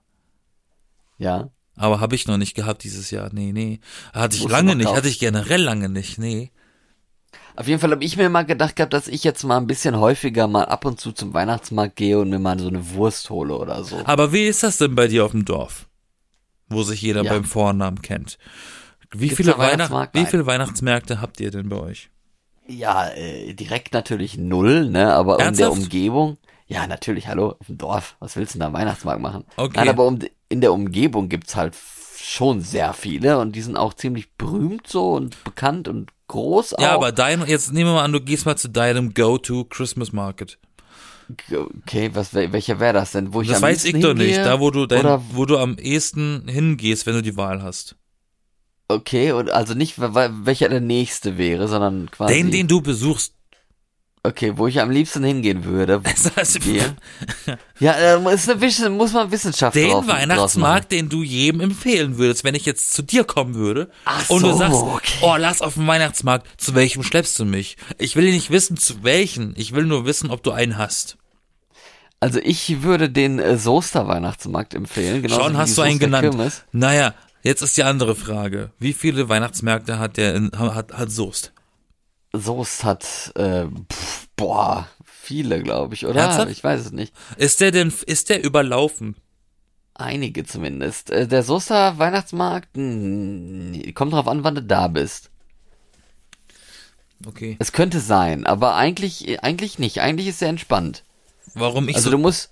so. 1.17 1.23
Ja. 1.23 1.49
Aber 1.77 1.99
habe 1.99 2.15
ich 2.15 2.27
noch 2.27 2.37
nicht 2.37 2.55
gehabt 2.55 2.83
dieses 2.83 3.11
Jahr. 3.11 3.29
Nee, 3.31 3.51
nee. 3.53 3.79
Hatte 4.13 4.35
ich 4.35 4.41
Musst 4.43 4.51
du 4.51 4.57
lange 4.57 4.75
nicht, 4.75 4.89
hatte 4.93 5.07
ich 5.07 5.19
generell 5.19 5.61
lange 5.61 5.89
nicht. 5.89 6.17
Nee. 6.17 6.51
Auf 7.55 7.67
jeden 7.67 7.79
Fall 7.79 7.91
habe 7.91 8.03
ich 8.03 8.17
mir 8.17 8.29
mal 8.29 8.45
gedacht 8.45 8.75
gehabt, 8.75 8.93
dass 8.93 9.07
ich 9.07 9.23
jetzt 9.23 9.43
mal 9.43 9.57
ein 9.57 9.67
bisschen 9.67 9.97
häufiger 9.99 10.47
mal 10.47 10.65
ab 10.65 10.85
und 10.85 10.99
zu 10.99 11.11
zum 11.11 11.33
Weihnachtsmarkt 11.33 11.95
gehe 11.95 12.19
und 12.19 12.29
mir 12.29 12.39
mal 12.39 12.59
so 12.59 12.67
eine 12.67 12.91
Wurst 12.91 13.29
hole 13.29 13.55
oder 13.55 13.83
so. 13.83 14.01
Aber 14.05 14.31
wie 14.33 14.45
ist 14.45 14.63
das 14.63 14.77
denn 14.77 14.95
bei 14.95 15.07
dir 15.07 15.25
auf 15.25 15.31
dem 15.31 15.45
Dorf? 15.45 15.87
Wo 16.69 16.83
sich 16.83 17.01
jeder 17.01 17.23
Ja. 17.23 17.33
beim 17.33 17.43
Vornamen 17.45 18.01
kennt. 18.01 18.37
Wie 19.11 19.29
Gibt's 19.29 19.37
viele, 19.37 19.57
Weihnacht 19.57 20.13
wie 20.13 20.25
viele 20.25 20.45
Weihnachtsmärkte 20.45 21.21
habt 21.21 21.39
ihr 21.39 21.49
denn 21.49 21.69
bei 21.69 21.77
euch? 21.77 22.09
Ja, 22.67 23.07
äh, 23.09 23.53
direkt 23.53 23.93
natürlich 23.93 24.37
null, 24.37 24.89
ne? 24.89 25.13
Aber 25.13 25.33
in 25.33 25.37
der 25.37 25.45
Ernsthaft? 25.47 25.71
Umgebung. 25.71 26.37
Ja, 26.67 26.85
natürlich, 26.85 27.27
hallo, 27.29 27.55
auf 27.57 27.67
dem 27.67 27.77
Dorf. 27.77 28.17
Was 28.19 28.35
willst 28.35 28.53
du 28.53 28.59
denn 28.59 28.59
da 28.61 28.67
am 28.67 28.73
Weihnachtsmarkt 28.73 29.21
machen? 29.21 29.45
Okay. 29.55 29.77
Nein, 29.77 29.89
aber 29.89 30.05
um, 30.05 30.19
in 30.49 30.61
der 30.61 30.73
Umgebung 30.73 31.29
gibt's 31.29 31.55
halt 31.55 31.75
schon 32.19 32.61
sehr 32.61 32.93
viele 32.93 33.39
und 33.39 33.55
die 33.55 33.61
sind 33.61 33.77
auch 33.77 33.93
ziemlich 33.93 34.31
berühmt 34.33 34.87
so 34.87 35.13
und 35.13 35.43
bekannt 35.43 35.87
und 35.87 36.11
groß 36.27 36.73
auch. 36.75 36.81
Ja, 36.81 36.93
aber 36.93 37.11
dein, 37.11 37.45
jetzt 37.47 37.71
nehmen 37.73 37.89
wir 37.91 37.95
mal 37.95 38.03
an, 38.03 38.11
du 38.11 38.21
gehst 38.21 38.45
mal 38.45 38.55
zu 38.57 38.69
deinem 38.69 39.13
Go-To 39.13 39.65
Christmas 39.65 40.11
Market. 40.11 40.57
Okay, 41.29 42.11
was, 42.13 42.33
wel- 42.33 42.51
welcher 42.53 42.79
wäre 42.79 42.93
das 42.93 43.11
denn? 43.11 43.33
Wo 43.33 43.41
ich 43.41 43.49
Das 43.49 43.57
am 43.57 43.63
weiß 43.63 43.83
ich 43.85 43.99
doch 43.99 44.13
nicht. 44.13 44.37
Da, 44.37 44.59
wo 44.59 44.71
du, 44.71 44.85
dein, 44.85 45.01
Oder, 45.01 45.21
wo 45.31 45.45
du 45.45 45.57
am 45.57 45.77
ehesten 45.77 46.47
hingehst, 46.47 47.05
wenn 47.05 47.15
du 47.15 47.21
die 47.21 47.35
Wahl 47.37 47.61
hast. 47.61 47.95
okay, 48.87 49.33
und 49.33 49.49
also 49.51 49.73
nicht, 49.73 49.99
welcher 49.99 50.69
der 50.69 50.79
nächste 50.79 51.37
wäre, 51.37 51.67
sondern 51.67 52.09
quasi. 52.11 52.33
Den, 52.33 52.51
den 52.51 52.67
du 52.67 52.81
besuchst. 52.81 53.33
Okay, 54.27 54.53
wo 54.57 54.67
ich 54.67 54.81
am 54.81 54.91
liebsten 54.91 55.23
hingehen 55.23 55.63
würde. 55.63 56.01
Ja, 57.79 57.93
äh, 57.93 58.33
ist 58.33 58.49
eine, 58.49 58.59
Wiss- 58.59 58.89
muss 58.89 59.13
man 59.13 59.31
Wissenschaft 59.31 59.75
den 59.75 59.91
drauf. 59.91 60.07
Weihnachtsmarkt, 60.07 60.91
den 60.91 61.09
du 61.09 61.21
jedem 61.23 61.61
empfehlen 61.61 62.17
würdest, 62.17 62.43
wenn 62.43 62.55
ich 62.55 62.65
jetzt 62.65 62.93
zu 62.93 63.03
dir 63.03 63.23
kommen 63.23 63.55
würde 63.55 63.89
Ach 64.03 64.29
und 64.29 64.41
du 64.41 64.51
so, 64.51 64.57
sagst, 64.57 64.75
okay. 64.81 65.13
oh, 65.21 65.35
lass 65.37 65.61
auf 65.61 65.75
den 65.75 65.87
Weihnachtsmarkt, 65.87 66.47
zu 66.59 66.75
welchem 66.75 67.03
schleppst 67.03 67.37
du 67.39 67.45
mich? 67.45 67.77
Ich 67.99 68.15
will 68.15 68.31
nicht 68.31 68.49
wissen, 68.49 68.75
zu 68.77 69.03
welchen. 69.03 69.53
Ich 69.57 69.73
will 69.73 69.85
nur 69.85 70.05
wissen, 70.05 70.31
ob 70.31 70.43
du 70.43 70.51
einen 70.51 70.77
hast. 70.77 71.17
Also 72.19 72.39
ich 72.43 72.81
würde 72.81 73.09
den 73.09 73.37
äh, 73.39 73.57
Soester 73.57 74.07
Weihnachtsmarkt 74.07 74.73
empfehlen. 74.73 75.21
Genauso 75.21 75.43
Schon 75.43 75.55
hast 75.57 75.77
du 75.77 75.83
einen 75.83 75.99
genannt. 75.99 76.29
Kirmes. 76.31 76.63
Naja, 76.71 77.13
jetzt 77.43 77.61
ist 77.61 77.77
die 77.77 77.83
andere 77.83 78.15
Frage. 78.15 78.71
Wie 78.79 78.93
viele 78.93 79.29
Weihnachtsmärkte 79.29 79.99
hat 79.99 80.17
der 80.17 80.33
in, 80.35 80.51
hat, 80.57 80.91
hat 80.93 81.11
Soest? 81.11 81.53
Soest 82.39 82.83
hat, 82.83 83.31
äh, 83.35 83.65
pff, 83.91 84.27
boah, 84.35 84.87
viele, 85.03 85.61
glaube 85.61 85.93
ich, 85.95 86.05
oder? 86.05 86.21
Ernsthaft? 86.21 86.51
Ich 86.51 86.63
weiß 86.63 86.81
es 86.81 86.91
nicht. 86.91 87.13
Ist 87.37 87.59
der 87.61 87.71
denn, 87.71 87.93
ist 88.05 88.29
der 88.29 88.43
überlaufen? 88.43 89.15
Einige 89.93 90.45
zumindest. 90.45 91.09
Äh, 91.09 91.27
der 91.27 91.43
Soester 91.43 91.97
Weihnachtsmarkt, 91.97 92.69
mh, 92.77 93.91
kommt 93.93 94.13
drauf 94.13 94.27
an, 94.27 94.43
wann 94.43 94.55
du 94.55 94.61
da 94.63 94.87
bist. 94.87 95.31
Okay. 97.25 97.55
Es 97.59 97.71
könnte 97.71 97.99
sein, 97.99 98.45
aber 98.45 98.75
eigentlich, 98.75 99.43
eigentlich 99.43 99.79
nicht. 99.79 100.01
Eigentlich 100.01 100.27
ist 100.27 100.41
er 100.41 100.49
entspannt. 100.49 101.03
Warum 101.55 101.89
ich 101.89 101.95
Also 101.95 102.09
so, 102.09 102.11
du 102.11 102.19
musst, 102.21 102.51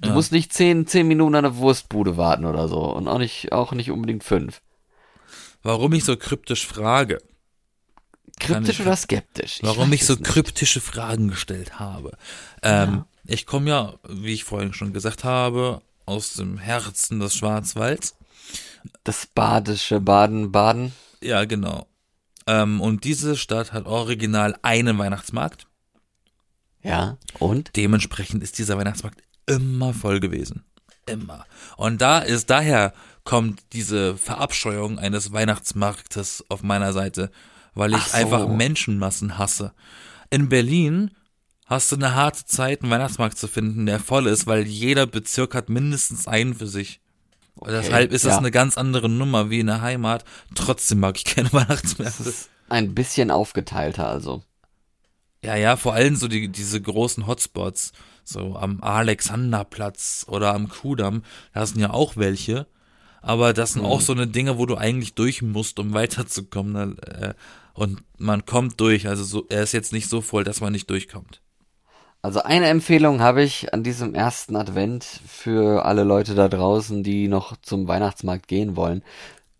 du 0.00 0.08
Ja. 0.08 0.14
musst 0.14 0.32
nicht 0.32 0.54
zehn, 0.54 0.86
zehn 0.86 1.06
Minuten 1.06 1.34
an 1.34 1.44
der 1.44 1.56
Wurstbude 1.58 2.16
warten 2.16 2.46
oder 2.46 2.66
so. 2.68 2.80
Und 2.80 3.08
auch 3.08 3.18
nicht, 3.18 3.52
auch 3.52 3.72
nicht 3.72 3.90
unbedingt 3.90 4.24
fünf. 4.24 4.62
warum 5.62 5.92
ich 5.92 6.04
so 6.04 6.16
kryptisch 6.16 6.66
frage? 6.66 7.18
Kryptisch 8.38 8.80
ich- 8.80 8.86
oder 8.86 8.96
skeptisch? 8.96 9.58
Warum 9.62 9.90
weiß 9.90 9.94
ich 10.00 10.06
so 10.06 10.14
nicht. 10.14 10.24
kryptische 10.24 10.80
Fragen 10.80 11.28
gestellt 11.28 11.78
habe. 11.78 12.16
Ähm, 12.62 13.04
Ich 13.24 13.44
komme 13.44 13.68
ja, 13.68 13.94
wie 14.08 14.32
ich 14.32 14.44
vorhin 14.44 14.72
schon 14.72 14.92
gesagt 14.94 15.22
habe, 15.24 15.82
aus 16.06 16.32
dem 16.34 16.56
Herzen 16.56 17.20
des 17.20 17.34
Schwarzwalds. 17.34 18.16
Das 19.04 19.26
badische 19.26 20.00
Baden, 20.00 20.50
Baden. 20.50 20.92
Ja, 21.20 21.44
genau. 21.44 21.86
Ähm, 22.46 22.80
und 22.80 23.04
diese 23.04 23.36
Stadt 23.36 23.74
hat 23.74 23.84
original 23.84 24.56
einen 24.62 24.96
Weihnachtsmarkt. 24.96 25.66
Ja. 26.82 27.18
Und? 27.38 27.76
Dementsprechend 27.76 28.42
ist 28.42 28.56
dieser 28.58 28.78
Weihnachtsmarkt 28.78 29.22
immer 29.46 29.92
voll 29.92 30.20
gewesen. 30.20 30.64
Immer. 31.06 31.44
Und 31.76 32.00
da 32.00 32.20
ist, 32.20 32.48
daher 32.48 32.94
kommt 33.24 33.60
diese 33.72 34.16
Verabscheuung 34.16 34.98
eines 34.98 35.32
Weihnachtsmarktes 35.32 36.44
auf 36.48 36.62
meiner 36.62 36.92
Seite, 36.94 37.30
weil 37.78 37.94
ich 37.94 38.02
so. 38.02 38.16
einfach 38.16 38.48
Menschenmassen 38.48 39.38
hasse. 39.38 39.72
In 40.30 40.48
Berlin 40.48 41.12
hast 41.66 41.92
du 41.92 41.96
eine 41.96 42.14
harte 42.14 42.44
Zeit, 42.44 42.82
einen 42.82 42.90
Weihnachtsmarkt 42.90 43.38
zu 43.38 43.46
finden, 43.46 43.86
der 43.86 44.00
voll 44.00 44.26
ist, 44.26 44.46
weil 44.46 44.66
jeder 44.66 45.06
Bezirk 45.06 45.54
hat 45.54 45.68
mindestens 45.68 46.26
einen 46.26 46.54
für 46.54 46.66
sich. 46.66 47.00
Deshalb 47.66 48.12
ist 48.12 48.24
das 48.24 48.34
ja. 48.34 48.38
eine 48.38 48.50
ganz 48.50 48.78
andere 48.78 49.08
Nummer 49.08 49.50
wie 49.50 49.60
in 49.60 49.66
der 49.66 49.80
Heimat. 49.80 50.24
Trotzdem 50.54 51.00
mag 51.00 51.16
ich 51.16 51.24
keine 51.24 51.50
Das 51.50 51.52
Weihnachtsmärkte. 51.68 52.22
ist 52.28 52.50
ein 52.68 52.94
bisschen 52.94 53.30
aufgeteilter, 53.30 54.08
also. 54.08 54.42
Ja, 55.44 55.56
ja, 55.56 55.76
vor 55.76 55.94
allem 55.94 56.16
so 56.16 56.28
die, 56.28 56.48
diese 56.48 56.80
großen 56.80 57.26
Hotspots, 57.26 57.92
so 58.24 58.56
am 58.56 58.82
Alexanderplatz 58.82 60.26
oder 60.28 60.54
am 60.54 60.68
Kudamm, 60.68 61.22
da 61.54 61.64
sind 61.64 61.80
ja 61.80 61.90
auch 61.90 62.16
welche. 62.16 62.66
Aber 63.20 63.52
das 63.52 63.72
sind 63.72 63.84
auch 63.84 64.00
so 64.00 64.12
eine 64.12 64.26
Dinge, 64.26 64.58
wo 64.58 64.66
du 64.66 64.76
eigentlich 64.76 65.14
durch 65.14 65.42
musst, 65.42 65.78
um 65.78 65.92
weiterzukommen. 65.92 66.98
Äh, 66.98 67.34
und 67.78 68.02
man 68.18 68.44
kommt 68.44 68.80
durch. 68.80 69.08
Also 69.08 69.24
so, 69.24 69.46
er 69.48 69.62
ist 69.62 69.72
jetzt 69.72 69.92
nicht 69.92 70.08
so 70.08 70.20
voll, 70.20 70.44
dass 70.44 70.60
man 70.60 70.72
nicht 70.72 70.90
durchkommt. 70.90 71.40
Also 72.20 72.42
eine 72.42 72.66
Empfehlung 72.66 73.20
habe 73.20 73.44
ich 73.44 73.72
an 73.72 73.84
diesem 73.84 74.14
ersten 74.14 74.56
Advent 74.56 75.04
für 75.04 75.84
alle 75.84 76.02
Leute 76.02 76.34
da 76.34 76.48
draußen, 76.48 77.04
die 77.04 77.28
noch 77.28 77.56
zum 77.62 77.86
Weihnachtsmarkt 77.86 78.48
gehen 78.48 78.74
wollen. 78.74 79.04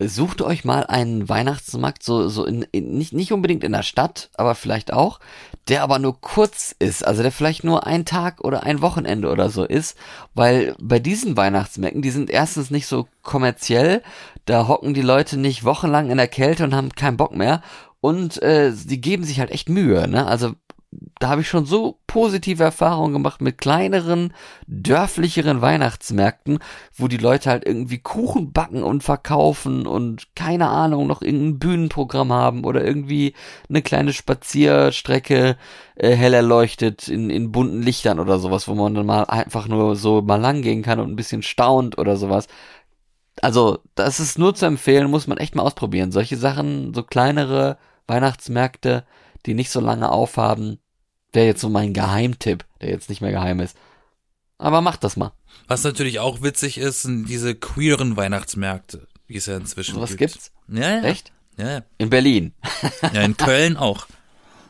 Sucht 0.01 0.43
euch 0.43 0.65
mal 0.65 0.87
einen 0.87 1.29
Weihnachtsmarkt, 1.29 2.05
so, 2.05 2.29
so 2.29 2.45
in, 2.45 2.65
in 2.71 2.97
nicht, 2.97 3.13
nicht 3.13 3.33
unbedingt 3.33 3.65
in 3.65 3.73
der 3.73 3.83
Stadt, 3.83 4.31
aber 4.35 4.55
vielleicht 4.55 4.93
auch, 4.93 5.19
der 5.67 5.83
aber 5.83 5.99
nur 5.99 6.21
kurz 6.21 6.73
ist, 6.79 7.05
also 7.05 7.23
der 7.23 7.33
vielleicht 7.33 7.65
nur 7.65 7.85
ein 7.85 8.05
Tag 8.05 8.45
oder 8.45 8.63
ein 8.63 8.81
Wochenende 8.81 9.29
oder 9.29 9.51
so 9.51 9.65
ist, 9.65 9.99
weil 10.35 10.77
bei 10.81 11.01
diesen 11.01 11.37
Weihnachtsmärkten, 11.37 12.01
die 12.01 12.11
sind 12.11 12.31
erstens 12.31 12.71
nicht 12.71 12.87
so 12.87 13.09
kommerziell, 13.23 14.03
da 14.45 14.69
hocken 14.69 14.95
die 14.95 15.03
Leute 15.03 15.37
nicht 15.37 15.65
wochenlang 15.65 16.11
in 16.11 16.17
der 16.17 16.29
Kälte 16.29 16.63
und 16.63 16.77
haben 16.77 16.93
keinen 16.93 17.17
Bock 17.17 17.35
mehr 17.35 17.61
und 18.01 18.41
äh, 18.41 18.73
die 18.73 19.01
geben 19.01 19.25
sich 19.25 19.41
halt 19.41 19.51
echt 19.51 19.69
Mühe, 19.69 20.07
ne? 20.07 20.29
Also 20.29 20.55
da 20.91 21.29
habe 21.29 21.43
ich 21.43 21.49
schon 21.49 21.67
so 21.67 21.99
positive 22.07 22.63
Erfahrungen 22.63 23.13
gemacht 23.13 23.43
mit 23.43 23.59
kleineren, 23.59 24.33
dörflicheren 24.67 25.61
Weihnachtsmärkten, 25.61 26.61
wo 26.97 27.09
die 27.09 27.19
Leute 27.19 27.51
halt 27.51 27.67
irgendwie 27.67 27.99
Kuchen 27.99 28.53
backen 28.53 28.83
und 28.83 29.03
verkaufen 29.03 29.87
und 29.87 30.35
keine 30.35 30.69
Ahnung, 30.69 31.07
noch 31.07 31.21
irgendein 31.21 31.59
Bühnenprogramm 31.59 32.33
haben 32.33 32.65
oder 32.65 32.85
irgendwie 32.85 33.35
eine 33.69 33.83
kleine 33.83 34.15
Spazierstrecke 34.15 35.57
äh, 35.97 36.15
hell 36.15 36.33
erleuchtet 36.33 37.09
in, 37.09 37.29
in 37.29 37.53
bunten 37.53 37.83
Lichtern 37.83 38.19
oder 38.19 38.39
sowas, 38.39 38.67
wo 38.67 38.75
man 38.75 38.95
dann 38.95 39.07
mal 39.07 39.25
einfach 39.25 39.69
nur 39.69 39.95
so 39.95 40.23
mal 40.23 40.41
lang 40.41 40.63
gehen 40.63 40.83
kann 40.83 41.01
und 41.01 41.11
ein 41.11 41.17
bisschen 41.17 41.43
staunt 41.43 41.99
oder 41.99 42.17
sowas. 42.17 42.49
Also, 43.43 43.79
das 43.95 44.21
ist 44.21 44.39
nur 44.39 44.55
zu 44.55 44.67
empfehlen, 44.67 45.11
muss 45.11 45.27
man 45.27 45.39
echt 45.39 45.55
mal 45.55 45.63
ausprobieren. 45.63 46.13
Solche 46.13 46.37
Sachen, 46.37 46.95
so 46.95 47.03
kleinere 47.03 47.79
Weihnachtsmärkte, 48.07 49.05
die 49.47 49.55
nicht 49.55 49.71
so 49.71 49.81
lange 49.81 50.11
aufhaben, 50.11 50.79
wäre 51.33 51.47
jetzt 51.47 51.61
so 51.61 51.69
mein 51.69 51.93
Geheimtipp, 51.95 52.65
der 52.81 52.91
jetzt 52.91 53.09
nicht 53.09 53.21
mehr 53.21 53.33
geheim 53.33 53.61
ist. 53.61 53.77
Aber 54.59 54.81
macht 54.81 55.05
das 55.05 55.17
mal. 55.17 55.33
Was 55.69 55.85
natürlich 55.85 56.19
auch 56.19 56.43
witzig 56.43 56.79
ist, 56.79 57.03
sind 57.03 57.27
diese 57.27 57.55
queeren 57.55 58.17
Weihnachtsmärkte, 58.17 59.07
die 59.29 59.37
es 59.37 59.47
ja 59.47 59.57
inzwischen 59.57 59.95
Sowas 59.95 60.11
gibt. 60.17 60.33
gibt's? 60.33 60.53
Ja, 60.69 60.97
ja. 60.97 61.03
Echt? 61.03 61.33
Ja, 61.57 61.71
ja. 61.71 61.83
In 61.99 62.11
Berlin. 62.11 62.55
ja, 63.13 63.23
in 63.23 63.37
Köln 63.37 63.77
auch. 63.77 64.07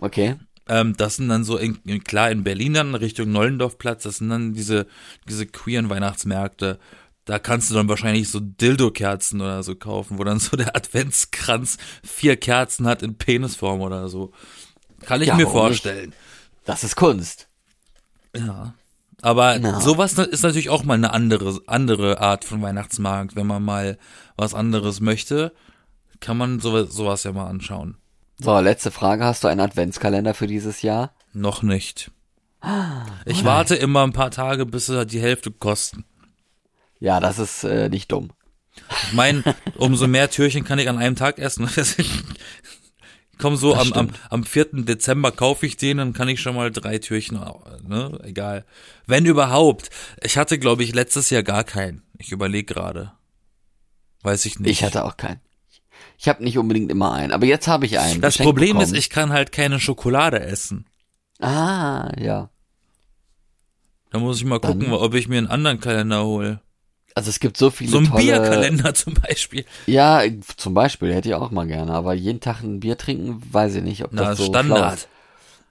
Okay. 0.01 0.37
Ähm, 0.69 0.95
das 0.97 1.17
sind 1.17 1.29
dann 1.29 1.45
so, 1.45 1.57
in, 1.57 1.79
in- 1.87 2.05
klar, 2.05 2.31
in 2.31 2.45
Berlin 2.45 2.75
dann 2.75 2.95
Richtung 2.95 3.33
Nollendorfplatz, 3.33 4.03
das 4.03 4.19
sind 4.19 4.29
dann 4.29 4.53
diese, 4.53 4.87
diese 5.29 5.47
queeren 5.47 5.89
Weihnachtsmärkte. 5.89 6.79
Da 7.25 7.39
kannst 7.39 7.71
du 7.71 7.75
dann 7.75 7.89
wahrscheinlich 7.89 8.29
so 8.31 8.41
Dildo-Kerzen 8.41 9.41
oder 9.43 9.63
so 9.63 9.75
kaufen, 9.75 10.19
wo 10.19 10.25
dann 10.25 10.39
so 10.39 10.57
der 10.57 10.75
Adventskranz 10.77 11.77
vier 12.03 12.37
Kerzen 12.37 12.87
hat 12.87 13.03
in 13.03 13.17
Penisform 13.17 13.81
oder 13.83 14.09
so. 14.09 14.33
Kann 15.05 15.21
ich 15.23 15.29
Ja, 15.29 15.35
mir 15.37 15.47
warum 15.47 15.69
nicht? 15.71 15.83
vorstellen. 15.83 16.13
Das 16.65 16.85
ist 16.85 16.97
Kunst. 16.97 17.49
Ja. 18.37 18.75
Aber 19.23 19.59
Na. 19.59 19.81
sowas 19.81 20.13
ist 20.15 20.43
natürlich 20.43 20.71
auch 20.71 20.85
mal 20.85 20.95
eine 20.95 21.13
andere, 21.13 21.61
andere 21.67 22.21
Art 22.21 22.45
von 22.45 22.63
Weihnachtsmarkt. 22.63 23.35
Wenn 23.37 23.47
man 23.47 23.63
mal 23.65 23.99
was 24.37 24.55
anderes 24.55 25.01
möchte, 25.01 25.53
kann 26.21 26.37
man 26.37 26.61
sowas, 26.61 26.93
sowas 26.95 27.25
ja 27.25 27.33
mal 27.33 27.47
anschauen. 27.49 27.97
So, 28.39 28.59
letzte 28.61 28.91
Frage. 28.93 29.25
Hast 29.25 29.43
du 29.43 29.49
einen 29.49 29.61
Adventskalender 29.61 30.35
für 30.35 30.47
dieses 30.47 30.83
Jahr? 30.83 31.13
Noch 31.33 31.63
nicht. 31.63 32.11
Ah, 32.61 33.07
Ich 33.25 33.45
warte 33.45 33.75
immer 33.77 34.03
ein 34.05 34.13
paar 34.13 34.31
Tage, 34.31 34.66
bis 34.66 34.87
sie 34.87 35.07
die 35.07 35.20
Hälfte 35.20 35.51
kosten. 35.51 36.05
Ja, 37.01 37.18
das 37.20 37.39
ist 37.39 37.64
äh, 37.64 37.89
nicht 37.89 38.11
dumm. 38.12 38.31
Ich 39.09 39.12
meine, 39.12 39.43
umso 39.77 40.07
mehr 40.07 40.31
Türchen 40.31 40.64
kann 40.64 40.79
ich 40.79 40.89
an 40.89 40.99
einem 40.99 41.16
Tag 41.16 41.39
essen. 41.39 41.68
Komm 43.39 43.57
so, 43.57 43.72
Das 43.72 43.80
am, 43.82 43.93
am, 43.93 44.07
stimmt. 44.09 44.20
am 44.30 44.45
4. 44.45 44.66
Dezember 44.84 45.30
kaufe 45.30 45.64
ich 45.66 45.76
den, 45.76 45.99
dann 45.99 46.12
kann 46.12 46.28
ich 46.28 46.41
schon 46.41 46.57
mal 46.57 46.70
drei 46.70 46.99
Türchen, 46.99 47.39
ne, 47.86 48.18
egal. 48.24 48.64
Wenn 49.07 49.24
überhaupt. 49.26 49.91
Ich 50.22 50.36
hatte, 50.36 50.59
glaube 50.59 50.82
ich, 50.82 50.95
letztes 50.95 51.30
Jahr 51.30 51.43
gar 51.43 51.64
keinen. 51.64 52.03
Ich 52.18 52.32
überlege 52.32 52.74
gerade. 52.74 53.12
Weiß 54.22 54.45
ich 54.47 54.59
nicht. 54.59 54.70
Ich 54.70 54.82
hatte 54.84 55.05
auch 55.05 55.16
keinen. 55.16 55.41
Ich 56.18 56.28
habe 56.28 56.43
nicht 56.43 56.59
unbedingt 56.59 56.91
immer 56.91 57.12
einen, 57.12 57.32
aber 57.32 57.47
jetzt 57.47 57.68
habe 57.68 57.86
ich 57.86 57.99
einen. 58.01 58.20
Das 58.20 58.39
Problem 58.39 58.76
bekommen. 58.76 58.82
ist, 58.84 58.99
ich 58.99 59.09
kann 59.09 59.32
halt 59.32 59.53
keine 59.53 59.78
Schokolade 59.78 60.41
essen. 60.41 60.84
Ah, 61.41 62.11
ja. 62.18 62.51
Da 64.11 64.18
muss 64.18 64.39
ich 64.39 64.45
mal 64.45 64.59
Dann- 64.59 64.72
gucken, 64.80 64.93
ob 64.93 65.14
ich 65.14 65.28
mir 65.28 65.39
einen 65.39 65.47
anderen 65.47 65.78
Kalender 65.80 66.24
hole. 66.24 66.61
Also 67.19 67.31
es 67.31 67.41
gibt 67.41 67.57
so 67.57 67.71
viele 67.71 67.91
So 67.91 67.99
ein 67.99 68.05
tolle... 68.07 68.23
Bierkalender 68.23 68.95
zum 68.95 69.14
Beispiel. 69.14 69.64
Ja, 69.87 70.23
zum 70.57 70.73
Beispiel, 70.75 71.12
hätte 71.12 71.29
ich 71.29 71.35
auch 71.35 71.51
mal 71.51 71.66
gerne. 71.66 71.93
Aber 71.93 72.14
jeden 72.14 72.41
Tag 72.41 72.62
ein 72.62 72.79
Bier 72.81 72.97
trinken, 72.97 73.43
weiß 73.53 73.75
ich 73.75 73.83
nicht, 73.83 74.05
ob 74.05 74.12
Na, 74.12 74.23
das 74.31 74.39
so 74.39 74.45
Standard. 74.47 74.95
ist. 74.95 75.09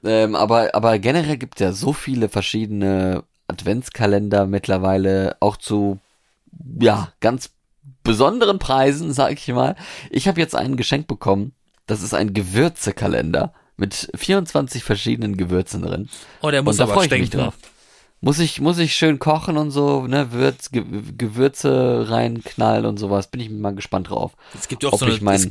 Ähm, 0.04 0.36
aber, 0.36 0.76
aber 0.76 1.00
generell 1.00 1.38
gibt 1.38 1.56
es 1.56 1.62
ja 1.62 1.72
so 1.72 1.94
viele 1.94 2.30
verschiedene 2.30 3.24
Adventskalender 3.48 4.46
mittlerweile, 4.46 5.38
auch 5.40 5.58
zu, 5.58 6.00
ja, 6.80 7.14
ganz 7.22 7.50
besonderen 8.04 8.60
Preisen, 8.60 9.14
sag 9.14 9.32
ich 9.34 9.48
mal. 9.48 9.76
Ich 10.10 10.28
habe 10.28 10.40
jetzt 10.40 10.56
einen 10.56 10.78
geschenkt 10.78 11.08
bekommen. 11.08 11.54
Das 11.88 12.02
ist 12.04 12.14
ein 12.14 12.34
Gewürzekalender 12.34 13.54
mit 13.78 14.10
24 14.16 14.84
verschiedenen 14.84 15.38
Gewürzen 15.38 15.82
drin. 15.82 16.10
Oh, 16.42 16.52
der 16.52 16.62
muss 16.64 16.80
Und 16.80 16.88
da 16.88 16.94
aber 16.94 17.04
ich 17.06 17.10
mich 17.12 17.28
stinken. 17.28 17.40
drauf. 17.46 17.54
Muss 18.20 18.40
ich, 18.40 18.60
muss 18.62 18.80
ich 18.80 18.96
schön 18.96 19.20
kochen 19.20 19.58
und 19.58 19.72
so, 19.72 20.08
ne, 20.08 20.32
Würz, 20.32 20.72
Ge 20.72 20.84
Gewürze 21.18 22.10
reinknallen 22.10 22.86
und 22.86 22.98
sowas. 22.98 23.28
Bin 23.28 23.42
ich 23.42 23.50
mal 23.50 23.76
gespannt 23.76 24.10
drauf. 24.10 24.36
Es 24.56 24.68
gibt 24.68 24.84
auch 24.86 24.94
Ob 24.94 25.00
so 25.00 25.06
eine, 25.06 25.14
ich 25.14 25.22
mein, 25.22 25.36
es 25.36 25.50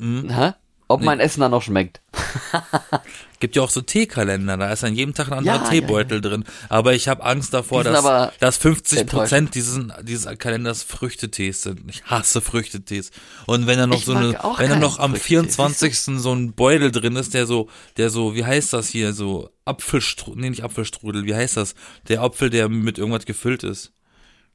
Hm? 0.00 0.54
Ob 0.88 1.02
mein 1.02 1.20
Essen 1.20 1.40
dann 1.40 1.52
noch 1.52 1.62
schmeckt. 1.62 2.00
gibt 3.40 3.56
ja 3.56 3.62
auch 3.62 3.70
so 3.70 3.80
Teekalender, 3.80 4.56
da 4.56 4.70
ist 4.70 4.84
an 4.84 4.94
jedem 4.94 5.14
Tag 5.14 5.28
ein 5.28 5.38
anderer 5.38 5.56
Ja, 5.56 5.62
ja, 5.64 5.70
Teebeutel 5.70 6.20
drin. 6.20 6.44
Aber 6.68 6.94
ich 6.94 7.08
habe 7.08 7.24
Angst 7.24 7.54
davor, 7.54 7.82
dass, 7.82 7.96
aber 7.96 8.32
dass 8.38 8.58
50 8.58 9.00
enttäuschend. 9.00 9.20
Prozent 9.22 9.54
dieses, 9.54 9.80
dieses 10.02 10.38
Kalenders 10.38 10.82
Früchtetees 10.82 11.62
sind. 11.62 11.82
Ich 11.88 12.04
hasse 12.04 12.40
Früchtetees. 12.40 13.10
Und 13.46 13.66
wenn 13.66 13.78
da 13.78 13.86
noch 13.86 13.98
Ich 13.98 14.04
so 14.04 14.14
eine, 14.14 14.38
wenn 14.58 14.70
da 14.70 14.76
noch 14.76 14.98
am 14.98 15.12
Früchtetee, 15.12 15.28
24. 15.28 15.96
so 16.18 16.32
ein 16.32 16.52
Beutel 16.52 16.92
drin 16.92 17.16
ist, 17.16 17.34
der 17.34 17.46
so, 17.46 17.68
der 17.96 18.10
so, 18.10 18.34
wie 18.34 18.44
heißt 18.44 18.72
das 18.72 18.88
hier, 18.88 19.14
so 19.14 19.50
Apfelstrudel, 19.64 20.42
nee, 20.42 20.50
nicht 20.50 20.62
Apfelstrudel, 20.62 21.24
wie 21.24 21.34
heißt 21.34 21.56
das? 21.56 21.74
Der 22.08 22.20
Apfel, 22.22 22.50
der 22.50 22.68
mit 22.68 22.98
irgendwas 22.98 23.24
gefüllt 23.24 23.64
ist. 23.64 23.92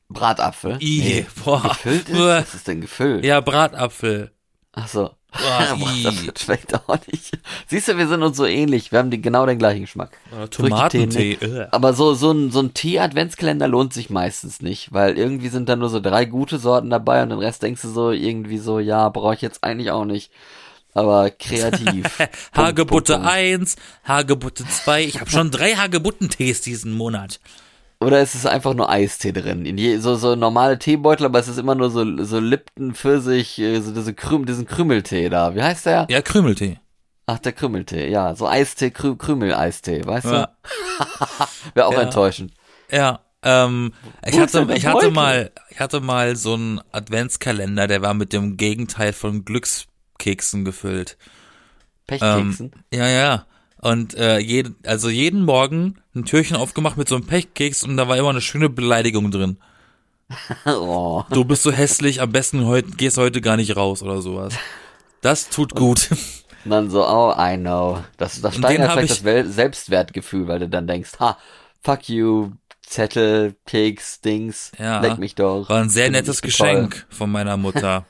Bratapfel. 0.10 0.78
I, 0.82 1.26
boah. 1.44 1.64
Gefüllt 1.64 2.10
ist? 2.10 2.20
Was 2.20 2.54
ist 2.54 2.68
denn 2.68 2.82
gefüllt? 2.82 3.26
Ja, 3.26 3.42
Bratapfel. 3.42 4.32
Ach 4.74 4.88
so. 4.88 5.12
Boah, 5.38 5.76
Boah, 5.80 5.90
das 6.04 6.42
schmeckt 6.42 6.74
auch 6.88 6.98
nicht. 7.12 7.38
Siehst 7.68 7.88
du, 7.88 7.98
wir 7.98 8.08
sind 8.08 8.24
uns 8.24 8.38
so 8.38 8.46
ähnlich. 8.46 8.92
Wir 8.92 9.00
haben 9.00 9.12
die, 9.12 9.22
genau 9.22 9.46
den 9.46 9.58
gleichen 9.58 9.82
Geschmack. 9.82 10.18
Tomatentee. 10.52 11.38
ne? 11.42 11.68
Aber 11.72 11.94
so, 11.94 12.14
so 12.14 12.32
ein, 12.32 12.52
so 12.52 12.60
ein 12.60 12.74
Tee-Adventskalender 12.74 13.68
lohnt 13.68 13.94
sich 13.94 14.10
meistens 14.10 14.62
nicht, 14.62 14.94
weil 14.94 15.18
irgendwie 15.18 15.50
sind 15.50 15.70
da 15.70 15.76
nur 15.76 15.90
so 15.90 16.00
drei 16.00 16.26
gute 16.26 16.58
Sorten 16.58 16.90
dabei 16.90 17.24
und 17.24 17.30
den 17.30 17.40
Rest 17.40 17.64
denkst 17.64 17.82
du 17.82 17.90
so 17.90 18.12
irgendwie 18.12 18.58
so, 18.58 18.80
ja, 18.80 19.10
brauche 19.10 19.36
ich 19.36 19.42
jetzt 19.42 19.64
eigentlich 19.64 19.92
auch 19.92 20.06
nicht. 20.06 20.32
Aber 20.94 21.30
kreativ. 21.30 22.18
Punkt, 22.18 22.32
Hagebutte 22.56 23.14
Punkt, 23.14 23.28
Punkt. 23.28 23.38
1, 23.38 23.76
Hagebutte 24.06 24.66
2. 24.66 25.04
Ich 25.04 25.20
habe 25.20 25.30
schon 25.30 25.52
drei 25.52 25.76
Hagebuttentees 25.76 26.62
diesen 26.62 26.94
Monat. 26.94 27.42
Oder 28.02 28.20
es 28.20 28.36
ist 28.36 28.46
einfach 28.46 28.74
nur 28.74 28.90
Eistee 28.90 29.32
drin. 29.32 29.66
In 29.66 29.78
je, 29.78 29.98
so, 29.98 30.16
so 30.16 30.36
normale 30.36 30.78
Teebeutel, 30.78 31.26
aber 31.26 31.40
es 31.40 31.48
ist 31.48 31.58
immer 31.58 31.76
nur 31.76 31.90
so, 31.90 32.24
so 32.24 32.40
Lipton, 32.40 32.94
Pfirsich, 32.94 33.58
äh, 33.60 33.80
so 33.80 33.94
diese 33.94 34.14
Krüm, 34.14 34.46
diesen 34.46 34.66
Krümeltee 34.66 35.30
da. 35.30 35.56
Wie 35.56 35.64
heißt 35.64 35.86
der? 35.86 36.06
Ja, 36.10 36.22
Krümeltee. 36.22 36.80
Ach, 37.28 37.40
der 37.40 37.54
Krümeltee, 37.54 38.10
ja. 38.10 38.36
So 38.36 38.48
Eistee, 38.48 38.92
Krü 38.92 39.16
Krümel-Eistee, 39.16 40.06
weißt 40.06 40.26
Ja. 40.26 40.50
du? 41.00 41.46
Wäre 41.74 41.88
auch 41.88 41.94
Ja. 41.94 42.02
enttäuschend. 42.02 42.54
Ja, 42.92 43.22
ähm, 43.42 43.94
ich 44.26 44.38
hatte, 44.40 44.68
ich 44.76 44.86
hatte 44.86 45.10
mal, 45.12 45.52
ich 45.70 45.80
hatte 45.80 46.02
mal 46.02 46.36
so 46.36 46.54
einen 46.54 46.82
Adventskalender, 46.92 47.88
der 47.88 48.02
war 48.02 48.14
mit 48.14 48.34
dem 48.34 48.58
Gegenteil 48.58 49.14
von 49.14 49.46
Glückskeksen 49.46 50.66
gefüllt. 50.66 51.18
Pechkeksen. 52.08 52.72
Ja, 52.94 53.08
ja. 53.08 53.46
Und 53.86 54.16
äh, 54.16 54.40
jeden, 54.40 54.76
also 54.84 55.10
jeden 55.10 55.46
Morgen 55.46 56.02
ein 56.16 56.26
Türchen 56.26 56.58
aufgemacht 56.58 56.98
mit 56.98 57.08
so 57.08 57.14
einem 57.14 57.28
Pechkeks 57.28 57.84
und 57.84 57.98
da 57.98 58.08
war 58.08 58.18
immer 58.18 58.32
eine 58.32 58.42
schöne 58.42 58.68
Beleidigung 58.68 59.30
drin. 59.30 59.58
Oh. 60.66 61.24
Du 61.30 61.46
bist 61.46 61.62
so 61.62 61.72
hässlich, 61.72 62.20
am 62.20 62.32
besten 62.32 62.66
heute, 62.66 62.90
gehst 62.90 63.20
heute 63.20 63.42
gar 63.42 63.58
nicht 63.58 63.78
raus 63.78 64.02
oder 64.02 64.24
sowas. 64.24 64.56
Das 65.22 65.50
tut 65.50 65.76
gut. 65.76 66.10
Und 66.64 66.72
dann 66.72 66.90
so, 66.90 67.08
oh, 67.08 67.32
I 67.38 67.58
know. 67.58 68.00
Das, 68.18 68.42
das 68.42 68.56
steigert 68.56 68.92
vielleicht 68.94 69.18
ich- 69.18 69.24
das 69.24 69.54
Selbstwertgefühl, 69.54 70.48
weil 70.48 70.58
du 70.58 70.68
dann 70.68 70.88
denkst, 70.88 71.12
ha, 71.20 71.38
fuck 71.84 72.10
you, 72.10 72.54
Zettel, 72.82 73.54
Keks, 73.68 74.20
Dings, 74.22 74.72
Ja. 74.80 75.00
leck 75.00 75.20
mich 75.20 75.36
doch. 75.36 75.70
War 75.70 75.82
ein 75.82 75.92
sehr 75.92 76.10
nettes 76.10 76.38
so 76.38 76.42
toll. 76.42 76.48
Geschenk 76.50 77.06
von 77.12 77.32
meiner 77.32 77.58
Mutter. 77.58 78.04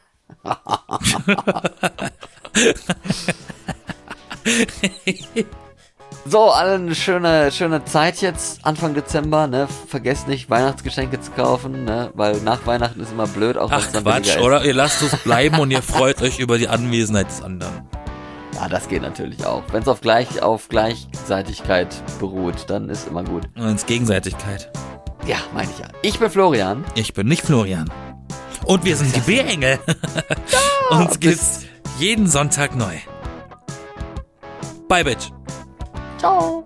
So, 6.28 6.50
allen 6.50 6.88
eine 6.88 6.96
schöne, 6.96 7.52
schöne 7.52 7.86
Zeit 7.86 8.20
jetzt, 8.20 8.66
Anfang 8.66 8.96
Dezember, 8.96 9.46
ne? 9.46 9.68
Vergesst 9.88 10.28
nicht, 10.28 10.50
Weihnachtsgeschenke 10.50 11.22
zu 11.22 11.30
kaufen, 11.32 11.86
ne? 11.86 12.10
Weil 12.16 12.38
nach 12.38 12.66
Weihnachten 12.66 13.00
ist 13.00 13.12
immer 13.12 13.28
blöd, 13.28 13.58
auch 13.58 13.70
Ach 13.72 13.88
Quatsch, 13.92 14.36
oder? 14.40 14.66
Ihr 14.66 14.74
lasst 14.74 15.04
es 15.04 15.16
bleiben 15.18 15.60
und 15.60 15.70
ihr 15.70 15.84
freut 15.84 16.24
euch 16.24 16.40
über 16.40 16.58
die 16.58 16.68
Anwesenheit 16.68 17.28
des 17.28 17.42
anderen. 17.42 17.88
Ja, 18.56 18.70
das 18.70 18.88
geht 18.88 19.02
natürlich 19.02 19.46
auch. 19.46 19.64
Wenn 19.74 19.82
es 19.82 19.88
auf, 19.90 20.00
gleich, 20.00 20.42
auf 20.42 20.70
Gleichseitigkeit 20.70 21.94
beruht, 22.22 22.56
dann 22.68 22.88
ist 22.88 23.06
immer 23.06 23.26
gut. 23.26 23.44
Und 23.58 23.68
ins 23.68 23.86
Gegenseitigkeit. 23.86 24.72
Ja, 25.28 25.36
meine 25.54 25.70
ich 25.70 25.80
ja. 25.80 25.88
Ich 26.04 26.20
bin 26.20 26.30
Florian. 26.30 26.86
Ich 26.96 27.14
bin 27.14 27.28
nicht 27.28 27.46
Florian. 27.46 27.92
Und 28.64 28.86
wir 28.86 28.96
sind 28.96 29.14
die 29.14 29.20
Bärengel. 29.20 29.78
Uns 30.90 31.20
gibt's 31.20 31.66
jeden 32.00 32.28
Sonntag 32.28 32.78
neu. 32.78 32.96
Bye, 34.88 35.04
Bitch. 35.04 35.35
Ciao. 36.18 36.66